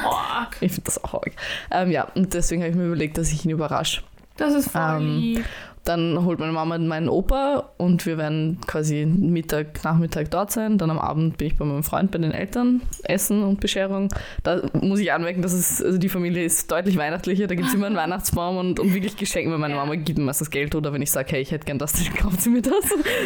Ich 0.59 0.71
finde 0.71 0.85
das 0.85 1.03
auch 1.03 1.15
arg. 1.15 1.31
Ähm, 1.69 1.91
ja, 1.91 2.03
und 2.15 2.33
deswegen 2.33 2.61
habe 2.61 2.71
ich 2.71 2.77
mir 2.77 2.87
überlegt, 2.87 3.17
dass 3.17 3.31
ich 3.31 3.45
ihn 3.45 3.51
überrasche. 3.51 4.01
Das 4.37 4.53
ist 4.53 4.71
voll 4.71 4.81
Ähm. 4.99 5.43
Dann 5.83 6.25
holt 6.25 6.39
meine 6.39 6.51
Mama 6.51 6.77
meinen 6.77 7.09
Opa 7.09 7.71
und 7.77 8.05
wir 8.05 8.17
werden 8.17 8.59
quasi 8.67 9.05
Mittag, 9.05 9.83
Nachmittag 9.83 10.29
dort 10.29 10.51
sein. 10.51 10.77
Dann 10.77 10.91
am 10.91 10.99
Abend 10.99 11.37
bin 11.37 11.47
ich 11.47 11.57
bei 11.57 11.65
meinem 11.65 11.83
Freund, 11.83 12.11
bei 12.11 12.19
den 12.19 12.31
Eltern, 12.31 12.81
Essen 13.03 13.41
und 13.41 13.59
Bescherung. 13.59 14.09
Da 14.43 14.61
muss 14.73 14.99
ich 14.99 15.11
anmerken, 15.11 15.41
dass 15.41 15.53
es, 15.53 15.83
also 15.83 15.97
die 15.97 16.09
Familie 16.09 16.43
ist 16.43 16.71
deutlich 16.71 16.97
weihnachtlicher. 16.97 17.47
Da 17.47 17.55
gibt 17.55 17.67
es 17.67 17.73
immer 17.73 17.87
einen 17.87 17.95
Weihnachtsbaum 18.01 18.57
und, 18.57 18.79
und 18.79 18.93
wirklich 18.93 19.17
Geschenke, 19.17 19.49
weil 19.51 19.57
meine. 19.57 19.71
Mama 19.71 19.95
gibt 19.95 20.19
mir 20.19 20.25
meistens 20.25 20.51
Geld 20.51 20.75
oder 20.75 20.91
wenn 20.93 21.01
ich 21.01 21.09
sage, 21.09 21.31
hey, 21.31 21.41
ich 21.41 21.51
hätte 21.51 21.65
gern 21.65 21.79
das, 21.79 21.93
dann 22.03 22.13
kauft 22.13 22.41
sie 22.41 22.49
mir 22.49 22.61
das. 22.61 22.73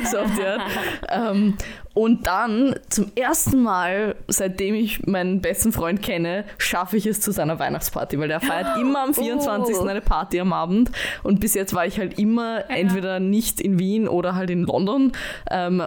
so 0.12 0.20
auf 0.20 0.32
die 0.38 0.46
Art. 0.46 0.62
ähm, 1.10 1.56
und 1.94 2.28
dann 2.28 2.76
zum 2.90 3.12
ersten 3.16 3.64
Mal, 3.64 4.16
seitdem 4.28 4.76
ich 4.76 5.06
meinen 5.08 5.42
besten 5.42 5.72
Freund 5.72 6.02
kenne, 6.02 6.46
schaffe 6.58 6.98
ich 6.98 7.06
es 7.06 7.22
zu 7.22 7.32
seiner 7.32 7.58
Weihnachtsparty, 7.58 8.20
weil 8.20 8.28
der 8.28 8.40
feiert 8.40 8.78
immer 8.80 9.04
am 9.04 9.14
24. 9.14 9.76
Oh. 9.76 9.86
eine 9.86 10.02
Party 10.02 10.40
am 10.40 10.54
Abend. 10.54 10.92
Und 11.24 11.40
bis 11.40 11.54
jetzt 11.54 11.74
war 11.74 11.86
ich 11.86 11.98
halt 11.98 12.20
immer 12.20 12.45
entweder 12.70 13.20
nicht 13.20 13.60
in 13.62 13.80
Wien 13.80 14.08
oder 14.08 14.36
halt 14.36 14.50
in 14.50 14.64
London. 14.64 15.12
Ähm, 15.50 15.84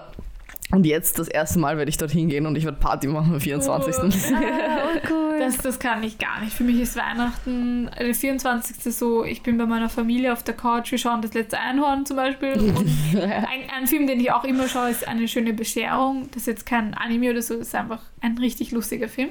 und 0.70 0.84
jetzt 0.84 1.18
das 1.18 1.28
erste 1.28 1.58
Mal 1.58 1.78
werde 1.78 1.88
ich 1.88 1.96
dorthin 1.96 2.28
gehen 2.28 2.44
und 2.44 2.54
ich 2.56 2.64
werde 2.64 2.76
Party 2.78 3.06
machen 3.06 3.32
am 3.32 3.40
24. 3.40 3.94
Oh. 3.96 4.02
Oh, 4.02 4.08
cool. 5.10 5.38
Das, 5.38 5.56
das 5.58 5.78
kann 5.78 6.02
ich 6.02 6.18
gar 6.18 6.40
nicht. 6.40 6.52
Für 6.52 6.64
mich 6.64 6.78
ist 6.78 6.94
Weihnachten 6.94 7.88
der 7.98 8.14
24. 8.14 8.94
so, 8.94 9.24
ich 9.24 9.42
bin 9.42 9.56
bei 9.56 9.64
meiner 9.64 9.88
Familie 9.88 10.30
auf 10.30 10.42
der 10.42 10.54
Couch, 10.54 10.90
wir 10.90 10.98
schauen 10.98 11.22
das 11.22 11.32
letzte 11.32 11.58
Einhorn 11.58 12.04
zum 12.04 12.16
Beispiel. 12.16 12.52
Und 12.52 12.76
ein, 13.16 13.70
ein 13.74 13.86
Film, 13.86 14.06
den 14.06 14.20
ich 14.20 14.30
auch 14.30 14.44
immer 14.44 14.68
schaue, 14.68 14.90
ist 14.90 15.08
Eine 15.08 15.26
schöne 15.26 15.54
Bescherung. 15.54 16.28
Das 16.32 16.42
ist 16.42 16.48
jetzt 16.48 16.66
kein 16.66 16.92
Anime 16.92 17.30
oder 17.30 17.40
so, 17.40 17.54
das 17.56 17.68
ist 17.68 17.74
einfach 17.74 18.02
ein 18.20 18.36
richtig 18.36 18.70
lustiger 18.72 19.08
Film, 19.08 19.30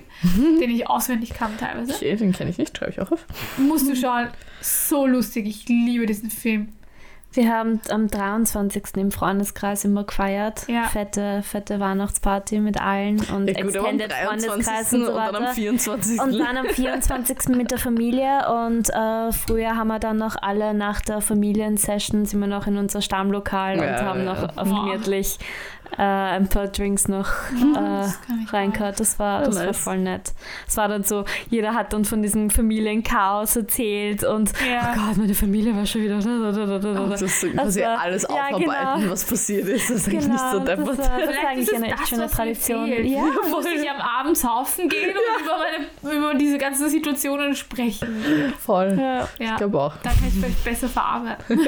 den 0.60 0.72
ich 0.72 0.90
auswendig 0.90 1.36
kann 1.36 1.56
teilweise. 1.60 1.94
Okay, 1.94 2.16
den 2.16 2.32
kenne 2.32 2.50
ich 2.50 2.58
nicht, 2.58 2.76
schreibe 2.76 2.94
ich 2.94 3.02
auch 3.02 3.12
auf. 3.12 3.26
Musst 3.58 3.88
du 3.88 3.96
schauen, 3.96 4.30
so 4.62 5.06
lustig, 5.06 5.46
ich 5.46 5.68
liebe 5.68 6.08
diesen 6.08 6.32
Film. 6.32 6.70
Wir 7.38 7.54
haben 7.54 7.80
am 7.92 8.08
23. 8.08 8.84
im 8.98 9.12
Freundeskreis 9.12 9.86
immer 9.86 10.04
gefeiert. 10.06 10.68
Ja. 10.68 10.86
Fette, 10.86 11.44
fette 11.44 11.80
Weihnachtsparty 11.80 12.60
mit 12.60 12.82
allen 12.82 13.20
und 13.36 13.48
Ja, 13.48 13.62
gut, 13.62 13.76
Extended 13.76 14.12
23. 14.12 14.50
Freundeskreis 14.50 14.94
und 14.94 15.06
so 15.06 15.12
und 15.12 15.18
dann 15.18 15.36
am 15.36 15.44
weiter. 15.44 15.54
24. 15.54 16.20
Und 16.20 16.40
dann 16.40 16.58
am 16.58 16.66
24. 16.66 17.50
mit 17.50 17.70
der 17.70 17.78
Familie 17.78 18.40
und 18.66 18.90
äh, 18.90 19.32
früher 19.32 19.76
haben 19.76 19.88
wir 19.90 20.00
dann 20.00 20.18
noch 20.18 20.36
alle 20.42 20.74
nach 20.74 21.00
der 21.02 21.22
Familiensession 21.22 22.26
sind 22.26 22.40
wir 22.40 22.48
noch 22.48 22.66
in 22.66 22.76
unser 22.76 23.04
Stammlokal 23.04 23.78
und 23.78 23.84
Ja, 23.86 24.02
haben 24.04 24.26
ja. 24.26 24.34
noch 24.34 24.58
auf 24.58 24.68
gemütlich 24.70 25.38
äh, 25.98 26.02
ein 26.02 26.48
paar 26.48 26.68
Drinks 26.68 27.08
noch 27.08 27.28
äh, 27.28 27.74
Das 27.74 28.22
kann 28.22 28.42
ich 28.44 28.54
reingehört. 28.54 29.00
Das 29.00 29.20
war, 29.20 29.44
das 29.44 29.56
war 29.64 29.74
voll 29.74 29.98
nett. 30.00 30.34
Es 30.68 30.78
war 30.78 30.88
dann 30.88 31.04
so, 31.04 31.26
jeder 31.50 31.74
hat 31.74 31.94
dann 31.94 32.06
von 32.06 32.22
diesem 32.22 32.50
Familienchaos 32.50 33.56
erzählt 33.56 34.24
und 34.24 34.52
Ja. 34.70 34.94
oh 34.96 35.08
Gott, 35.08 35.18
meine 35.18 35.34
Familie 35.34 35.76
war 35.76 35.86
schon 35.86 36.02
wieder 36.02 36.20
da, 36.20 36.52
da, 36.52 36.52
da, 36.52 36.66
da, 36.66 36.80
da, 36.80 36.94
da. 36.94 37.08
Das 37.08 37.22
ist 37.22 37.42
so 37.42 37.48
quasi 37.50 37.82
war- 37.82 38.00
alles 38.00 38.24
ja, 38.24 38.30
aufarbeiten, 38.30 39.02
genau. 39.02 39.12
was 39.12 39.24
passiert 39.24 39.68
ist. 39.68 39.90
Das 39.90 39.98
ist 39.98 40.08
eigentlich 40.08 40.28
nicht 40.28 40.40
so 40.52 40.60
das, 40.60 40.68
war, 40.68 40.76
deppert. 40.78 41.00
das 41.00 41.08
war 41.08 41.50
eigentlich 41.50 41.60
ist 41.68 41.72
es 41.72 41.76
eine 41.78 41.88
echt 41.88 42.00
das, 42.02 42.10
schöne 42.10 42.28
Tradition. 42.30 42.88
Ja, 42.88 43.22
Da 43.44 43.50
muss 43.50 43.66
ich 43.66 43.90
am 43.90 44.02
Abend 44.02 44.38
saufen 44.38 44.90
gehen 44.90 45.10
und 45.10 45.44
über, 45.44 45.58
meine, 46.04 46.16
über 46.18 46.34
diese 46.36 46.58
ganzen 46.58 46.90
Situationen 46.90 47.56
sprechen. 47.56 48.54
Voll. 48.60 48.98
ja. 49.00 49.18
Ja, 49.18 49.52
Ich 49.52 49.56
glaube 49.58 49.80
auch. 49.82 49.94
dann 50.04 50.14
kann 50.14 50.28
ich 50.28 50.34
vielleicht 50.34 50.64
besser 50.64 50.88
verarbeiten. 50.88 51.60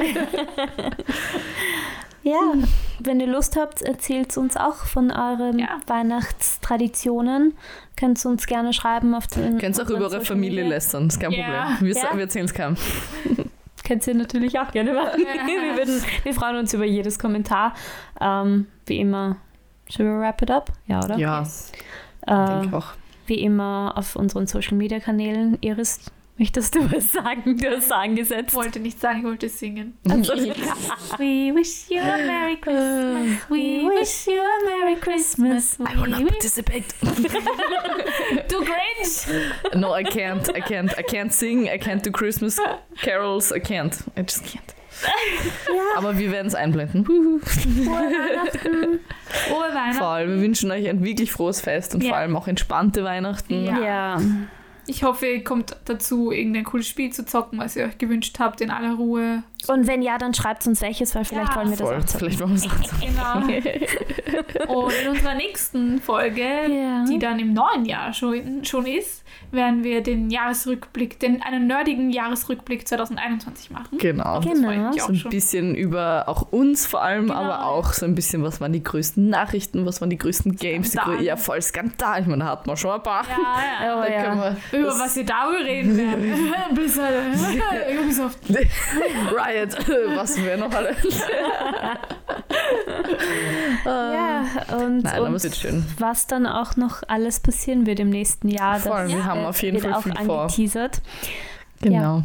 Ja, 2.22 2.52
wenn 2.98 3.18
ihr 3.20 3.26
Lust 3.26 3.56
habt, 3.56 3.80
erzählt 3.82 4.36
uns 4.36 4.56
auch 4.56 4.84
von 4.86 5.10
euren 5.10 5.58
Ja. 5.58 5.80
Weihnachtstraditionen. 5.86 7.54
Könnt 7.98 8.24
ihr 8.24 8.30
uns 8.30 8.46
gerne 8.46 8.72
schreiben 8.72 9.14
auf 9.14 9.26
den. 9.26 9.58
Könnt 9.58 9.78
ihr 9.78 9.84
auch 9.84 9.88
über 9.90 10.00
eure 10.00 10.10
Social 10.10 10.24
Familie 10.26 10.66
lästern, 10.68 11.06
ist 11.08 11.18
kein 11.20 11.32
Ja. 11.32 11.44
Problem. 11.76 11.94
Wir, 11.94 12.02
Ja. 12.02 12.10
wir 12.14 12.20
erzählen 12.20 12.44
es 12.46 12.54
keinem. 12.54 12.76
Könnt 13.86 14.06
ihr 14.06 14.14
natürlich 14.14 14.58
auch 14.58 14.70
gerne 14.70 14.92
machen. 14.92 15.18
wir, 15.46 15.76
würden, 15.76 16.02
wir 16.22 16.34
freuen 16.34 16.56
uns 16.56 16.74
über 16.74 16.84
jedes 16.84 17.18
Kommentar. 17.18 17.74
Ähm, 18.20 18.66
wie 18.86 19.00
immer, 19.00 19.36
should 19.88 20.06
we 20.08 20.18
wrap 20.20 20.40
it 20.42 20.50
up? 20.50 20.70
Ja, 20.86 21.02
oder? 21.02 21.16
Ja, 21.18 21.42
Äh, 22.26 22.60
denke 22.60 22.76
auch. 22.76 22.92
wie 23.26 23.40
immer 23.40 23.94
auf 23.96 24.14
unseren 24.16 24.46
Social 24.46 24.76
Media 24.76 25.00
Kanälen. 25.00 25.56
Iris, 25.62 26.00
möchtest 26.40 26.74
du 26.74 26.90
was 26.92 27.12
sagen? 27.12 27.56
Du 27.56 27.70
hast 27.70 27.86
Ich 27.86 27.92
angesetzt. 27.92 28.54
wollte 28.54 28.80
nicht 28.80 28.98
sagen, 29.00 29.18
ich 29.20 29.24
wollte 29.24 29.48
singen. 29.48 29.96
Also, 30.08 30.32
We 31.18 31.54
wish 31.54 31.88
you 31.88 31.98
a 32.00 32.16
Merry 32.18 32.56
Christmas. 32.56 33.48
we 33.48 33.84
wish 33.88 34.26
you 34.26 34.40
a 34.40 34.64
Merry 34.66 34.96
Christmas. 35.00 35.78
I 35.78 35.96
will 36.00 36.08
not 36.10 36.26
participate. 36.26 36.86
Du 38.48 38.58
Grinch! 38.58 39.26
No, 39.74 39.94
I 39.96 40.02
can't. 40.04 40.48
I 40.56 40.60
can't. 40.60 40.96
I 40.98 41.02
can't 41.02 41.32
sing. 41.32 41.68
I 41.68 41.78
can't 41.78 42.02
do 42.04 42.10
Christmas 42.10 42.58
carols. 43.02 43.52
I 43.52 43.60
can't. 43.60 43.92
I 44.16 44.22
just 44.22 44.44
can't. 44.44 44.74
Ja, 45.68 45.82
Aber 45.96 46.18
wir 46.18 46.30
werden 46.30 46.46
es 46.48 46.54
einblenden. 46.54 47.04
frohe 47.04 47.40
Weihnachten. 47.86 49.00
Frohe 49.26 49.68
Weihnachten. 49.74 49.98
Voll. 49.98 50.28
Wir 50.28 50.40
wünschen 50.42 50.70
euch 50.70 50.88
ein 50.88 51.02
wirklich 51.04 51.32
frohes 51.32 51.60
Fest 51.60 51.94
und 51.94 52.02
Ja. 52.02 52.10
vor 52.10 52.18
allem 52.18 52.36
auch 52.36 52.46
entspannte 52.48 53.02
Weihnachten. 53.04 53.64
Ja. 53.64 53.78
Ja. 53.80 54.20
Ich 54.90 55.04
hoffe, 55.04 55.28
ihr 55.28 55.44
kommt 55.44 55.76
dazu, 55.84 56.32
irgendein 56.32 56.64
cooles 56.64 56.88
Spiel 56.88 57.12
zu 57.12 57.24
zocken, 57.24 57.60
was 57.60 57.76
ihr 57.76 57.84
euch 57.84 57.98
gewünscht 57.98 58.40
habt, 58.40 58.60
in 58.60 58.70
aller 58.70 58.94
Ruhe. 58.94 59.44
Und 59.68 59.86
wenn 59.86 60.02
ja, 60.02 60.18
dann 60.18 60.34
schreibt 60.34 60.66
uns 60.66 60.80
welches, 60.80 61.14
weil 61.14 61.24
vielleicht 61.24 61.50
Ja, 61.50 61.56
wollen 61.56 61.70
wir 61.70 61.76
das 61.76 61.86
Voll. 61.88 61.96
auch 61.98 62.04
zocken. 62.04 62.18
Vielleicht 62.18 62.40
machen 62.40 63.48
wir 63.48 63.58
es 63.58 63.66
auch. 63.66 64.66
Genau. 64.66 64.74
Und 64.86 64.92
in 65.02 65.08
unserer 65.08 65.34
nächsten 65.34 66.00
Folge, 66.00 66.40
Ja. 66.42 67.04
die 67.08 67.18
dann 67.18 67.38
im 67.38 67.52
neuen 67.52 67.84
Jahr 67.84 68.12
schon, 68.12 68.64
schon 68.64 68.86
ist, 68.86 69.24
werden 69.52 69.82
wir 69.84 70.02
den 70.02 70.30
Jahresrückblick, 70.30 71.18
den, 71.18 71.42
einen 71.42 71.66
nerdigen 71.66 72.10
Jahresrückblick 72.10 72.86
2021 72.86 73.70
machen. 73.70 73.98
Genau. 73.98 74.40
Das 74.40 74.44
Genau. 74.52 74.92
So 74.92 75.04
auch 75.04 75.08
ein 75.08 75.16
schon. 75.16 75.30
bisschen 75.30 75.74
über 75.74 76.24
auch 76.28 76.42
uns 76.52 76.86
vor 76.86 77.02
allem, 77.02 77.26
Genau. 77.28 77.34
aber 77.38 77.64
auch 77.66 77.92
so 77.92 78.06
ein 78.06 78.14
bisschen, 78.14 78.42
was 78.42 78.60
waren 78.60 78.72
die 78.72 78.82
größten 78.82 79.28
Nachrichten, 79.28 79.86
was 79.86 80.00
waren 80.00 80.10
die 80.10 80.18
größten 80.18 80.56
Games, 80.56 80.90
die 80.92 80.98
grö 80.98 81.20
ja 81.20 81.36
voll 81.36 81.60
Skandal. 81.62 82.20
Ich 82.20 82.26
meine, 82.26 82.44
da 82.44 82.50
hat 82.50 82.66
man 82.66 82.76
schon 82.76 82.92
ein 82.92 83.02
paar. 83.02 83.24
Ja, 83.82 84.06
ja. 84.08 84.30
Oh, 84.72 84.76
Über 84.76 84.86
das- 84.86 84.98
was 85.00 85.16
wir 85.16 85.24
darüber 85.24 85.64
reden 85.64 85.96
werden. 85.96 86.34
Bis 86.74 86.96
äh, 86.96 87.02
Riot, 89.50 89.76
was 90.16 90.42
wäre 90.42 90.58
noch 90.58 90.72
alle? 90.72 90.94
Ja, 93.84 94.44
und, 94.76 95.02
Nein, 95.04 95.20
und 95.22 96.00
was 96.00 96.26
dann 96.26 96.46
auch 96.46 96.76
noch 96.76 97.02
alles 97.08 97.40
passieren 97.40 97.86
wird 97.86 97.98
im 98.00 98.10
nächsten 98.10 98.48
Jahr. 98.48 98.78
Voll, 98.78 99.08
wir 99.08 99.24
haben 99.24 99.40
äh, 99.42 99.46
auf 99.46 99.62
jeden 99.62 99.76
wird 99.82 99.86
Fall 99.86 99.94
auch 99.94 100.02
viel 100.02 100.14
vor. 100.26 100.42
angeteasert. 100.42 101.00
Genau. 101.80 102.22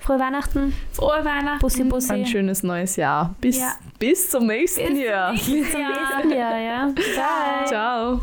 Frohe 0.00 0.18
Weihnachten. 0.20 0.74
Frohe 0.92 1.24
Weihnachten. 1.24 1.58
Bussi, 1.60 1.84
Bussi. 1.84 2.12
Ein 2.12 2.26
schönes 2.26 2.62
neues 2.62 2.96
Jahr. 2.96 3.34
Bis, 3.40 3.58
Ja. 3.58 3.72
bis 3.98 4.30
zum 4.30 4.46
nächsten 4.46 4.80
Bis 4.86 4.94
zum 4.94 5.02
Jahr. 5.04 5.32
nächsten 5.32 5.80
Jahr. 5.80 6.26
Ja, 6.26 6.58
ja. 6.58 6.88
Bye. 6.94 7.66
Ciao. 7.66 8.20